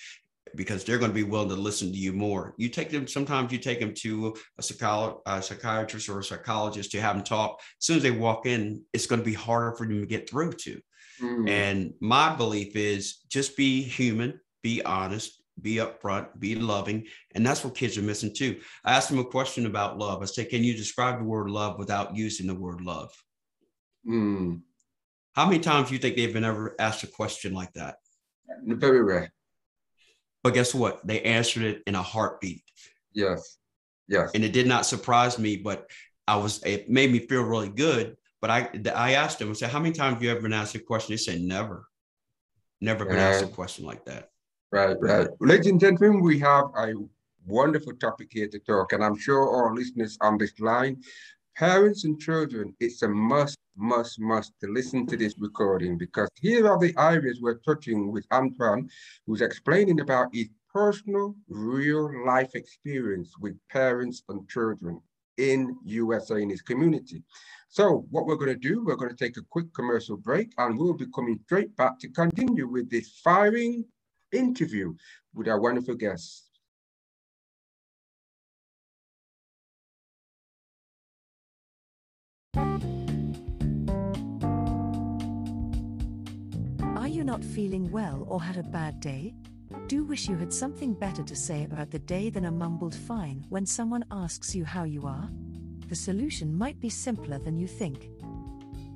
because 0.57 0.83
they're 0.83 0.97
going 0.97 1.11
to 1.11 1.15
be 1.15 1.23
willing 1.23 1.49
to 1.49 1.55
listen 1.55 1.91
to 1.91 1.97
you 1.97 2.11
more. 2.11 2.53
You 2.57 2.67
take 2.67 2.89
them, 2.89 3.07
sometimes 3.07 3.53
you 3.53 3.59
take 3.59 3.79
them 3.79 3.93
to 3.99 4.35
a, 4.57 4.61
psycholo- 4.61 5.21
a 5.25 5.41
psychiatrist 5.41 6.09
or 6.09 6.19
a 6.19 6.23
psychologist 6.23 6.91
to 6.91 7.01
have 7.01 7.15
them 7.15 7.23
talk. 7.23 7.59
As 7.59 7.85
soon 7.85 7.97
as 7.97 8.03
they 8.03 8.11
walk 8.11 8.45
in, 8.45 8.83
it's 8.91 9.05
going 9.05 9.21
to 9.21 9.25
be 9.25 9.33
harder 9.33 9.77
for 9.77 9.87
them 9.87 10.01
to 10.01 10.05
get 10.07 10.29
through 10.29 10.53
to. 10.53 10.81
Mm. 11.21 11.49
And 11.49 11.93
my 12.01 12.35
belief 12.35 12.75
is 12.75 13.19
just 13.29 13.55
be 13.55 13.81
human, 13.81 14.39
be 14.63 14.83
honest, 14.83 15.41
be 15.61 15.75
upfront, 15.75 16.27
be 16.39 16.55
loving. 16.55 17.05
And 17.33 17.45
that's 17.45 17.63
what 17.63 17.75
kids 17.75 17.97
are 17.97 18.03
missing 18.03 18.33
too. 18.35 18.59
I 18.83 18.93
asked 18.93 19.09
them 19.09 19.19
a 19.19 19.25
question 19.25 19.65
about 19.67 19.97
love. 19.97 20.21
I 20.21 20.25
said, 20.25 20.49
Can 20.49 20.63
you 20.63 20.75
describe 20.75 21.19
the 21.19 21.25
word 21.25 21.49
love 21.49 21.79
without 21.79 22.15
using 22.15 22.47
the 22.47 22.55
word 22.55 22.81
love? 22.81 23.11
Mm. 24.07 24.61
How 25.33 25.45
many 25.45 25.59
times 25.59 25.89
do 25.89 25.93
you 25.93 25.99
think 25.99 26.15
they've 26.15 26.33
been 26.33 26.43
ever 26.43 26.75
asked 26.79 27.03
a 27.03 27.07
question 27.07 27.53
like 27.53 27.73
that? 27.73 27.97
Very 28.65 29.03
rare. 29.03 29.31
But 30.47 30.53
guess 30.53 30.73
what? 30.73 31.05
They 31.05 31.21
answered 31.23 31.63
it 31.63 31.83
in 31.87 31.95
a 31.95 32.01
heartbeat. 32.01 32.63
Yes. 33.11 33.57
Yes. 34.07 34.31
And 34.33 34.45
it 34.45 34.53
did 34.53 34.65
not 34.65 34.85
surprise 34.85 35.37
me, 35.37 35.57
but 35.57 35.91
I 36.25 36.37
was, 36.37 36.63
it 36.63 36.89
made 36.89 37.11
me 37.11 37.19
feel 37.19 37.41
really 37.41 37.67
good. 37.67 38.15
But 38.39 38.49
I, 38.49 38.69
I 38.95 39.15
asked 39.15 39.39
them, 39.39 39.49
I 39.49 39.53
said, 39.53 39.71
how 39.71 39.79
many 39.79 39.93
times 39.93 40.13
have 40.13 40.23
you 40.23 40.31
ever 40.31 40.39
been 40.39 40.53
asked 40.53 40.73
a 40.75 40.79
question? 40.79 41.11
They 41.11 41.17
said, 41.17 41.41
never, 41.41 41.89
never 42.79 43.03
been 43.03 43.17
asked 43.17 43.43
a 43.43 43.47
question 43.49 43.83
like 43.83 44.05
that. 44.05 44.29
Right, 44.71 44.95
right. 45.01 45.27
Ladies 45.41 45.67
and 45.67 45.81
gentlemen, 45.81 46.21
we 46.21 46.39
have 46.39 46.67
a 46.77 46.93
wonderful 47.45 47.97
topic 47.97 48.29
here 48.31 48.47
to 48.47 48.59
talk, 48.59 48.93
and 48.93 49.03
I'm 49.03 49.17
sure 49.17 49.53
our 49.53 49.75
listeners 49.75 50.17
on 50.21 50.37
this 50.37 50.57
line, 50.61 51.03
parents 51.57 52.05
and 52.05 52.17
children, 52.17 52.73
it's 52.79 53.01
a 53.01 53.09
must, 53.09 53.57
must, 53.77 54.19
must 54.19 54.53
listen 54.63 55.05
to 55.07 55.17
this 55.17 55.35
recording 55.37 55.97
because 55.97 56.29
here 56.41 56.67
are 56.67 56.79
the 56.79 56.93
areas 56.97 57.39
we're 57.41 57.59
touching 57.59 58.11
with 58.11 58.25
Antoine, 58.31 58.89
who's 59.25 59.41
explaining 59.41 59.99
about 60.01 60.33
his 60.33 60.49
personal, 60.73 61.35
real 61.47 62.25
life 62.25 62.55
experience 62.55 63.31
with 63.39 63.55
parents 63.69 64.23
and 64.29 64.47
children 64.49 65.01
in 65.37 65.75
USA 65.85 66.41
in 66.41 66.49
his 66.49 66.61
community. 66.61 67.23
So 67.69 68.05
what 68.09 68.25
we're 68.25 68.35
going 68.35 68.53
to 68.53 68.69
do, 68.69 68.83
we're 68.83 68.95
going 68.95 69.15
to 69.15 69.23
take 69.23 69.37
a 69.37 69.45
quick 69.49 69.73
commercial 69.73 70.17
break 70.17 70.51
and 70.57 70.77
we'll 70.77 70.93
be 70.93 71.07
coming 71.13 71.39
straight 71.45 71.75
back 71.75 71.99
to 71.99 72.09
continue 72.09 72.67
with 72.67 72.89
this 72.89 73.19
firing 73.23 73.85
interview 74.31 74.93
with 75.33 75.47
our 75.47 75.59
wonderful 75.59 75.95
guests. 75.95 76.46
Not 87.23 87.43
feeling 87.43 87.91
well 87.91 88.25
or 88.27 88.41
had 88.41 88.57
a 88.57 88.63
bad 88.63 88.99
day? 88.99 89.33
Do 89.87 90.03
wish 90.03 90.27
you 90.27 90.35
had 90.35 90.53
something 90.53 90.93
better 90.93 91.23
to 91.23 91.35
say 91.35 91.63
about 91.63 91.91
the 91.91 91.99
day 91.99 92.29
than 92.29 92.45
a 92.45 92.51
mumbled 92.51 92.95
fine 92.95 93.45
when 93.49 93.65
someone 93.65 94.05
asks 94.11 94.55
you 94.55 94.65
how 94.65 94.83
you 94.83 95.05
are? 95.05 95.29
The 95.87 95.95
solution 95.95 96.57
might 96.57 96.79
be 96.79 96.89
simpler 96.89 97.39
than 97.39 97.57
you 97.57 97.67
think. 97.67 98.09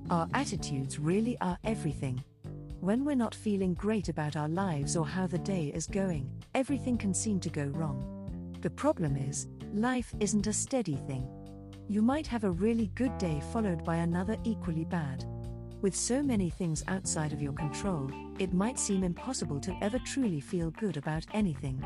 Our 0.10 0.28
attitudes 0.34 1.00
really 1.00 1.38
are 1.40 1.58
everything. 1.64 2.24
When 2.82 3.06
we're 3.06 3.16
not 3.16 3.36
feeling 3.36 3.76
great 3.76 4.10
about 4.10 4.36
our 4.36 4.50
lives 4.50 4.98
or 4.98 5.06
how 5.06 5.28
the 5.28 5.38
day 5.38 5.72
is 5.74 5.88
going, 5.88 6.30
everything 6.56 6.98
can 6.98 7.14
seem 7.14 7.40
to 7.42 7.50
go 7.50 7.66
wrong. 7.66 8.58
The 8.62 8.70
problem 8.70 9.16
is, 9.16 9.48
life 9.74 10.14
isn't 10.20 10.48
a 10.48 10.54
steady 10.54 10.96
thing. 11.08 11.28
You 11.88 12.02
might 12.02 12.28
have 12.28 12.44
a 12.44 12.52
really 12.52 12.88
good 12.96 13.18
day 13.18 13.42
followed 13.54 13.84
by 13.84 13.98
another 13.98 14.38
equally 14.44 14.86
bad. 14.86 15.26
With 15.82 15.96
so 15.96 16.22
many 16.22 16.52
things 16.52 16.84
outside 16.88 17.34
of 17.34 17.41
your 17.41 17.54
control, 17.54 18.12
it 18.38 18.54
might 18.54 18.78
seem 18.78 19.04
impossible 19.04 19.60
to 19.62 19.76
ever 19.82 19.98
truly 19.98 20.39
feel 20.39 20.70
good 20.70 20.96
about 20.96 21.26
anything. 21.34 21.84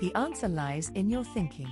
The 0.00 0.12
answer 0.16 0.48
lies 0.48 0.90
in 0.96 1.08
your 1.08 1.22
thinking. 1.22 1.68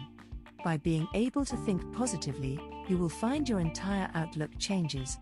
By 0.64 0.76
being 0.76 1.08
able 1.14 1.44
to 1.44 1.56
think 1.56 1.92
positively, 1.92 2.60
you 2.86 2.96
will 2.96 3.08
find 3.08 3.48
your 3.48 3.58
entire 3.58 4.08
outlook 4.14 4.50
changes. 4.60 5.18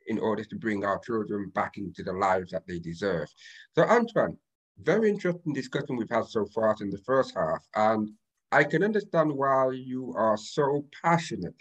in 0.08 0.18
order 0.18 0.44
to 0.44 0.56
bring 0.56 0.84
our 0.84 1.00
children 1.00 1.52
back 1.54 1.78
into 1.78 2.02
the 2.02 2.12
lives 2.12 2.52
that 2.52 2.66
they 2.68 2.80
deserve. 2.80 3.30
So 3.76 3.84
Antoine, 3.84 4.36
very 4.82 5.10
interesting 5.10 5.54
discussion 5.54 5.96
we've 5.96 6.10
had 6.10 6.26
so 6.26 6.48
far 6.48 6.76
in 6.82 6.90
the 6.90 6.98
first 7.06 7.36
half. 7.36 7.64
And 7.76 8.10
I 8.52 8.64
can 8.64 8.84
understand 8.84 9.32
why 9.32 9.72
you 9.72 10.12
are 10.18 10.38
so 10.38 10.86
passionate 11.04 11.54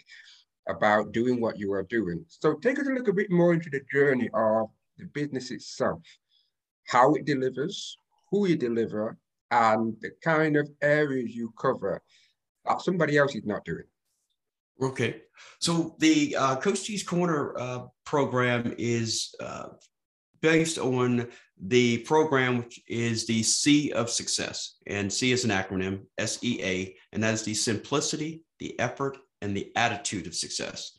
about 0.67 1.11
doing 1.11 1.39
what 1.39 1.59
you 1.59 1.71
are 1.73 1.83
doing. 1.83 2.25
So 2.27 2.55
take 2.55 2.79
us 2.79 2.87
a 2.87 2.93
little 2.93 3.13
bit 3.13 3.29
more 3.29 3.53
into 3.53 3.69
the 3.69 3.81
journey 3.93 4.29
of 4.33 4.67
the 4.97 5.05
business 5.13 5.51
itself, 5.51 6.01
how 6.87 7.13
it 7.13 7.25
delivers, 7.25 7.97
who 8.31 8.47
you 8.47 8.55
deliver, 8.55 9.17
and 9.51 9.95
the 10.01 10.11
kind 10.23 10.57
of 10.57 10.67
areas 10.81 11.35
you 11.35 11.53
cover 11.61 12.01
that 12.65 12.81
somebody 12.81 13.17
else 13.17 13.35
is 13.35 13.45
not 13.45 13.63
doing. 13.65 13.85
Okay. 14.81 15.21
So 15.59 15.95
the 15.99 16.35
uh, 16.35 16.55
Coach 16.57 17.05
Corner 17.05 17.57
uh, 17.57 17.79
program 18.05 18.73
is 18.77 19.33
uh, 19.39 19.69
based 20.41 20.77
on 20.77 21.27
the 21.59 21.99
program, 21.99 22.59
which 22.59 22.79
is 22.87 23.25
the 23.25 23.41
Sea 23.41 23.91
of 23.93 24.09
success. 24.09 24.75
And 24.85 25.11
Sea 25.11 25.31
is 25.31 25.43
an 25.45 25.51
acronym, 25.51 26.01
S 26.17 26.39
E 26.43 26.61
A, 26.63 26.95
and 27.11 27.23
that 27.23 27.33
is 27.33 27.43
the 27.43 27.55
simplicity, 27.55 28.43
the 28.59 28.79
effort, 28.79 29.17
and 29.41 29.55
the 29.55 29.71
attitude 29.75 30.27
of 30.27 30.35
success. 30.35 30.91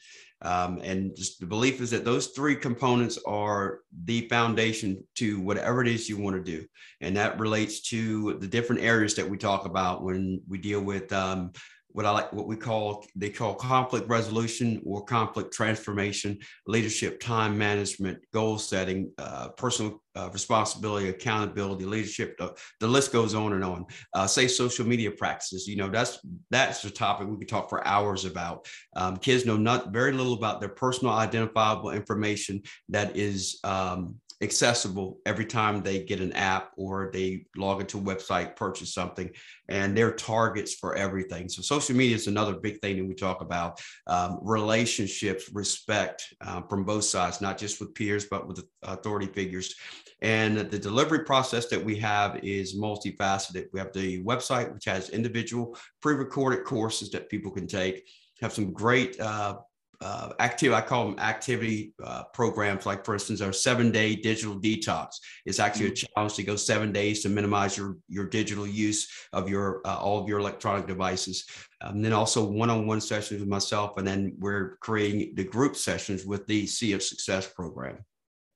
Um, 0.43 0.81
and 0.85 1.16
just 1.16 1.41
the 1.41 1.47
belief 1.47 1.81
is 1.81 1.91
that 1.91 2.05
those 2.05 2.29
three 2.29 2.55
components 2.55 3.18
are 3.26 3.81
the 4.05 4.29
foundation 4.29 5.03
to 5.16 5.41
whatever 5.41 5.83
it 5.83 5.89
is 5.89 6.09
you 6.09 6.16
want 6.16 6.37
to 6.37 6.43
do. 6.43 6.64
And 7.01 7.16
that 7.16 7.41
relates 7.41 7.81
to 7.91 8.35
the 8.35 8.47
different 8.47 8.83
areas 8.83 9.14
that 9.16 9.29
we 9.29 9.37
talk 9.37 9.66
about 9.66 10.05
when 10.05 10.41
we 10.49 10.59
deal 10.59 10.81
with 10.81 11.12
um, 11.12 11.53
what 11.99 12.07
I 12.07 12.11
like, 12.12 12.32
what 12.32 12.46
we 12.46 12.55
call, 12.55 13.05
they 13.16 13.28
call 13.28 13.57
conflict 13.57 14.09
resolution 14.09 14.80
or 14.86 15.05
conflict 15.05 15.53
transformation, 15.53 16.38
leadership, 16.64 17.18
time 17.18 17.59
management, 17.59 18.20
goal 18.32 18.57
setting, 18.57 19.11
uh, 19.18 19.49
personal 19.49 20.01
uh, 20.14 20.30
responsibility, 20.32 21.09
accountability, 21.09 21.84
leadership. 21.84 22.38
The, 22.38 22.57
the, 22.78 22.86
list 22.86 23.12
goes 23.12 23.34
on 23.34 23.53
and 23.53 23.64
on. 23.64 23.84
Uh, 24.14 24.28
say 24.28 24.46
social 24.46 24.86
media 24.86 25.11
practices. 25.11 25.66
You 25.66 25.74
know, 25.74 25.88
that's 25.88 26.20
that's 26.51 26.82
the 26.82 26.90
topic 26.90 27.26
we 27.26 27.36
could 27.36 27.49
talk 27.49 27.68
for 27.68 27.84
hours 27.84 28.24
about. 28.24 28.68
Um, 28.94 29.16
kids 29.16 29.44
know 29.44 29.57
not 29.57 29.90
very 29.90 30.12
little 30.12 30.34
about 30.34 30.61
their 30.61 30.68
personal 30.68 31.14
identifiable 31.14 31.90
information 31.90 32.62
that 32.90 33.16
is 33.16 33.59
um, 33.64 34.20
accessible 34.41 35.18
every 35.26 35.45
time 35.45 35.82
they 35.82 36.05
get 36.05 36.20
an 36.20 36.32
app 36.32 36.70
or 36.76 37.11
they 37.12 37.47
log 37.57 37.80
into 37.80 37.99
a 37.99 38.01
website, 38.01 38.55
purchase 38.57 38.95
something, 38.95 39.30
and 39.68 39.97
they're 39.97 40.14
targets 40.14 40.74
for 40.74 40.95
everything. 40.95 41.49
So 41.49 41.62
social 41.62 41.97
media 41.97 42.14
is 42.14 42.26
another 42.26 42.55
big 42.55 42.80
thing 42.80 42.97
that 42.99 43.05
we 43.05 43.14
talk 43.14 43.41
about. 43.41 43.80
Um, 44.07 44.39
relationships, 44.43 45.51
respect 45.53 46.24
um, 46.41 46.66
from 46.68 46.84
both 46.84 47.05
sides, 47.05 47.41
not 47.41 47.59
just 47.59 47.80
with 47.80 47.95
peers, 47.95 48.26
but 48.26 48.47
with 48.47 48.64
authority 48.82 49.26
figures. 49.26 49.74
And 50.20 50.59
the 50.59 50.78
delivery 50.78 51.24
process 51.24 51.66
that 51.68 51.84
we 51.84 51.97
have 51.97 52.41
is 52.43 52.76
multifaceted. 52.76 53.66
We 53.72 53.78
have 53.80 53.93
the 53.93 54.22
website, 54.24 54.72
which 54.72 54.84
has 54.86 55.11
individual 55.11 55.76
pre-recorded 56.03 56.64
courses 56.64 57.11
that 57.11 57.28
people 57.28 57.53
can 57.53 57.66
take 57.66 58.05
have 58.41 58.53
some 58.53 58.72
great 58.72 59.18
uh, 59.20 59.57
uh, 60.01 60.30
active, 60.38 60.72
I 60.72 60.80
call 60.80 61.07
them 61.07 61.18
activity 61.18 61.92
uh, 62.03 62.24
programs. 62.32 62.86
Like 62.86 63.05
for 63.05 63.14
instance, 63.14 63.40
our 63.40 63.53
seven 63.53 63.90
day 63.90 64.14
digital 64.14 64.59
detox 64.59 65.16
is 65.44 65.59
actually 65.59 65.86
a 65.86 65.90
mm-hmm. 65.90 66.07
challenge 66.14 66.34
to 66.34 66.42
go 66.44 66.57
seven 66.57 66.92
days 66.92 67.22
to 67.22 67.28
minimize 67.28 67.76
your, 67.76 67.96
your 68.09 68.26
digital 68.26 68.66
use 68.66 69.09
of 69.32 69.49
your, 69.49 69.80
uh, 69.84 69.96
all 69.96 70.20
of 70.20 70.28
your 70.28 70.38
electronic 70.38 70.86
devices. 70.86 71.44
And 71.80 71.96
um, 71.96 72.03
then 72.03 72.12
also 72.12 72.44
one-on-one 72.44 73.01
sessions 73.01 73.40
with 73.40 73.49
myself. 73.49 73.96
And 73.96 74.07
then 74.07 74.36
we're 74.38 74.78
creating 74.80 75.34
the 75.34 75.44
group 75.44 75.76
sessions 75.76 76.24
with 76.24 76.46
the 76.46 76.66
Sea 76.66 76.92
of 76.92 77.03
Success 77.03 77.46
program. 77.46 77.99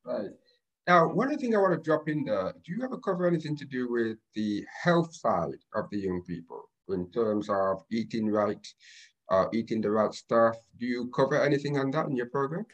Right. 0.04 0.30
Now, 0.88 1.06
one 1.06 1.36
thing 1.38 1.54
I 1.54 1.58
want 1.58 1.74
to 1.74 1.80
drop 1.80 2.08
in 2.08 2.24
there, 2.24 2.52
do 2.64 2.72
you 2.72 2.82
ever 2.82 2.98
cover 2.98 3.26
anything 3.26 3.56
to 3.56 3.64
do 3.64 3.90
with 3.90 4.18
the 4.34 4.64
health 4.82 5.14
side 5.14 5.58
of 5.74 5.84
the 5.90 5.98
young 5.98 6.22
people 6.22 6.68
in 6.88 7.10
terms 7.12 7.48
of 7.48 7.84
eating 7.90 8.30
right, 8.30 8.66
uh, 9.32 9.46
eating 9.52 9.80
the 9.80 9.90
right 9.90 10.14
stuff. 10.14 10.56
Do 10.78 10.86
you 10.86 11.08
cover 11.08 11.42
anything 11.42 11.78
on 11.78 11.90
that 11.92 12.06
in 12.06 12.16
your 12.16 12.26
program? 12.26 12.66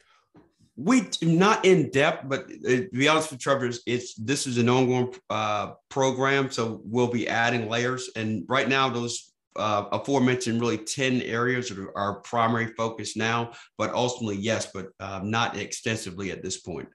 We 0.77 1.09
not 1.23 1.65
in 1.65 1.91
depth, 1.91 2.29
but 2.29 2.45
uh, 2.45 2.69
to 2.69 2.89
be 2.93 3.09
honest 3.09 3.31
with 3.31 3.41
Trevor, 3.41 3.71
it's 3.87 4.15
this 4.15 4.47
is 4.47 4.59
an 4.59 4.69
ongoing 4.69 5.15
uh, 5.31 5.73
program, 5.89 6.51
so 6.51 6.81
we'll 6.85 7.09
be 7.09 7.29
adding 7.29 7.69
layers. 7.69 8.11
And 8.15 8.45
right 8.49 8.69
now, 8.69 8.89
those 8.89 9.33
uh, 9.57 9.87
aforementioned 9.91 10.61
really 10.61 10.79
10 10.79 11.23
areas 11.23 11.71
are 11.73 11.97
our 11.97 12.21
primary 12.21 12.69
focus 12.75 13.17
now, 13.17 13.53
but 13.77 13.93
ultimately, 13.93 14.37
yes, 14.37 14.69
but 14.73 14.89
uh, 15.01 15.21
not 15.25 15.57
extensively 15.57 16.31
at 16.31 16.43
this 16.43 16.59
point. 16.59 16.89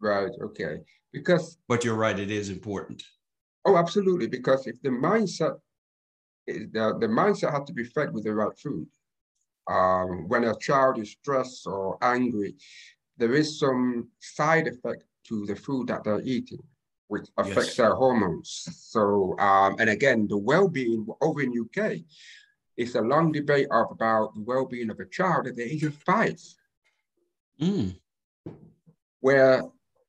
Right. 0.00 0.30
Okay. 0.42 0.78
Because. 1.12 1.58
But 1.66 1.84
you're 1.84 1.96
right. 1.96 2.18
It 2.18 2.30
is 2.30 2.48
important. 2.48 3.02
Oh, 3.64 3.76
absolutely. 3.76 4.28
Because 4.28 4.68
if 4.68 4.80
the 4.82 4.90
mindset 4.90 5.58
the, 6.52 6.96
the 7.00 7.06
mindset 7.06 7.52
has 7.52 7.64
to 7.66 7.72
be 7.72 7.84
fed 7.84 8.12
with 8.12 8.24
the 8.24 8.34
right 8.34 8.56
food. 8.58 8.86
Um, 9.68 10.28
when 10.28 10.44
a 10.44 10.56
child 10.56 10.98
is 10.98 11.12
stressed 11.12 11.66
or 11.66 11.96
angry, 12.02 12.56
there 13.16 13.34
is 13.34 13.58
some 13.58 14.08
side 14.18 14.66
effect 14.66 15.04
to 15.28 15.46
the 15.46 15.54
food 15.54 15.88
that 15.88 16.02
they're 16.04 16.22
eating, 16.22 16.62
which 17.08 17.28
affects 17.36 17.68
yes. 17.68 17.76
their 17.76 17.94
hormones. 17.94 18.66
So, 18.72 19.38
um, 19.38 19.76
and 19.78 19.90
again, 19.90 20.26
the 20.28 20.38
well-being 20.38 21.06
over 21.20 21.42
in 21.42 21.52
UK, 21.52 21.98
it's 22.76 22.94
a 22.94 23.00
long 23.00 23.30
debate 23.30 23.68
of 23.70 23.90
about 23.90 24.34
the 24.34 24.40
well-being 24.40 24.90
of 24.90 24.98
a 25.00 25.06
child 25.06 25.46
at 25.46 25.56
the 25.56 25.62
age 25.62 25.84
of 25.84 25.94
five, 25.94 26.40
mm. 27.60 27.94
where 29.20 29.62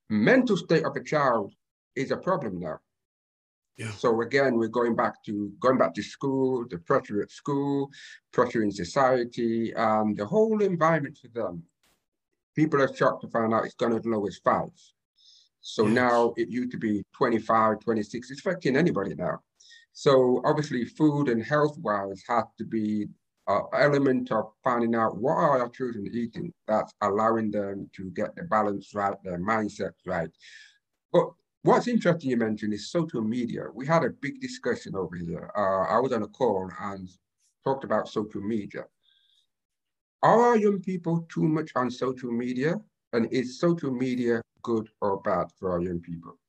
mental 0.10 0.58
state 0.58 0.86
of 0.86 0.96
a 0.96 1.04
child 1.04 1.54
is 1.96 2.12
a 2.12 2.18
problem 2.18 2.60
now. 2.60 2.80
Yeah. 3.78 3.92
So 3.92 4.22
again, 4.22 4.58
we're 4.58 4.68
going 4.68 4.96
back 4.96 5.24
to 5.26 5.52
going 5.60 5.78
back 5.78 5.94
to 5.96 6.04
school, 6.04 6.66
the 6.70 6.78
pressure 6.78 7.22
at 7.22 7.32
school, 7.32 7.90
pressure 8.32 8.64
in 8.64 8.72
society, 8.72 9.74
and 9.76 10.16
the 10.16 10.26
whole 10.26 10.62
environment 10.62 11.18
for 11.18 11.30
them. 11.30 11.64
People 12.56 12.82
are 12.82 12.94
shocked 12.94 13.22
to 13.22 13.30
find 13.30 13.54
out 13.54 13.66
it's 13.66 13.76
gone 13.76 13.94
as 13.94 14.06
low 14.06 14.26
as 14.28 14.38
five. 14.44 14.70
So 15.62 15.86
yes. 15.86 15.94
now 15.94 16.34
it 16.38 16.50
used 16.50 16.72
to 16.72 16.78
be 16.78 17.04
25, 17.14 17.80
26. 17.80 18.32
It's 18.32 18.40
affecting 18.42 18.76
anybody 18.76 19.16
now. 19.16 19.40
So 19.94 20.42
obviously, 20.46 20.86
food 20.86 21.30
and 21.30 21.44
health 21.44 21.78
wise 21.80 22.22
have 22.28 22.48
to 22.58 22.66
be 22.66 23.08
an 23.48 23.62
element 23.74 24.32
of 24.32 24.52
finding 24.64 24.96
out 24.96 25.18
what 25.18 25.34
are 25.34 25.60
our 25.62 25.70
children 25.70 26.08
eating 26.12 26.54
that's 26.68 26.94
allowing 27.02 27.52
them 27.52 27.90
to 27.96 28.10
get 28.12 28.36
the 28.36 28.44
balance 28.44 28.94
right, 28.94 29.16
their 29.24 29.40
mindset 29.40 29.92
right. 30.06 30.30
But 31.12 31.32
What's 31.64 31.88
interesting 31.88 32.32
you 32.32 32.38
mentioned 32.38 32.74
is 32.74 32.90
social 32.90 33.22
media. 33.22 33.66
We 33.74 33.86
had 33.86 34.04
a 34.04 34.10
big 34.10 34.42
discussion 34.42 34.96
over 34.96 35.16
here. 35.16 35.52
Uh, 35.56 35.94
I 35.94 36.00
was 36.00 36.12
on 36.12 36.24
a 36.24 36.28
call 36.28 36.72
and 36.82 37.08
talked 37.64 37.84
about 37.84 38.08
social 38.08 38.42
media. 38.42 38.86
Are 40.24 40.42
our 40.42 40.58
young 40.58 40.82
people 40.82 41.28
too 41.30 41.48
much 41.48 41.72
on 41.76 41.92
social 41.92 42.32
media? 42.32 42.82
And 43.14 43.32
is 43.32 43.60
social 43.60 43.92
media 43.92 44.42
good 44.64 44.90
or 45.02 45.22
bad 45.22 45.48
for 45.60 45.72
our 45.72 45.82
young 45.82 46.00
people? 46.00 46.40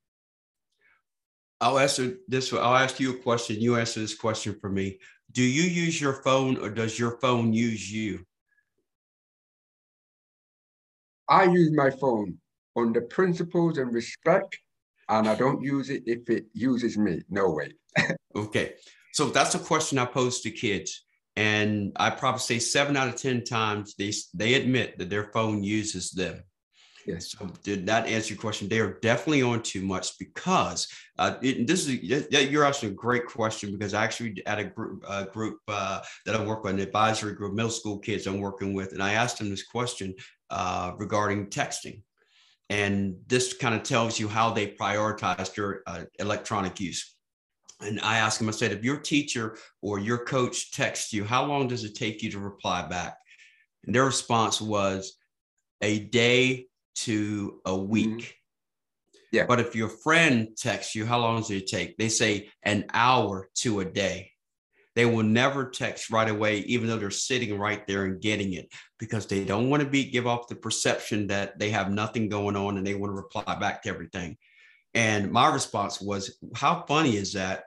I'll 1.60 1.78
answer 1.78 2.16
this. 2.26 2.52
I'll 2.52 2.74
ask 2.74 2.98
you 2.98 3.12
a 3.12 3.18
question. 3.18 3.60
You 3.60 3.76
answer 3.76 4.00
this 4.00 4.14
question 4.14 4.56
for 4.60 4.70
me. 4.70 4.98
Do 5.32 5.42
you 5.42 5.62
use 5.62 6.00
your 6.00 6.22
phone 6.22 6.56
or 6.56 6.70
does 6.70 6.98
your 6.98 7.18
phone 7.18 7.52
use 7.52 7.92
you? 7.92 8.24
I 11.28 11.44
use 11.44 11.70
my 11.72 11.90
phone 11.90 12.38
on 12.76 12.92
the 12.92 13.02
principles 13.02 13.78
and 13.78 13.92
respect 13.92 14.58
and 15.18 15.28
I 15.28 15.34
don't 15.34 15.62
use 15.62 15.90
it 15.90 16.02
if 16.06 16.28
it 16.28 16.46
uses 16.52 16.96
me. 16.96 17.22
No 17.28 17.50
way. 17.50 17.72
okay. 18.36 18.74
So 19.12 19.26
that's 19.26 19.54
a 19.54 19.58
question 19.58 19.98
I 19.98 20.06
pose 20.06 20.40
to 20.42 20.50
kids. 20.50 21.04
And 21.36 21.92
I 21.96 22.10
probably 22.10 22.40
say 22.40 22.58
seven 22.58 22.96
out 22.96 23.08
of 23.08 23.16
10 23.16 23.44
times 23.44 23.94
they, 23.96 24.12
they 24.34 24.54
admit 24.54 24.98
that 24.98 25.10
their 25.10 25.30
phone 25.32 25.62
uses 25.62 26.10
them. 26.10 26.42
Yes. 27.06 27.32
So 27.32 27.46
did 27.62 27.86
that 27.86 28.06
answer 28.06 28.34
your 28.34 28.40
question? 28.40 28.68
They 28.68 28.78
are 28.78 28.98
definitely 29.00 29.42
on 29.42 29.62
too 29.62 29.82
much 29.82 30.18
because 30.18 30.86
uh, 31.18 31.34
it, 31.42 31.66
this 31.66 31.88
is 31.88 32.00
you're 32.30 32.64
asking 32.64 32.90
a 32.90 32.94
great 32.94 33.26
question 33.26 33.72
because 33.72 33.92
I 33.92 34.04
actually 34.04 34.40
at 34.46 34.60
a 34.60 34.64
group 34.64 35.02
uh, 35.06 35.24
group 35.24 35.58
uh, 35.68 36.00
that 36.26 36.36
I 36.36 36.44
work 36.44 36.62
with, 36.62 36.74
an 36.74 36.80
advisory 36.80 37.34
group, 37.34 37.54
middle 37.54 37.72
school 37.72 37.98
kids 37.98 38.26
I'm 38.26 38.40
working 38.40 38.72
with, 38.72 38.92
and 38.92 39.02
I 39.02 39.14
asked 39.14 39.38
them 39.38 39.50
this 39.50 39.64
question 39.64 40.14
uh, 40.50 40.92
regarding 40.96 41.46
texting. 41.46 42.02
And 42.70 43.16
this 43.26 43.52
kind 43.52 43.74
of 43.74 43.82
tells 43.82 44.18
you 44.18 44.28
how 44.28 44.50
they 44.50 44.68
prioritized 44.68 45.56
your 45.56 45.82
uh, 45.86 46.04
electronic 46.18 46.80
use. 46.80 47.14
And 47.80 48.00
I 48.00 48.18
asked 48.18 48.40
him, 48.40 48.48
I 48.48 48.52
said, 48.52 48.72
if 48.72 48.84
your 48.84 48.96
teacher 48.96 49.58
or 49.80 49.98
your 49.98 50.24
coach 50.24 50.72
texts 50.72 51.12
you, 51.12 51.24
how 51.24 51.44
long 51.44 51.68
does 51.68 51.84
it 51.84 51.94
take 51.94 52.22
you 52.22 52.30
to 52.30 52.38
reply 52.38 52.86
back? 52.86 53.16
And 53.84 53.94
their 53.94 54.04
response 54.04 54.60
was 54.60 55.16
a 55.80 56.00
day 56.00 56.66
to 56.94 57.60
a 57.64 57.76
week. 57.76 58.06
Mm-hmm. 58.06 58.22
Yeah. 59.32 59.46
But 59.46 59.60
if 59.60 59.74
your 59.74 59.88
friend 59.88 60.48
texts 60.56 60.94
you, 60.94 61.06
how 61.06 61.18
long 61.18 61.38
does 61.38 61.50
it 61.50 61.66
take? 61.66 61.96
They 61.96 62.08
say 62.08 62.50
an 62.62 62.84
hour 62.92 63.48
to 63.56 63.80
a 63.80 63.84
day. 63.84 64.31
They 64.94 65.06
will 65.06 65.22
never 65.22 65.70
text 65.70 66.10
right 66.10 66.28
away, 66.28 66.58
even 66.60 66.86
though 66.86 66.98
they're 66.98 67.10
sitting 67.10 67.58
right 67.58 67.86
there 67.86 68.04
and 68.04 68.20
getting 68.20 68.52
it, 68.52 68.68
because 68.98 69.26
they 69.26 69.44
don't 69.44 69.70
want 69.70 69.82
to 69.82 69.88
be 69.88 70.04
give 70.04 70.26
off 70.26 70.48
the 70.48 70.54
perception 70.54 71.28
that 71.28 71.58
they 71.58 71.70
have 71.70 71.90
nothing 71.90 72.28
going 72.28 72.56
on 72.56 72.76
and 72.76 72.86
they 72.86 72.94
want 72.94 73.10
to 73.10 73.14
reply 73.14 73.58
back 73.58 73.82
to 73.82 73.88
everything. 73.88 74.36
And 74.94 75.32
my 75.32 75.52
response 75.52 76.00
was, 76.00 76.38
How 76.54 76.84
funny 76.86 77.16
is 77.16 77.32
that? 77.32 77.64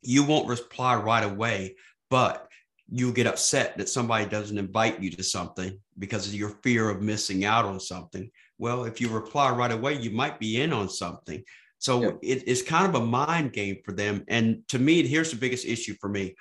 You 0.00 0.24
won't 0.24 0.48
reply 0.48 0.96
right 0.96 1.24
away, 1.24 1.76
but 2.08 2.48
you'll 2.90 3.12
get 3.12 3.26
upset 3.26 3.76
that 3.78 3.88
somebody 3.88 4.26
doesn't 4.26 4.58
invite 4.58 5.00
you 5.00 5.10
to 5.10 5.22
something 5.22 5.78
because 5.98 6.26
of 6.26 6.34
your 6.34 6.50
fear 6.62 6.88
of 6.88 7.02
missing 7.02 7.44
out 7.44 7.64
on 7.64 7.80
something. 7.80 8.30
Well, 8.58 8.84
if 8.84 9.00
you 9.00 9.08
reply 9.08 9.50
right 9.50 9.70
away, 9.70 9.98
you 9.98 10.10
might 10.10 10.38
be 10.38 10.60
in 10.60 10.72
on 10.72 10.88
something. 10.88 11.42
So 11.78 12.02
yeah. 12.02 12.10
it, 12.22 12.44
it's 12.46 12.62
kind 12.62 12.86
of 12.86 13.00
a 13.00 13.04
mind 13.04 13.52
game 13.52 13.78
for 13.84 13.92
them. 13.92 14.24
And 14.28 14.62
to 14.68 14.78
me, 14.78 15.06
here's 15.06 15.30
the 15.30 15.36
biggest 15.36 15.66
issue 15.66 15.94
for 16.00 16.08
me 16.08 16.36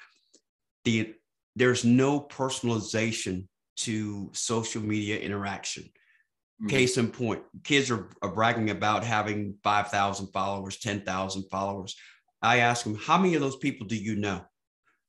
the 0.83 1.13
there's 1.55 1.83
no 1.83 2.19
personalization 2.19 3.47
to 3.77 4.29
social 4.33 4.81
media 4.81 5.19
interaction. 5.19 5.83
Mm-hmm. 5.83 6.67
Case 6.67 6.97
in 6.97 7.09
point, 7.09 7.41
kids 7.63 7.89
are, 7.91 8.09
are 8.21 8.33
bragging 8.33 8.69
about 8.69 9.03
having 9.03 9.55
5,000 9.63 10.27
followers, 10.27 10.77
10,000 10.77 11.43
followers. 11.49 11.95
I 12.41 12.57
ask 12.57 12.83
them, 12.83 12.95
how 12.95 13.17
many 13.17 13.35
of 13.35 13.41
those 13.41 13.57
people 13.57 13.87
do 13.87 13.95
you 13.95 14.15
know? 14.15 14.41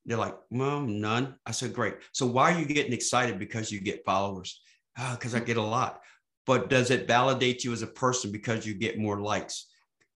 They're 0.04 0.18
like, 0.18 0.36
well, 0.50 0.80
none. 0.80 1.36
I 1.46 1.52
said, 1.52 1.74
great. 1.74 1.94
So 2.12 2.26
why 2.26 2.52
are 2.52 2.58
you 2.58 2.64
getting 2.64 2.92
excited 2.92 3.38
because 3.38 3.70
you 3.70 3.80
get 3.80 4.04
followers? 4.04 4.60
Because 4.96 5.34
ah, 5.34 5.38
I 5.38 5.40
get 5.40 5.58
a 5.58 5.62
lot. 5.62 6.00
But 6.44 6.68
does 6.68 6.90
it 6.90 7.06
validate 7.06 7.62
you 7.62 7.72
as 7.72 7.82
a 7.82 7.86
person 7.86 8.32
because 8.32 8.66
you 8.66 8.74
get 8.74 8.98
more 8.98 9.20
likes? 9.20 9.68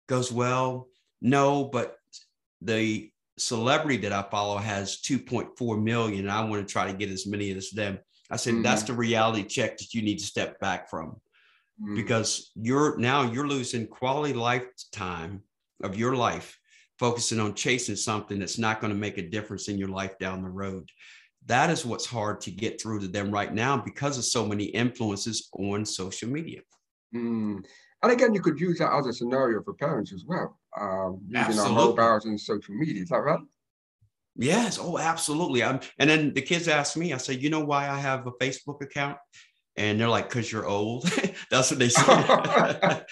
Goes, 0.09 0.33
well, 0.33 0.89
no, 1.21 1.65
but 1.65 1.97
the 2.63 3.11
celebrity 3.39 3.99
that 3.99 4.13
I 4.13 4.23
follow 4.31 4.59
has 4.59 5.01
2.4 5.03 5.83
million, 5.83 6.21
and 6.21 6.31
I 6.31 6.45
want 6.45 6.67
to 6.67 6.73
try 6.73 6.91
to 6.91 6.97
get 6.97 7.11
as 7.11 7.27
many 7.27 7.51
as 7.53 7.71
them. 7.71 7.99
I 8.31 8.37
said, 8.37 8.55
mm-hmm. 8.55 8.63
that's 8.63 8.85
the 8.85 8.93
reality 8.93 9.45
check 9.45 9.79
that 9.79 9.93
you 9.95 10.03
need 10.03 10.19
to 10.19 10.25
step 10.25 10.59
back 10.61 10.89
from 10.89 11.21
mm-hmm. 11.83 11.95
because 11.95 12.51
you're 12.55 12.97
now 12.99 13.23
you're 13.31 13.49
losing 13.49 13.87
quality 13.87 14.33
lifetime 14.33 15.43
of 15.83 15.97
your 15.97 16.17
life 16.17 16.59
focusing 16.99 17.41
on 17.41 17.55
chasing 17.55 17.97
something 17.97 18.39
that's 18.39 18.59
not 18.59 18.81
going 18.81 18.93
to 18.93 18.99
make 18.99 19.19
a 19.19 19.29
difference 19.29 19.69
in 19.69 19.79
your 19.79 19.89
life 19.89 20.17
down 20.19 20.43
the 20.43 20.49
road. 20.49 20.89
That 21.47 21.69
is 21.71 21.85
what's 21.85 22.07
hard 22.07 22.41
to 22.43 22.51
get 22.51 22.81
through 22.81 23.01
to 23.01 23.09
them 23.09 23.31
right 23.31 23.53
now 23.53 23.77
because 23.77 24.17
of 24.17 24.25
so 24.25 24.47
many 24.47 24.65
influences 24.65 25.49
on 25.53 25.85
social 25.85 26.29
media. 26.29 26.61
Mm. 27.15 27.65
And 28.03 28.13
again, 28.13 28.35
you 28.35 28.41
could 28.41 28.61
use 28.61 28.79
that 28.79 28.93
as 28.93 29.07
a 29.07 29.13
scenario 29.13 29.63
for 29.63 29.75
parents 29.75 30.13
as 30.13 30.25
well, 30.27 30.59
um, 30.79 31.21
using 31.29 31.59
our 31.59 31.69
mobiles 31.69 32.25
and 32.25 32.41
social 32.41 32.75
media. 32.75 33.03
Is 33.03 33.09
that 33.11 33.19
right? 33.19 33.41
Yes. 34.37 34.79
Oh, 34.81 34.99
absolutely. 34.99 35.63
I'm, 35.63 35.81
and 35.99 36.11
then 36.11 36.35
the 36.35 36.43
kids 36.43 36.67
ask 36.67 36.97
me, 36.97 37.13
I 37.13 37.19
say, 37.19 37.35
you 37.35 37.51
know 37.51 37.65
why 37.65 37.89
I 37.89 37.99
have 37.99 38.27
a 38.27 38.33
Facebook 38.33 38.83
account? 38.83 39.17
And 39.77 39.99
they're 39.99 40.09
like, 40.09 40.29
because 40.29 40.51
you're 40.51 40.67
old. 40.67 41.05
That's 41.51 41.71
what 41.71 41.79
they 41.79 41.89
say. 41.89 42.03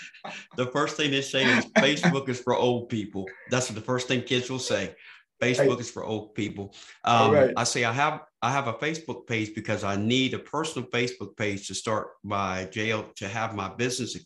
the 0.56 0.66
first 0.72 0.96
thing 0.96 1.10
they 1.10 1.22
say 1.22 1.44
is 1.44 1.66
Facebook 1.66 2.28
is 2.28 2.40
for 2.40 2.54
old 2.54 2.88
people. 2.88 3.26
That's 3.50 3.68
what 3.68 3.74
the 3.74 3.84
first 3.84 4.08
thing 4.08 4.22
kids 4.22 4.48
will 4.48 4.60
say. 4.60 4.94
Facebook 5.42 5.80
is 5.80 5.90
for 5.90 6.04
old 6.04 6.34
people. 6.34 6.74
Um, 7.04 7.32
right. 7.32 7.52
I 7.56 7.64
say 7.64 7.84
I 7.84 7.92
have 7.92 8.20
I 8.40 8.50
have 8.50 8.68
a 8.68 8.74
Facebook 8.74 9.26
page 9.26 9.54
because 9.54 9.84
I 9.84 9.96
need 9.96 10.34
a 10.34 10.38
personal 10.38 10.88
Facebook 10.88 11.36
page 11.36 11.68
to 11.68 11.74
start 11.74 12.08
my 12.22 12.68
JL 12.70 13.14
to 13.16 13.28
have 13.28 13.54
my 13.54 13.68
business 13.68 14.16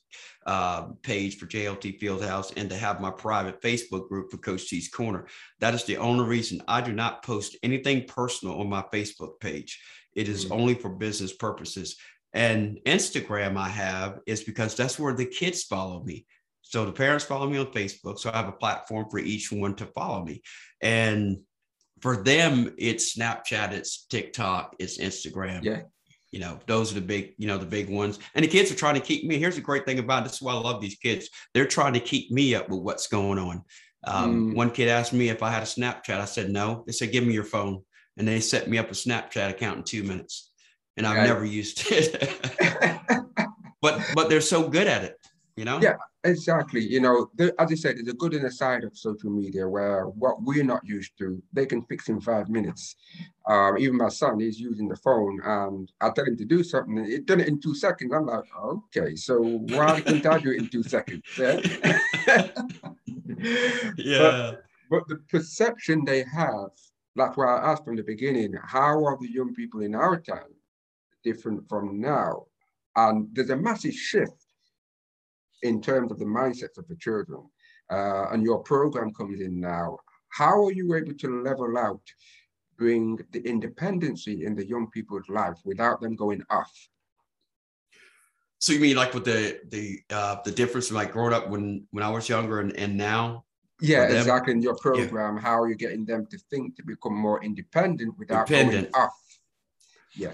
uh, 0.46 0.88
page 1.02 1.38
for 1.38 1.46
JLT 1.46 2.00
Fieldhouse 2.00 2.52
and 2.56 2.68
to 2.70 2.76
have 2.76 3.00
my 3.00 3.10
private 3.10 3.60
Facebook 3.60 4.08
group 4.08 4.30
for 4.30 4.38
Coach 4.38 4.68
T's 4.68 4.88
Corner. 4.88 5.26
That 5.60 5.74
is 5.74 5.84
the 5.84 5.96
only 5.96 6.24
reason 6.24 6.62
I 6.68 6.80
do 6.80 6.92
not 6.92 7.24
post 7.24 7.56
anything 7.62 8.06
personal 8.06 8.60
on 8.60 8.68
my 8.68 8.84
Facebook 8.92 9.40
page. 9.40 9.80
It 10.14 10.28
is 10.28 10.44
mm-hmm. 10.44 10.54
only 10.54 10.74
for 10.74 10.90
business 10.90 11.32
purposes. 11.32 11.96
And 12.32 12.78
Instagram 12.86 13.56
I 13.56 13.68
have 13.68 14.20
is 14.26 14.44
because 14.44 14.74
that's 14.74 14.98
where 14.98 15.14
the 15.14 15.26
kids 15.26 15.62
follow 15.62 16.02
me. 16.04 16.26
So 16.68 16.84
the 16.84 16.92
parents 16.92 17.24
follow 17.24 17.48
me 17.48 17.58
on 17.58 17.66
Facebook. 17.66 18.18
So 18.18 18.30
I 18.32 18.36
have 18.36 18.48
a 18.48 18.52
platform 18.52 19.06
for 19.08 19.18
each 19.18 19.52
one 19.52 19.74
to 19.76 19.86
follow 19.86 20.24
me. 20.24 20.42
And 20.82 21.38
for 22.00 22.16
them, 22.16 22.74
it's 22.76 23.16
Snapchat, 23.16 23.72
it's 23.72 24.06
TikTok, 24.06 24.74
it's 24.78 24.98
Instagram. 24.98 25.62
Yeah. 25.62 25.82
You 26.32 26.40
know, 26.40 26.58
those 26.66 26.90
are 26.90 26.96
the 26.96 27.06
big, 27.06 27.34
you 27.38 27.46
know, 27.46 27.56
the 27.56 27.64
big 27.64 27.88
ones. 27.88 28.18
And 28.34 28.44
the 28.44 28.48
kids 28.48 28.70
are 28.72 28.76
trying 28.76 28.96
to 28.96 29.00
keep 29.00 29.24
me. 29.24 29.38
Here's 29.38 29.54
the 29.54 29.60
great 29.60 29.86
thing 29.86 30.00
about 30.00 30.22
it. 30.22 30.24
This 30.24 30.34
is 30.34 30.42
why 30.42 30.52
I 30.52 30.58
love 30.58 30.80
these 30.80 30.96
kids. 30.96 31.30
They're 31.54 31.66
trying 31.66 31.92
to 31.94 32.00
keep 32.00 32.32
me 32.32 32.54
up 32.54 32.68
with 32.68 32.80
what's 32.80 33.06
going 33.06 33.38
on. 33.38 33.62
Um, 34.04 34.52
mm. 34.52 34.56
One 34.56 34.70
kid 34.70 34.88
asked 34.88 35.12
me 35.12 35.28
if 35.28 35.42
I 35.42 35.50
had 35.50 35.62
a 35.62 35.66
Snapchat. 35.66 36.20
I 36.20 36.24
said 36.24 36.50
no. 36.50 36.82
They 36.86 36.92
said, 36.92 37.12
give 37.12 37.24
me 37.24 37.32
your 37.32 37.44
phone. 37.44 37.82
And 38.16 38.26
they 38.26 38.40
set 38.40 38.68
me 38.68 38.76
up 38.76 38.90
a 38.90 38.94
Snapchat 38.94 39.50
account 39.50 39.78
in 39.78 39.84
two 39.84 40.02
minutes. 40.02 40.50
And 40.96 41.06
I've 41.06 41.16
right. 41.16 41.26
never 41.26 41.44
used 41.44 41.90
it. 41.90 42.30
but 43.82 44.00
but 44.14 44.28
they're 44.28 44.40
so 44.40 44.68
good 44.68 44.86
at 44.86 45.04
it, 45.04 45.16
you 45.56 45.64
know? 45.64 45.80
Yeah. 45.80 45.96
Exactly. 46.26 46.80
You 46.80 47.00
know, 47.00 47.30
the, 47.36 47.54
as 47.60 47.70
I 47.70 47.76
said, 47.76 47.96
there's 47.96 48.08
a 48.08 48.14
good 48.14 48.34
and 48.34 48.44
a 48.44 48.50
side 48.50 48.82
of 48.82 48.98
social 48.98 49.30
media 49.30 49.68
where 49.68 50.06
what 50.06 50.42
we're 50.42 50.64
not 50.64 50.80
used 50.84 51.16
to, 51.18 51.40
they 51.52 51.66
can 51.66 51.82
fix 51.82 52.08
in 52.08 52.20
five 52.20 52.48
minutes. 52.48 52.96
Um, 53.48 53.78
even 53.78 53.96
my 53.96 54.08
son 54.08 54.40
is 54.40 54.58
using 54.58 54.88
the 54.88 54.96
phone 54.96 55.40
and 55.44 55.90
I 56.00 56.10
tell 56.10 56.24
him 56.24 56.36
to 56.38 56.44
do 56.44 56.64
something. 56.64 56.98
It 56.98 57.26
done 57.26 57.40
it 57.40 57.46
in 57.46 57.60
two 57.60 57.76
seconds. 57.76 58.12
I'm 58.12 58.26
like, 58.26 58.44
okay, 58.60 59.14
so 59.14 59.40
why 59.40 60.00
can't 60.00 60.26
I 60.26 60.38
do 60.38 60.50
it 60.50 60.58
in 60.58 60.68
two 60.68 60.82
seconds? 60.82 61.22
Yeah. 63.38 63.94
yeah. 63.96 64.50
But, 64.50 64.64
but 64.90 65.08
the 65.08 65.16
perception 65.28 66.04
they 66.04 66.24
have, 66.24 66.70
that's 67.14 67.36
why 67.36 67.56
I 67.56 67.70
asked 67.70 67.84
from 67.84 67.96
the 67.96 68.02
beginning, 68.02 68.54
how 68.64 69.04
are 69.04 69.16
the 69.20 69.30
young 69.30 69.54
people 69.54 69.82
in 69.82 69.94
our 69.94 70.18
time 70.18 70.54
different 71.22 71.68
from 71.68 72.00
now? 72.00 72.46
And 72.96 73.28
there's 73.32 73.50
a 73.50 73.56
massive 73.56 73.94
shift 73.94 74.45
in 75.66 75.82
terms 75.82 76.12
of 76.12 76.18
the 76.18 76.24
mindsets 76.24 76.78
of 76.78 76.86
the 76.88 76.96
children. 76.96 77.42
Uh, 77.90 78.26
and 78.32 78.42
your 78.42 78.60
program 78.60 79.12
comes 79.12 79.40
in 79.40 79.60
now. 79.60 79.98
How 80.28 80.64
are 80.64 80.72
you 80.72 80.94
able 80.94 81.14
to 81.14 81.42
level 81.42 81.78
out, 81.78 82.02
bring 82.76 83.18
the 83.32 83.40
independency 83.40 84.44
in 84.44 84.54
the 84.54 84.66
young 84.66 84.90
people's 84.90 85.28
life 85.28 85.58
without 85.64 86.00
them 86.00 86.16
going 86.16 86.42
off? 86.50 86.72
So 88.58 88.72
you 88.72 88.80
mean 88.80 88.96
like 88.96 89.14
with 89.14 89.24
the 89.24 89.60
the 89.68 90.00
uh, 90.10 90.36
the 90.44 90.50
difference 90.50 90.88
from 90.88 90.96
like 90.96 91.12
growing 91.12 91.34
up 91.34 91.48
when 91.48 91.86
when 91.90 92.02
I 92.02 92.10
was 92.10 92.28
younger 92.28 92.60
and, 92.60 92.72
and 92.76 92.96
now? 92.96 93.44
Yeah, 93.80 94.04
exactly. 94.04 94.54
In 94.54 94.62
your 94.62 94.76
program, 94.76 95.36
yeah. 95.36 95.42
how 95.42 95.60
are 95.60 95.68
you 95.68 95.76
getting 95.76 96.06
them 96.06 96.26
to 96.30 96.38
think 96.50 96.76
to 96.76 96.82
become 96.82 97.14
more 97.14 97.44
independent 97.44 98.18
without 98.18 98.48
going 98.48 98.88
off? 98.94 99.12
Yeah 100.14 100.32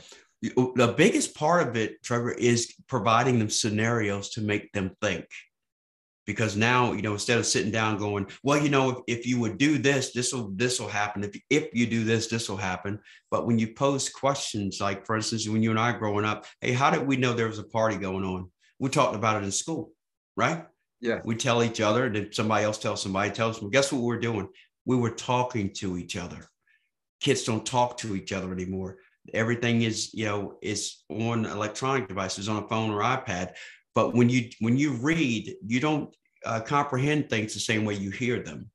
Oh, 0.56 0.72
the 0.74 0.88
biggest 0.88 1.34
part 1.36 1.68
of 1.68 1.76
it, 1.76 2.02
Trevor, 2.02 2.32
is 2.32 2.74
providing 2.88 3.38
them 3.38 3.50
scenarios 3.50 4.30
to 4.30 4.40
make 4.40 4.72
them 4.72 4.90
think. 5.00 5.26
Because 6.24 6.56
now, 6.56 6.92
you 6.92 7.02
know, 7.02 7.14
instead 7.14 7.38
of 7.38 7.46
sitting 7.46 7.72
down 7.72 7.98
going, 7.98 8.28
well, 8.44 8.62
you 8.62 8.68
know, 8.68 8.90
if, 8.90 9.18
if 9.18 9.26
you 9.26 9.40
would 9.40 9.58
do 9.58 9.78
this, 9.78 10.12
this 10.12 10.32
will 10.32 10.52
this 10.54 10.78
will 10.78 10.88
happen. 10.88 11.24
If 11.24 11.36
if 11.50 11.68
you 11.74 11.86
do 11.86 12.04
this, 12.04 12.28
this 12.28 12.48
will 12.48 12.56
happen. 12.56 13.00
But 13.30 13.46
when 13.46 13.58
you 13.58 13.74
pose 13.74 14.08
questions, 14.08 14.80
like 14.80 15.04
for 15.04 15.16
instance, 15.16 15.48
when 15.48 15.62
you 15.62 15.70
and 15.70 15.80
I 15.80 15.92
growing 15.92 16.24
up, 16.24 16.46
hey, 16.60 16.72
how 16.72 16.90
did 16.90 17.06
we 17.06 17.16
know 17.16 17.32
there 17.32 17.48
was 17.48 17.58
a 17.58 17.64
party 17.64 17.96
going 17.96 18.24
on? 18.24 18.50
We 18.78 18.88
talked 18.88 19.16
about 19.16 19.42
it 19.42 19.44
in 19.44 19.52
school, 19.52 19.92
right? 20.36 20.64
Yeah. 21.00 21.20
We 21.24 21.34
tell 21.34 21.64
each 21.64 21.80
other, 21.80 22.06
and 22.06 22.14
then 22.14 22.32
somebody 22.32 22.64
else 22.64 22.78
tells 22.78 23.02
somebody, 23.02 23.30
tells 23.30 23.58
them, 23.58 23.70
guess 23.70 23.92
what 23.92 24.02
we're 24.02 24.20
doing? 24.20 24.48
We 24.84 24.96
were 24.96 25.10
talking 25.10 25.72
to 25.74 25.98
each 25.98 26.16
other. 26.16 26.46
Kids 27.20 27.42
don't 27.42 27.66
talk 27.66 27.98
to 27.98 28.14
each 28.14 28.32
other 28.32 28.52
anymore 28.52 28.98
everything 29.32 29.82
is 29.82 30.12
you 30.14 30.24
know 30.24 30.58
is 30.62 31.04
on 31.08 31.46
electronic 31.46 32.08
devices 32.08 32.48
on 32.48 32.62
a 32.62 32.68
phone 32.68 32.90
or 32.90 33.02
ipad. 33.02 33.52
But 33.94 34.14
when 34.14 34.28
you 34.28 34.48
when 34.60 34.76
you 34.76 34.92
read 34.92 35.54
you 35.66 35.80
don't 35.80 36.14
uh, 36.44 36.60
comprehend 36.60 37.30
things 37.30 37.54
the 37.54 37.60
same 37.60 37.84
way 37.84 37.94
you 37.94 38.10
hear 38.10 38.40
them. 38.40 38.70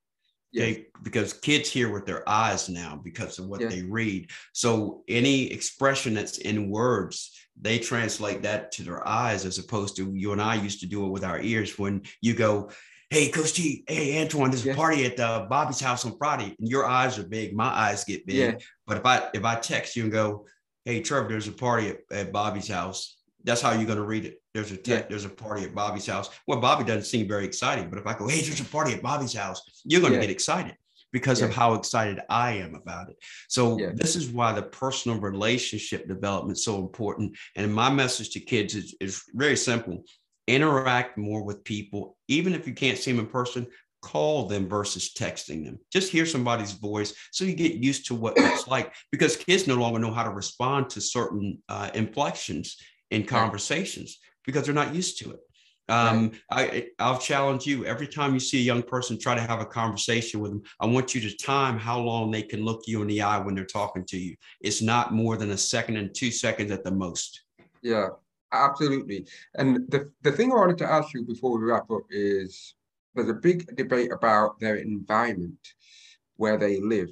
Okay 0.56 0.86
because 1.04 1.32
kids 1.32 1.70
hear 1.70 1.92
with 1.92 2.06
their 2.06 2.28
eyes 2.28 2.70
now 2.70 3.00
because 3.04 3.38
of 3.38 3.46
what 3.48 3.60
they 3.70 3.84
read. 3.84 4.30
So 4.54 5.04
any 5.08 5.52
expression 5.52 6.14
that's 6.16 6.40
in 6.40 6.70
words 6.70 7.38
they 7.62 7.80
translate 7.80 8.42
that 8.44 8.72
to 8.72 8.84
their 8.84 9.08
eyes 9.08 9.46
as 9.46 9.58
opposed 9.58 9.96
to 9.96 10.14
you 10.14 10.32
and 10.32 10.42
i 10.42 10.56
used 10.56 10.80
to 10.80 10.86
do 10.86 11.06
it 11.06 11.10
with 11.10 11.24
our 11.24 11.40
ears 11.40 11.78
when 11.78 12.02
you 12.22 12.34
go 12.34 12.70
hey 13.10 13.30
coach 13.30 13.54
t 13.54 13.84
hey 13.88 14.22
antoine 14.22 14.50
there's 14.50 14.66
a 14.66 14.74
party 14.74 15.06
at 15.06 15.20
uh, 15.20 15.46
bobby's 15.50 15.80
house 15.80 16.06
on 16.06 16.18
friday 16.18 16.56
and 16.60 16.68
your 16.68 16.86
eyes 16.86 17.18
are 17.18 17.28
big 17.28 17.56
my 17.56 17.68
eyes 17.68 18.04
get 18.04 18.26
big 18.26 18.36
yeah. 18.36 18.56
but 18.86 18.98
if 18.98 19.06
i 19.06 19.30
if 19.34 19.46
i 19.46 19.56
text 19.56 19.96
you 19.96 20.04
and 20.04 20.12
go 20.12 20.46
hey 20.86 21.02
trevor 21.02 21.30
there's 21.30 21.48
a 21.48 21.52
party 21.52 21.90
at, 21.90 21.98
at 22.12 22.32
bobby's 22.32 22.68
house 22.68 23.18
that's 23.44 23.62
how 23.62 23.72
you're 23.72 23.86
going 23.86 23.98
to 23.98 24.04
read 24.04 24.26
it 24.26 24.42
there's 24.54 24.72
a 24.72 24.78
te- 24.78 24.92
yeah. 24.92 25.04
there's 25.10 25.26
a 25.26 25.30
party 25.30 25.64
at 25.64 25.74
bobby's 25.74 26.06
house 26.06 26.30
well 26.48 26.60
bobby 26.60 26.84
doesn't 26.84 27.04
seem 27.04 27.28
very 27.28 27.46
exciting 27.46 27.90
but 27.90 27.98
if 27.98 28.06
i 28.06 28.14
go 28.14 28.28
hey 28.28 28.42
there's 28.42 28.60
a 28.60 28.66
party 28.66 28.94
at 28.94 29.02
bobby's 29.02 29.34
house 29.34 29.62
you're 29.86 30.02
going 30.02 30.12
to 30.12 30.18
yeah. 30.18 30.26
get 30.26 30.32
excited 30.32 30.76
because 31.14 31.40
yeah. 31.40 31.48
of 31.48 31.54
how 31.54 31.74
excited 31.74 32.20
I 32.30 32.52
am 32.52 32.76
about 32.76 33.10
it. 33.10 33.16
So 33.48 33.80
yeah. 33.80 33.92
this 33.94 34.16
is 34.18 34.30
why 34.30 34.52
the 34.52 34.64
personal 34.64 35.20
relationship 35.20 36.08
development 36.08 36.58
is 36.58 36.66
so 36.66 36.80
important. 36.80 37.38
And 37.56 37.74
my 37.74 37.90
message 37.90 38.32
to 38.32 38.40
kids 38.40 38.76
is, 38.76 38.94
is 39.00 39.24
very 39.34 39.56
simple 39.56 40.04
interact 40.48 41.18
more 41.18 41.44
with 41.44 41.64
people, 41.64 42.18
even 42.28 42.54
if 42.54 42.68
you 42.68 42.74
can't 42.74 42.98
see 42.98 43.12
them 43.12 43.20
in 43.20 43.28
person, 43.28 43.68
call 44.02 44.48
them 44.48 44.68
versus 44.68 45.14
texting 45.14 45.66
them. 45.66 45.80
Just 45.92 46.12
hear 46.12 46.26
somebody's 46.26 46.72
voice 46.72 47.14
so 47.32 47.46
you 47.46 47.54
get 47.56 47.74
used 47.74 48.08
to 48.08 48.16
what 48.16 48.34
it's 48.38 48.68
like 48.76 48.94
because 49.12 49.36
kids 49.36 49.68
no 49.68 49.76
longer 49.76 50.00
know 50.00 50.14
how 50.14 50.24
to 50.24 50.30
respond 50.30 50.90
to 50.92 51.02
certain 51.02 51.62
uh, 51.70 51.90
inflections 51.94 52.78
in 53.12 53.26
conversations 53.26 54.20
because 54.46 54.66
they're 54.66 54.74
not 54.74 54.96
used 54.96 55.20
to 55.20 55.32
it. 55.32 55.40
Um, 55.90 56.32
I, 56.52 56.88
I'll 57.00 57.18
challenge 57.18 57.66
you 57.66 57.86
every 57.86 58.08
time 58.08 58.34
you 58.34 58.42
see 58.42 58.58
a 58.58 58.62
young 58.62 58.84
person 58.84 59.18
try 59.18 59.36
to 59.36 59.42
have 59.42 59.62
a 59.62 59.66
conversation 59.66 60.42
with 60.42 60.52
them. 60.52 60.62
I 60.82 60.86
want 60.86 61.16
you 61.16 61.22
to 61.22 61.38
time 61.38 61.78
how 61.80 62.00
long 62.00 62.30
they 62.30 62.42
can 62.42 62.66
look 62.66 62.82
you 62.88 63.02
in 63.02 63.08
the 63.08 63.22
eye 63.22 63.40
when 63.40 63.56
they're 63.56 63.66
talking 63.66 64.04
to 64.08 64.18
you. 64.18 64.36
It's 64.60 64.82
not 64.82 65.14
more 65.14 65.38
than 65.38 65.52
a 65.52 65.58
second 65.58 65.96
and 65.96 66.14
two 66.14 66.30
seconds 66.30 66.72
at 66.72 66.84
the 66.84 66.92
most. 66.92 67.42
Yeah, 67.82 68.10
Absolutely. 68.52 69.28
And 69.56 69.90
the, 69.90 70.12
the 70.22 70.32
thing 70.32 70.52
I 70.52 70.56
wanted 70.56 70.78
to 70.80 70.90
ask 70.92 71.14
you 71.14 71.24
before 71.26 71.58
we 71.58 71.66
wrap 71.66 71.90
up 71.92 72.04
is 72.10 72.76
there's 73.14 73.30
a 73.30 73.34
big 73.34 73.76
debate 73.76 74.12
about 74.12 74.60
their 74.60 74.76
environment, 74.76 75.60
where 76.38 76.58
they 76.58 76.80
live. 76.80 77.10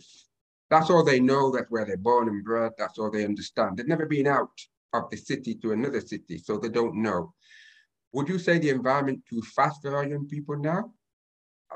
That's 0.69 0.89
all 0.89 1.03
they 1.03 1.19
know, 1.19 1.51
that's 1.51 1.69
where 1.69 1.85
they're 1.85 1.97
born 1.97 2.29
and 2.29 2.43
bred, 2.43 2.73
that's 2.77 2.97
all 2.97 3.11
they 3.11 3.25
understand. 3.25 3.77
They've 3.77 3.87
never 3.87 4.05
been 4.05 4.27
out 4.27 4.51
of 4.93 5.09
the 5.09 5.17
city 5.17 5.55
to 5.55 5.71
another 5.73 5.99
city, 6.01 6.37
so 6.37 6.57
they 6.57 6.69
don't 6.69 7.01
know. 7.01 7.33
Would 8.13 8.29
you 8.29 8.39
say 8.39 8.59
the 8.59 8.69
environment 8.69 9.23
too 9.29 9.41
fast 9.41 9.81
for 9.81 9.95
our 9.95 10.07
young 10.07 10.27
people 10.27 10.57
now? 10.57 10.93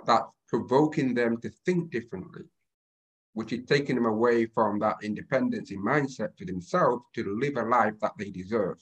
That's 0.06 0.26
provoking 0.48 1.14
them 1.14 1.38
to 1.42 1.50
think 1.66 1.92
differently, 1.92 2.44
which 3.34 3.52
is 3.52 3.66
taking 3.66 3.96
them 3.96 4.06
away 4.06 4.46
from 4.46 4.80
that 4.80 4.98
independence 5.04 5.72
in 5.72 5.84
mindset 5.84 6.36
to 6.38 6.46
themselves 6.46 7.04
to 7.16 7.38
live 7.40 7.58
a 7.58 7.64
life 7.64 7.94
that 8.02 8.14
they 8.18 8.30
deserve. 8.30 8.78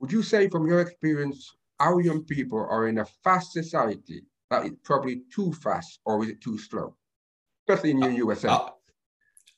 Would 0.00 0.12
you 0.12 0.22
say 0.22 0.48
from 0.48 0.66
your 0.66 0.80
experience, 0.80 1.54
our 1.80 2.00
young 2.00 2.24
people 2.24 2.58
are 2.58 2.88
in 2.88 2.98
a 2.98 3.06
fast 3.24 3.52
society 3.52 4.22
that 4.50 4.64
is 4.64 4.72
probably 4.82 5.22
too 5.34 5.52
fast 5.52 6.00
or 6.04 6.22
is 6.22 6.30
it 6.30 6.40
too 6.40 6.58
slow? 6.58 6.94
especially 7.68 7.90
in 7.90 7.98
your 7.98 8.10
USA? 8.10 8.48
I'll, 8.48 8.80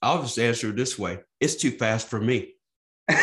I'll 0.03 0.23
just 0.23 0.39
answer 0.39 0.71
it 0.71 0.77
this 0.77 0.99
way: 0.99 1.21
it's 1.41 1.57
too 1.57 1.71
fast 1.71 2.09
for 2.09 2.21
me. 2.21 2.55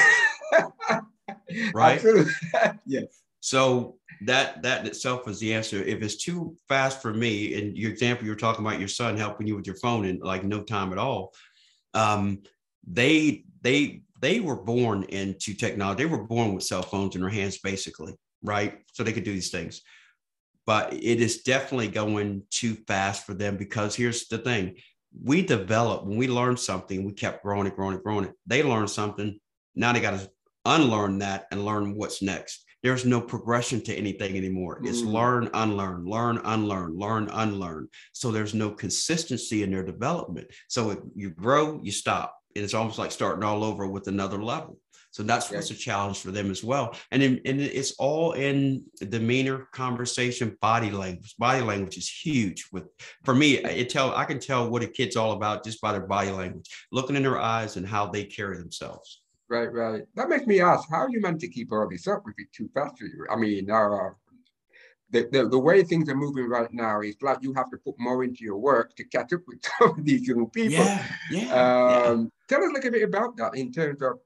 right? 1.73 2.03
yes. 2.85 3.05
So 3.39 3.97
that 4.25 4.63
that 4.63 4.87
itself 4.87 5.27
is 5.27 5.39
the 5.39 5.53
answer. 5.53 5.81
If 5.83 6.01
it's 6.01 6.23
too 6.23 6.55
fast 6.67 7.01
for 7.01 7.13
me, 7.13 7.59
and 7.59 7.77
your 7.77 7.91
example 7.91 8.25
you're 8.25 8.35
talking 8.35 8.65
about 8.65 8.79
your 8.79 8.87
son 8.87 9.17
helping 9.17 9.47
you 9.47 9.55
with 9.55 9.67
your 9.67 9.77
phone 9.77 10.05
in 10.05 10.19
like 10.19 10.43
no 10.43 10.63
time 10.63 10.91
at 10.91 10.97
all, 10.97 11.33
um, 11.93 12.41
they 12.85 13.43
they 13.61 14.01
they 14.19 14.39
were 14.39 14.55
born 14.55 15.03
into 15.03 15.53
technology. 15.53 16.03
They 16.03 16.09
were 16.09 16.23
born 16.23 16.53
with 16.53 16.63
cell 16.63 16.81
phones 16.81 17.15
in 17.15 17.21
their 17.21 17.29
hands, 17.29 17.59
basically, 17.59 18.15
right? 18.41 18.79
So 18.93 19.03
they 19.03 19.13
could 19.13 19.23
do 19.23 19.33
these 19.33 19.51
things. 19.51 19.81
But 20.65 20.93
it 20.93 21.21
is 21.21 21.43
definitely 21.43 21.87
going 21.87 22.43
too 22.49 22.75
fast 22.87 23.25
for 23.25 23.33
them 23.33 23.57
because 23.57 23.95
here's 23.95 24.27
the 24.27 24.37
thing: 24.37 24.75
we 25.23 25.41
develop 25.41 26.05
when 26.05 26.17
we 26.17 26.27
learn 26.27 26.57
something, 26.57 27.03
we 27.03 27.13
kept 27.13 27.43
growing 27.43 27.67
it, 27.67 27.75
growing 27.75 27.95
it, 27.95 28.03
growing 28.03 28.25
it. 28.25 28.33
They 28.45 28.63
learn 28.63 28.87
something. 28.87 29.39
Now 29.75 29.93
they 29.93 30.01
got 30.01 30.19
to 30.19 30.29
unlearn 30.65 31.19
that 31.19 31.47
and 31.51 31.65
learn 31.65 31.95
what's 31.95 32.21
next. 32.21 32.65
There's 32.83 33.05
no 33.05 33.19
progression 33.19 33.81
to 33.81 33.95
anything 33.95 34.37
anymore. 34.37 34.81
It's 34.83 35.01
mm. 35.01 35.11
learn, 35.11 35.49
unlearn, 35.53 36.05
learn, 36.05 36.39
unlearn, 36.43 36.97
learn, 36.97 37.29
unlearn. 37.31 37.87
So 38.13 38.31
there's 38.31 38.53
no 38.53 38.69
consistency 38.69 39.63
in 39.63 39.71
their 39.71 39.83
development. 39.83 40.47
So 40.67 40.91
if 40.91 40.99
you 41.15 41.31
grow, 41.31 41.79
you 41.81 41.91
stop. 41.91 42.36
And 42.57 42.63
it's 42.63 42.73
almost 42.73 42.97
like 42.97 43.11
starting 43.11 43.43
all 43.43 43.63
over 43.63 43.87
with 43.87 44.07
another 44.07 44.41
level. 44.41 44.79
So 45.11 45.23
that's 45.23 45.49
what's 45.49 45.71
a 45.71 45.75
challenge 45.75 46.19
for 46.19 46.31
them 46.31 46.51
as 46.51 46.63
well. 46.63 46.95
And, 47.11 47.23
in, 47.23 47.39
and 47.45 47.61
it's 47.61 47.93
all 47.93 48.33
in 48.33 48.83
demeanor, 48.97 49.67
conversation, 49.71 50.57
body 50.61 50.91
language. 50.91 51.35
Body 51.37 51.61
language 51.61 51.97
is 51.97 52.09
huge. 52.09 52.67
With 52.71 52.83
for 53.23 53.33
me, 53.33 53.57
it 53.57 53.89
tell 53.89 54.13
I 54.15 54.25
can 54.25 54.39
tell 54.39 54.69
what 54.69 54.83
a 54.83 54.87
kid's 54.87 55.15
all 55.15 55.31
about 55.31 55.63
just 55.63 55.81
by 55.81 55.91
their 55.91 56.05
body 56.05 56.31
language, 56.31 56.69
looking 56.91 57.15
in 57.15 57.23
their 57.23 57.39
eyes 57.39 57.77
and 57.77 57.87
how 57.87 58.07
they 58.07 58.25
carry 58.25 58.57
themselves. 58.57 59.21
Right, 59.49 59.71
right. 59.71 60.03
That 60.15 60.29
makes 60.29 60.45
me 60.45 60.59
ask, 60.59 60.89
how 60.89 60.97
are 60.97 61.09
you 61.09 61.21
meant 61.21 61.39
to 61.39 61.47
keep 61.47 61.71
all 61.71 61.87
this 61.89 62.05
up 62.07 62.23
if 62.27 62.33
it's 62.37 62.57
too 62.57 62.69
fast 62.73 62.97
for 62.99 63.05
you? 63.05 63.25
I 63.31 63.37
mean, 63.37 63.71
uh, 63.71 64.09
the, 65.09 65.27
the, 65.31 65.47
the 65.47 65.59
way 65.59 65.83
things 65.83 66.09
are 66.09 66.15
moving 66.15 66.47
right 66.49 66.71
now 66.73 67.01
is 67.01 67.15
like 67.21 67.39
you 67.41 67.53
have 67.53 67.69
to 67.71 67.77
put 67.77 67.95
more 67.97 68.23
into 68.23 68.43
your 68.43 68.57
work 68.57 68.95
to 68.95 69.03
catch 69.05 69.33
up 69.33 69.41
with 69.47 69.59
some 69.79 69.91
of 69.91 70.05
these 70.05 70.27
young 70.27 70.49
people. 70.49 70.85
Yeah, 70.85 71.05
yeah, 71.31 71.41
um, 71.41 72.21
yeah. 72.21 72.27
Tell 72.49 72.63
us 72.63 72.69
a 72.69 72.73
little 72.73 72.91
bit 72.91 73.03
about 73.03 73.37
that 73.37 73.55
in 73.55 73.71
terms 73.71 74.01
of 74.01 74.19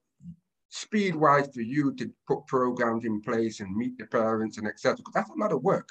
speed 0.69 1.15
wise 1.15 1.49
for 1.53 1.61
you 1.61 1.93
to 1.95 2.11
put 2.27 2.45
programs 2.47 3.05
in 3.05 3.21
place 3.21 3.59
and 3.59 3.75
meet 3.75 3.97
the 3.97 4.05
parents 4.05 4.57
and 4.57 4.67
etc. 4.67 4.97
Because 4.97 5.13
that's 5.13 5.29
a 5.29 5.39
lot 5.39 5.51
of 5.51 5.61
work. 5.61 5.89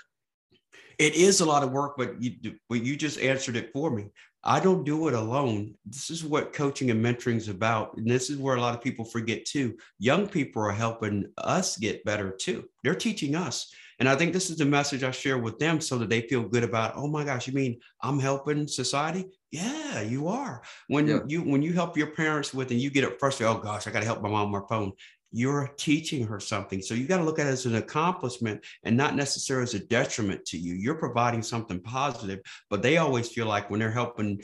It 0.98 1.14
is 1.14 1.40
a 1.40 1.46
lot 1.46 1.62
of 1.62 1.72
work, 1.72 1.96
but 1.96 2.20
you, 2.22 2.56
but 2.68 2.84
you 2.84 2.94
just 2.94 3.18
answered 3.20 3.56
it 3.56 3.72
for 3.72 3.90
me. 3.90 4.10
I 4.42 4.60
don't 4.60 4.84
do 4.84 5.08
it 5.08 5.14
alone. 5.14 5.74
This 5.84 6.10
is 6.10 6.24
what 6.24 6.52
coaching 6.52 6.90
and 6.90 7.04
mentoring 7.04 7.36
is 7.36 7.48
about. 7.48 7.96
And 7.96 8.06
this 8.06 8.30
is 8.30 8.38
where 8.38 8.56
a 8.56 8.60
lot 8.60 8.74
of 8.74 8.82
people 8.82 9.04
forget 9.04 9.44
too. 9.44 9.76
Young 9.98 10.26
people 10.26 10.62
are 10.62 10.72
helping 10.72 11.30
us 11.38 11.76
get 11.76 12.04
better 12.04 12.30
too. 12.30 12.64
They're 12.82 12.94
teaching 12.94 13.34
us. 13.34 13.70
And 14.00 14.08
I 14.08 14.16
think 14.16 14.32
this 14.32 14.50
is 14.50 14.56
the 14.56 14.64
message 14.64 15.04
I 15.04 15.10
share 15.10 15.38
with 15.38 15.58
them 15.58 15.80
so 15.80 15.98
that 15.98 16.08
they 16.08 16.22
feel 16.22 16.42
good 16.42 16.64
about, 16.64 16.94
oh 16.96 17.06
my 17.06 17.22
gosh, 17.22 17.46
you 17.46 17.52
mean 17.52 17.78
I'm 18.00 18.18
helping 18.18 18.66
society? 18.66 19.26
Yeah, 19.52 20.00
you 20.00 20.26
are. 20.26 20.62
When 20.88 21.06
yeah. 21.06 21.18
you 21.28 21.42
when 21.42 21.62
you 21.62 21.74
help 21.74 21.96
your 21.96 22.08
parents 22.08 22.54
with 22.54 22.70
and 22.70 22.80
you 22.80 22.90
get 22.90 23.04
it 23.04 23.20
frustrated, 23.20 23.56
oh 23.56 23.60
gosh, 23.60 23.86
I 23.86 23.90
got 23.90 24.00
to 24.00 24.06
help 24.06 24.22
my 24.22 24.28
mom 24.28 24.54
on 24.54 24.62
my 24.62 24.66
phone 24.68 24.92
you're 25.32 25.72
teaching 25.76 26.26
her 26.26 26.40
something. 26.40 26.82
So 26.82 26.94
you 26.94 27.06
got 27.06 27.18
to 27.18 27.24
look 27.24 27.38
at 27.38 27.46
it 27.46 27.50
as 27.50 27.66
an 27.66 27.76
accomplishment 27.76 28.64
and 28.82 28.96
not 28.96 29.14
necessarily 29.14 29.62
as 29.64 29.74
a 29.74 29.86
detriment 29.86 30.44
to 30.46 30.58
you. 30.58 30.74
You're 30.74 30.96
providing 30.96 31.42
something 31.42 31.80
positive, 31.80 32.40
but 32.68 32.82
they 32.82 32.96
always 32.96 33.28
feel 33.28 33.46
like 33.46 33.70
when 33.70 33.80
they're 33.80 33.90
helping 33.90 34.42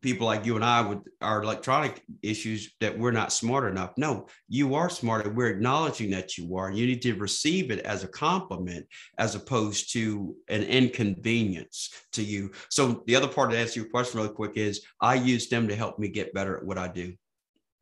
people 0.00 0.26
like 0.26 0.44
you 0.46 0.56
and 0.56 0.64
I 0.64 0.80
with 0.82 0.98
our 1.20 1.42
electronic 1.42 2.02
issues 2.22 2.74
that 2.80 2.96
we're 2.96 3.10
not 3.10 3.32
smart 3.32 3.70
enough. 3.70 3.92
No, 3.96 4.26
you 4.48 4.74
are 4.74 4.88
smarter. 4.88 5.30
We're 5.30 5.48
acknowledging 5.48 6.10
that 6.10 6.38
you 6.38 6.56
are. 6.56 6.70
You 6.70 6.86
need 6.86 7.02
to 7.02 7.14
receive 7.14 7.70
it 7.70 7.80
as 7.80 8.04
a 8.04 8.08
compliment 8.08 8.86
as 9.18 9.34
opposed 9.34 9.92
to 9.94 10.36
an 10.48 10.62
inconvenience 10.62 11.90
to 12.12 12.22
you. 12.22 12.52
So 12.70 13.02
the 13.06 13.16
other 13.16 13.28
part 13.28 13.50
to 13.50 13.58
answer 13.58 13.80
your 13.80 13.88
question 13.88 14.20
really 14.20 14.34
quick 14.34 14.52
is 14.56 14.84
I 15.00 15.14
use 15.14 15.48
them 15.48 15.68
to 15.68 15.76
help 15.76 15.98
me 15.98 16.08
get 16.08 16.34
better 16.34 16.56
at 16.56 16.64
what 16.64 16.78
I 16.78 16.88
do. 16.88 17.14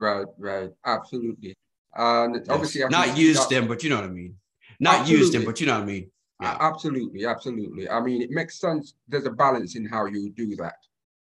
Right, 0.00 0.26
right. 0.38 0.70
Absolutely. 0.84 1.54
Uh, 1.98 2.24
and 2.24 2.36
yes. 2.36 2.46
obviously, 2.48 2.84
not 2.88 3.16
use 3.16 3.46
them, 3.46 3.66
but 3.66 3.82
you 3.82 3.90
know 3.90 3.96
what 3.96 4.04
I 4.04 4.08
mean. 4.08 4.34
Not 4.78 5.00
absolutely. 5.00 5.24
use 5.24 5.32
them, 5.32 5.44
but 5.44 5.60
you 5.60 5.66
know 5.66 5.74
what 5.74 5.82
I 5.82 5.86
mean. 5.86 6.10
Yeah. 6.42 6.56
Absolutely, 6.60 7.24
absolutely. 7.24 7.88
I 7.88 7.98
mean, 8.00 8.20
it 8.20 8.30
makes 8.30 8.60
sense. 8.60 8.94
There's 9.08 9.24
a 9.24 9.30
balance 9.30 9.74
in 9.74 9.86
how 9.86 10.04
you 10.04 10.30
do 10.30 10.54
that 10.56 10.74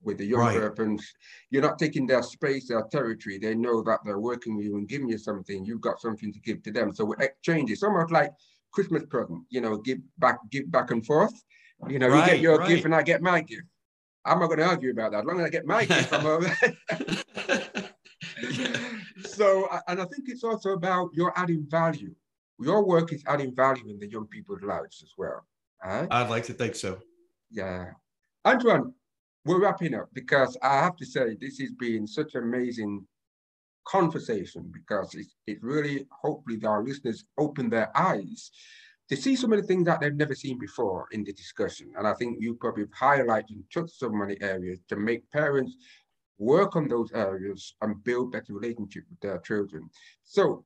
with 0.04 0.18
the 0.18 0.26
young 0.26 0.40
right. 0.40 0.76
persons. 0.76 1.14
You're 1.50 1.62
not 1.62 1.80
taking 1.80 2.08
their 2.08 2.24
space, 2.24 2.68
their 2.68 2.84
territory. 2.92 3.38
They 3.38 3.56
know 3.56 3.82
that 3.84 4.00
they're 4.04 4.20
working 4.20 4.58
with 4.58 4.66
you 4.66 4.78
and 4.78 4.88
giving 4.88 5.10
you 5.10 5.18
something. 5.18 5.66
You've 5.66 5.82
got 5.82 6.02
something 6.02 6.34
to 6.34 6.40
give 6.40 6.64
to 6.64 6.72
them. 6.72 6.94
So 6.94 7.06
we 7.06 7.16
exchange. 7.20 7.72
It's 7.72 7.84
almost 7.84 8.12
like 8.12 8.32
Christmas 8.72 9.06
present. 9.06 9.44
You 9.50 9.62
know, 9.62 9.78
give 9.78 10.00
back, 10.18 10.40
give 10.50 10.72
back 10.72 10.92
and 10.92 11.06
forth. 11.06 11.34
You 11.88 12.00
know, 12.00 12.10
right, 12.10 12.26
you 12.26 12.32
get 12.34 12.42
your 12.42 12.58
right. 12.60 12.68
gift 12.68 12.86
and 12.86 12.96
I 12.96 13.02
get 13.02 13.22
my 13.22 13.42
gift. 13.42 13.64
I'm 14.24 14.40
not 14.40 14.48
going 14.48 14.60
to 14.60 14.66
argue 14.66 14.92
about 14.92 15.12
that. 15.14 15.20
As 15.20 15.26
long 15.26 15.40
as 15.40 15.46
I 15.48 15.50
get 15.50 15.66
my 15.66 15.86
gift, 15.86 16.14
I'm 16.14 16.26
over. 16.26 16.56
so, 19.26 19.68
and 19.88 20.02
I 20.02 20.06
think 20.06 20.28
it's 20.28 20.44
also 20.44 20.74
about 20.74 21.10
your 21.14 21.34
adding 21.36 21.66
value. 21.68 22.14
Your 22.60 22.86
work 22.86 23.12
is 23.12 23.24
adding 23.26 23.56
value 23.56 23.90
in 23.90 24.00
the 24.00 24.08
young 24.08 24.28
people's 24.28 24.62
lives 24.62 25.02
as 25.04 25.14
well. 25.18 25.44
Right? 25.84 26.08
I'd 26.12 26.30
like 26.30 26.44
to 26.46 26.54
think 26.54 26.76
so. 26.76 27.00
Yeah. 27.50 27.92
Antoine, 28.46 28.94
we're 29.46 29.62
wrapping 29.62 29.96
up 29.96 30.10
because 30.14 30.58
I 30.62 30.76
have 30.76 30.96
to 30.98 31.06
say 31.06 31.36
this 31.36 31.60
has 31.60 31.72
been 31.72 32.06
such 32.08 32.36
an 32.36 32.44
amazing 32.44 33.06
conversation 33.86 34.72
because 34.72 35.16
it, 35.16 35.28
it 35.48 35.58
really, 35.62 36.06
hopefully, 36.12 36.60
our 36.64 36.84
listeners 36.84 37.26
open 37.38 37.70
their 37.70 37.96
eyes 37.98 38.52
to 39.10 39.18
see 39.18 39.36
some 39.36 39.52
of 39.52 39.60
the 39.60 39.68
things 39.68 39.86
that 39.86 40.00
they've 40.00 40.14
never 40.14 40.36
seen 40.36 40.58
before 40.58 41.08
in 41.12 41.24
the 41.24 41.34
discussion. 41.34 41.92
And 41.98 42.08
I 42.08 42.14
think 42.14 42.38
you 42.40 42.56
probably 42.56 42.86
highlighted 42.86 43.50
and 43.50 43.64
touched 43.74 43.98
so 43.98 44.10
many 44.10 44.38
areas 44.42 44.80
to 44.90 44.96
make 44.96 45.30
parents 45.32 45.76
work 46.38 46.76
on 46.76 46.88
those 46.88 47.12
areas 47.14 47.76
and 47.82 48.04
build 48.04 48.32
better 48.32 48.54
relationship 48.54 49.04
with 49.10 49.20
their 49.20 49.40
children. 49.40 49.90
So 50.24 50.66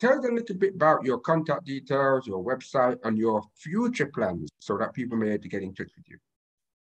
tell 0.00 0.18
us 0.18 0.24
a 0.24 0.32
little 0.32 0.56
bit 0.56 0.74
about 0.74 1.04
your 1.04 1.18
contact 1.18 1.66
details, 1.66 2.26
your 2.26 2.42
website, 2.42 2.98
and 3.04 3.18
your 3.18 3.42
future 3.56 4.06
plans 4.06 4.48
so 4.58 4.78
that 4.78 4.94
people 4.94 5.18
may 5.18 5.36
to 5.36 5.48
get 5.48 5.62
in 5.62 5.74
touch 5.74 5.90
with 5.96 6.08
you. 6.08 6.18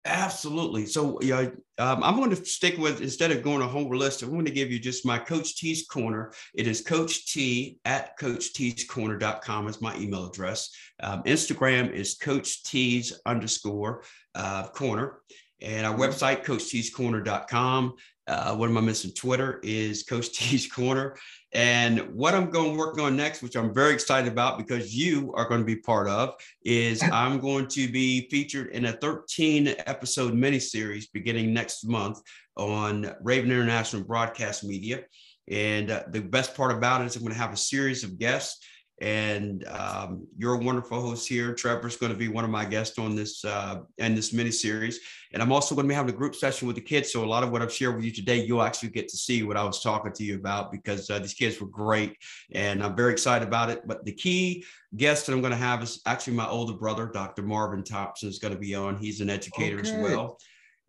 Absolutely. 0.07 0.85
So 0.85 1.19
yeah, 1.21 1.49
um, 1.77 2.01
I'm 2.01 2.15
going 2.15 2.29
to 2.29 2.45
stick 2.45 2.77
with 2.77 3.01
instead 3.01 3.31
of 3.31 3.43
going 3.43 3.61
a 3.61 3.67
whole 3.67 3.93
list, 3.93 4.23
I'm 4.23 4.31
going 4.31 4.45
to 4.45 4.51
give 4.51 4.71
you 4.71 4.79
just 4.79 5.05
my 5.05 5.19
Coach 5.19 5.57
T's 5.57 5.85
Corner. 5.85 6.31
It 6.55 6.65
is 6.65 6.81
Coach 6.81 7.31
T 7.31 7.77
at 7.83 8.17
CoachT'sCorner.com 8.17 9.67
is 9.67 9.81
my 9.81 9.95
email 9.97 10.25
address. 10.25 10.69
Um, 11.03 11.23
Instagram 11.23 11.91
is 11.91 12.15
Coach 12.15 12.63
T's 12.63 13.19
underscore 13.25 14.03
uh, 14.33 14.69
corner. 14.69 15.19
And 15.61 15.85
our 15.85 15.95
website, 15.95 16.45
CoachT'sCorner.com. 16.45 17.93
Uh, 18.27 18.55
what 18.55 18.69
am 18.69 18.77
I 18.77 18.81
missing? 18.81 19.11
Twitter 19.11 19.59
is 19.63 20.03
Coach 20.03 20.31
T's 20.37 20.67
Corner. 20.71 21.15
And 21.53 22.13
what 22.13 22.33
I'm 22.35 22.49
going 22.49 22.71
to 22.73 22.77
work 22.77 22.99
on 22.99 23.15
next, 23.15 23.41
which 23.41 23.55
I'm 23.55 23.73
very 23.73 23.93
excited 23.93 24.31
about 24.31 24.57
because 24.57 24.93
you 24.93 25.33
are 25.33 25.47
going 25.47 25.61
to 25.61 25.65
be 25.65 25.77
part 25.77 26.07
of, 26.09 26.35
is 26.63 27.01
I'm 27.13 27.39
going 27.39 27.67
to 27.69 27.87
be 27.87 28.27
featured 28.29 28.67
in 28.71 28.85
a 28.85 28.93
13 28.93 29.75
episode 29.85 30.33
miniseries 30.33 31.05
beginning 31.11 31.53
next 31.53 31.85
month 31.85 32.19
on 32.57 33.13
Raven 33.21 33.51
International 33.51 34.03
Broadcast 34.03 34.63
Media. 34.63 35.03
And 35.49 35.91
uh, 35.91 36.03
the 36.09 36.21
best 36.21 36.55
part 36.55 36.75
about 36.75 37.01
it 37.01 37.05
is 37.05 37.15
I'm 37.15 37.21
going 37.21 37.33
to 37.33 37.39
have 37.39 37.53
a 37.53 37.57
series 37.57 38.03
of 38.03 38.19
guests 38.19 38.65
and 38.99 39.63
um, 39.67 40.27
you're 40.37 40.55
a 40.55 40.57
wonderful 40.57 40.99
host 40.99 41.27
here. 41.27 41.53
Trevor's 41.53 41.97
going 41.97 42.11
to 42.11 42.17
be 42.17 42.29
one 42.29 42.43
of 42.43 42.49
my 42.49 42.65
guests 42.65 42.97
on 42.97 43.15
this 43.15 43.45
uh, 43.45 43.81
and 43.99 44.17
this 44.17 44.33
mini 44.33 44.49
series, 44.49 44.99
and 45.33 45.41
I'm 45.41 45.51
also 45.51 45.75
going 45.75 45.85
to 45.85 45.89
be 45.89 45.95
having 45.95 46.13
a 46.13 46.17
group 46.17 46.33
session 46.33 46.67
with 46.67 46.75
the 46.75 46.81
kids. 46.81 47.11
So 47.11 47.23
a 47.23 47.25
lot 47.25 47.43
of 47.43 47.51
what 47.51 47.61
I've 47.61 47.73
shared 47.73 47.95
with 47.95 48.05
you 48.05 48.11
today, 48.11 48.43
you'll 48.43 48.63
actually 48.63 48.89
get 48.89 49.07
to 49.09 49.17
see 49.17 49.43
what 49.43 49.55
I 49.55 49.63
was 49.63 49.83
talking 49.83 50.13
to 50.13 50.23
you 50.23 50.35
about 50.35 50.71
because 50.71 51.09
uh, 51.09 51.19
these 51.19 51.35
kids 51.35 51.61
were 51.61 51.67
great, 51.67 52.17
and 52.53 52.83
I'm 52.83 52.95
very 52.95 53.11
excited 53.11 53.47
about 53.47 53.69
it. 53.69 53.81
But 53.85 54.03
the 54.03 54.13
key 54.13 54.65
guest 54.95 55.27
that 55.27 55.33
I'm 55.33 55.41
going 55.41 55.51
to 55.51 55.57
have 55.57 55.83
is 55.83 56.01
actually 56.05 56.33
my 56.33 56.47
older 56.47 56.73
brother, 56.73 57.07
Dr. 57.07 57.43
Marvin 57.43 57.83
Thompson, 57.83 58.29
is 58.29 58.39
going 58.39 58.53
to 58.53 58.59
be 58.59 58.73
on. 58.73 58.97
He's 58.97 59.21
an 59.21 59.29
educator 59.29 59.79
okay. 59.79 59.91
as 59.91 60.11
well 60.11 60.39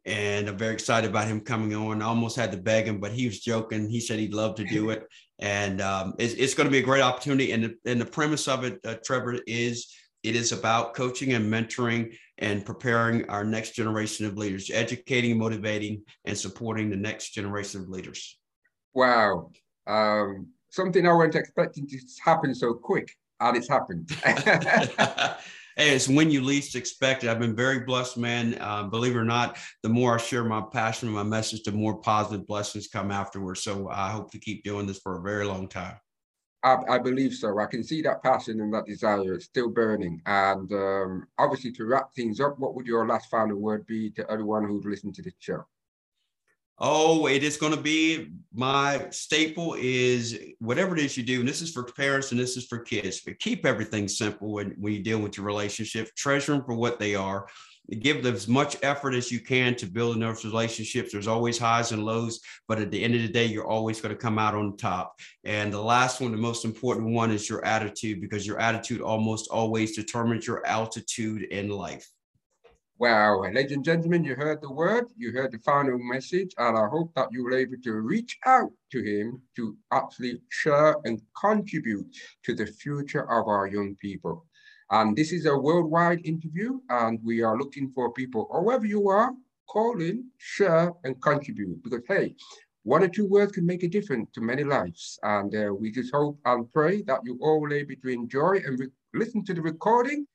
and 0.08 0.48
I'm 0.48 0.56
very 0.56 0.72
excited 0.72 1.10
about 1.10 1.28
him 1.28 1.40
coming 1.40 1.74
on. 1.74 2.00
I 2.00 2.06
almost 2.06 2.36
had 2.36 2.50
to 2.52 2.56
beg 2.56 2.86
him, 2.86 2.98
but 2.98 3.12
he 3.12 3.26
was 3.26 3.40
joking. 3.40 3.90
He 3.90 4.00
said 4.00 4.18
he'd 4.18 4.32
love 4.32 4.54
to 4.54 4.64
do 4.64 4.88
it, 4.88 5.06
and 5.38 5.80
um, 5.80 6.14
it's, 6.18 6.34
it's, 6.34 6.54
going 6.54 6.66
to 6.66 6.70
be 6.70 6.78
a 6.78 6.82
great 6.82 7.02
opportunity. 7.02 7.52
And 7.52 7.64
the, 7.64 7.76
and 7.84 8.00
the 8.00 8.06
premise 8.06 8.48
of 8.48 8.64
it, 8.64 8.80
uh, 8.84 8.96
Trevor, 9.04 9.38
is 9.46 9.94
it 10.22 10.34
is 10.34 10.52
about 10.52 10.94
coaching 10.94 11.32
and 11.34 11.52
mentoring 11.52 12.16
and 12.38 12.64
preparing 12.64 13.28
our 13.28 13.44
next 13.44 13.72
generation 13.72 14.26
of 14.26 14.36
leaders, 14.36 14.70
educating, 14.72 15.38
motivating, 15.38 16.02
and 16.24 16.36
supporting 16.36 16.90
the 16.90 16.96
next 16.96 17.30
generation 17.30 17.82
of 17.82 17.88
leaders. 17.88 18.38
Wow, 18.94 19.50
um, 19.86 20.48
something 20.70 21.06
I 21.06 21.12
wasn't 21.12 21.36
expecting 21.36 21.86
to 21.88 21.98
happen 22.24 22.54
so 22.54 22.74
quick, 22.74 23.12
and 23.40 23.56
it's 23.56 23.68
happened. 23.68 24.10
it's 25.78 26.08
when 26.08 26.30
you 26.30 26.42
least 26.42 26.74
expect 26.74 27.24
it. 27.24 27.30
I've 27.30 27.38
been 27.38 27.54
very 27.54 27.80
blessed, 27.80 28.16
man. 28.16 28.60
Um, 28.60 28.90
believe 28.90 29.14
it 29.14 29.18
or 29.18 29.24
not, 29.24 29.58
the 29.82 29.88
more 29.88 30.14
I 30.14 30.18
share 30.18 30.44
my 30.44 30.62
passion 30.72 31.08
and 31.08 31.16
my 31.16 31.22
message, 31.22 31.62
the 31.62 31.72
more 31.72 32.00
positive 32.00 32.46
blessings 32.46 32.88
come 32.88 33.10
afterwards. 33.10 33.62
So 33.62 33.88
I 33.88 34.10
hope 34.10 34.30
to 34.32 34.38
keep 34.38 34.64
doing 34.64 34.86
this 34.86 34.98
for 34.98 35.18
a 35.18 35.22
very 35.22 35.44
long 35.44 35.68
time. 35.68 35.96
I, 36.64 36.76
I, 36.88 36.98
believe 36.98 37.34
so. 37.34 37.60
I 37.60 37.66
can 37.66 37.84
see 37.84 38.02
that 38.02 38.22
passion 38.22 38.60
and 38.60 38.74
that 38.74 38.86
desire. 38.86 39.34
It's 39.34 39.44
still 39.44 39.70
burning. 39.70 40.20
And 40.26 40.70
um, 40.72 41.26
obviously, 41.38 41.70
to 41.72 41.84
wrap 41.84 42.12
things 42.14 42.40
up, 42.40 42.58
what 42.58 42.74
would 42.74 42.86
your 42.86 43.06
last 43.06 43.30
final 43.30 43.56
word 43.56 43.86
be 43.86 44.10
to 44.10 44.28
everyone 44.28 44.66
who's 44.66 44.84
listened 44.84 45.14
to 45.14 45.22
this 45.22 45.34
show? 45.38 45.64
Oh, 46.80 47.26
it 47.26 47.42
is 47.42 47.56
going 47.56 47.74
to 47.74 47.80
be 47.80 48.30
my 48.54 49.06
staple 49.10 49.76
is 49.78 50.38
whatever 50.60 50.96
it 50.96 51.02
is 51.02 51.16
you 51.16 51.24
do. 51.24 51.40
And 51.40 51.48
this 51.48 51.60
is 51.60 51.72
for 51.72 51.84
parents 51.84 52.30
and 52.30 52.40
this 52.40 52.56
is 52.56 52.66
for 52.66 52.78
kids. 52.78 53.20
But 53.24 53.38
keep 53.40 53.66
everything 53.66 54.06
simple 54.06 54.52
when, 54.52 54.74
when 54.78 54.92
you 54.92 55.02
deal 55.02 55.18
with 55.18 55.36
your 55.36 55.46
relationship. 55.46 56.14
Treasure 56.16 56.52
them 56.52 56.64
for 56.64 56.74
what 56.74 57.00
they 57.00 57.14
are 57.14 57.46
give 57.96 58.22
them 58.22 58.34
as 58.34 58.46
much 58.46 58.76
effort 58.82 59.14
as 59.14 59.32
you 59.32 59.40
can 59.40 59.74
to 59.76 59.86
build 59.86 60.20
those 60.20 60.44
relationships. 60.44 61.12
There's 61.12 61.26
always 61.26 61.58
highs 61.58 61.92
and 61.92 62.04
lows, 62.04 62.40
but 62.66 62.78
at 62.78 62.90
the 62.90 63.02
end 63.02 63.14
of 63.14 63.22
the 63.22 63.28
day, 63.28 63.46
you're 63.46 63.66
always 63.66 64.00
going 64.00 64.14
to 64.14 64.20
come 64.20 64.38
out 64.38 64.54
on 64.54 64.76
top. 64.76 65.18
And 65.44 65.72
the 65.72 65.80
last 65.80 66.20
one, 66.20 66.32
the 66.32 66.38
most 66.38 66.64
important 66.64 67.14
one, 67.14 67.30
is 67.30 67.48
your 67.48 67.64
attitude, 67.64 68.20
because 68.20 68.46
your 68.46 68.60
attitude 68.60 69.00
almost 69.00 69.48
always 69.50 69.96
determines 69.96 70.46
your 70.46 70.66
altitude 70.66 71.44
in 71.44 71.70
life. 71.70 72.06
Wow, 73.00 73.42
ladies 73.42 73.70
and 73.70 73.84
gentlemen, 73.84 74.24
you 74.24 74.34
heard 74.34 74.60
the 74.60 74.72
word, 74.72 75.04
you 75.16 75.30
heard 75.30 75.52
the 75.52 75.60
final 75.60 75.96
message, 76.00 76.52
and 76.58 76.76
I 76.76 76.88
hope 76.88 77.14
that 77.14 77.28
you 77.30 77.44
were 77.44 77.56
able 77.56 77.76
to 77.84 77.92
reach 77.92 78.36
out 78.44 78.72
to 78.90 79.00
him 79.00 79.40
to 79.54 79.76
actually 79.92 80.42
share 80.48 80.96
and 81.04 81.22
contribute 81.40 82.08
to 82.42 82.56
the 82.56 82.66
future 82.66 83.22
of 83.30 83.46
our 83.46 83.68
young 83.68 83.94
people. 84.02 84.44
And 84.90 85.14
this 85.14 85.30
is 85.30 85.46
a 85.46 85.56
worldwide 85.56 86.26
interview, 86.26 86.80
and 86.90 87.20
we 87.22 87.40
are 87.40 87.56
looking 87.56 87.92
for 87.94 88.12
people, 88.12 88.48
however 88.52 88.86
you 88.86 89.08
are, 89.10 89.30
call 89.68 90.00
in, 90.00 90.24
share, 90.38 90.92
and 91.04 91.22
contribute. 91.22 91.80
Because, 91.84 92.02
hey, 92.08 92.34
one 92.82 93.04
or 93.04 93.08
two 93.08 93.28
words 93.28 93.52
can 93.52 93.64
make 93.64 93.84
a 93.84 93.88
difference 93.88 94.28
to 94.32 94.40
many 94.40 94.64
lives. 94.64 95.20
And 95.22 95.54
uh, 95.54 95.72
we 95.72 95.92
just 95.92 96.12
hope 96.12 96.40
and 96.44 96.68
pray 96.72 97.02
that 97.02 97.20
you 97.22 97.38
all 97.40 97.60
will 97.60 97.74
able 97.74 97.94
to 98.02 98.08
enjoy 98.08 98.56
and 98.66 98.90
listen 99.14 99.44
to 99.44 99.54
the 99.54 99.62
recording 99.62 100.26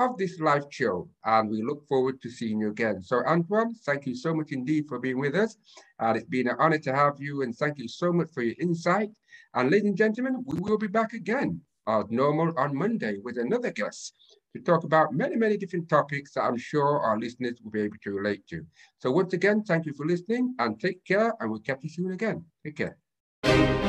of 0.00 0.16
this 0.16 0.40
live 0.40 0.64
show. 0.70 1.08
And 1.24 1.50
we 1.50 1.62
look 1.62 1.86
forward 1.86 2.20
to 2.22 2.30
seeing 2.30 2.60
you 2.60 2.70
again. 2.70 3.02
So, 3.02 3.22
Antoine, 3.26 3.74
thank 3.84 4.06
you 4.06 4.14
so 4.14 4.34
much 4.34 4.50
indeed 4.50 4.86
for 4.88 4.98
being 4.98 5.20
with 5.20 5.34
us. 5.34 5.56
And 5.98 6.16
it's 6.16 6.26
been 6.26 6.48
an 6.48 6.56
honor 6.58 6.78
to 6.78 6.94
have 6.94 7.20
you. 7.20 7.42
And 7.42 7.54
thank 7.54 7.78
you 7.78 7.86
so 7.86 8.12
much 8.12 8.30
for 8.32 8.42
your 8.42 8.56
insight. 8.58 9.10
And 9.54 9.70
ladies 9.70 9.88
and 9.88 9.96
gentlemen, 9.96 10.42
we 10.46 10.58
will 10.58 10.78
be 10.78 10.86
back 10.86 11.12
again 11.12 11.60
as 11.86 12.04
normal 12.08 12.52
on 12.58 12.74
Monday 12.74 13.18
with 13.22 13.36
another 13.38 13.70
guest 13.70 14.14
to 14.54 14.62
talk 14.62 14.84
about 14.84 15.12
many, 15.12 15.36
many 15.36 15.56
different 15.56 15.88
topics 15.88 16.32
that 16.34 16.42
I'm 16.42 16.58
sure 16.58 17.00
our 17.00 17.18
listeners 17.18 17.60
will 17.62 17.70
be 17.70 17.82
able 17.82 17.96
to 18.02 18.12
relate 18.12 18.46
to. 18.48 18.64
So 18.98 19.12
once 19.12 19.32
again, 19.34 19.62
thank 19.62 19.86
you 19.86 19.92
for 19.92 20.06
listening 20.06 20.54
and 20.58 20.80
take 20.80 21.04
care 21.04 21.34
and 21.40 21.50
we'll 21.50 21.60
catch 21.60 21.82
you 21.82 21.90
soon 21.90 22.12
again. 22.12 22.44
Take 22.64 22.76
care. 22.76 23.79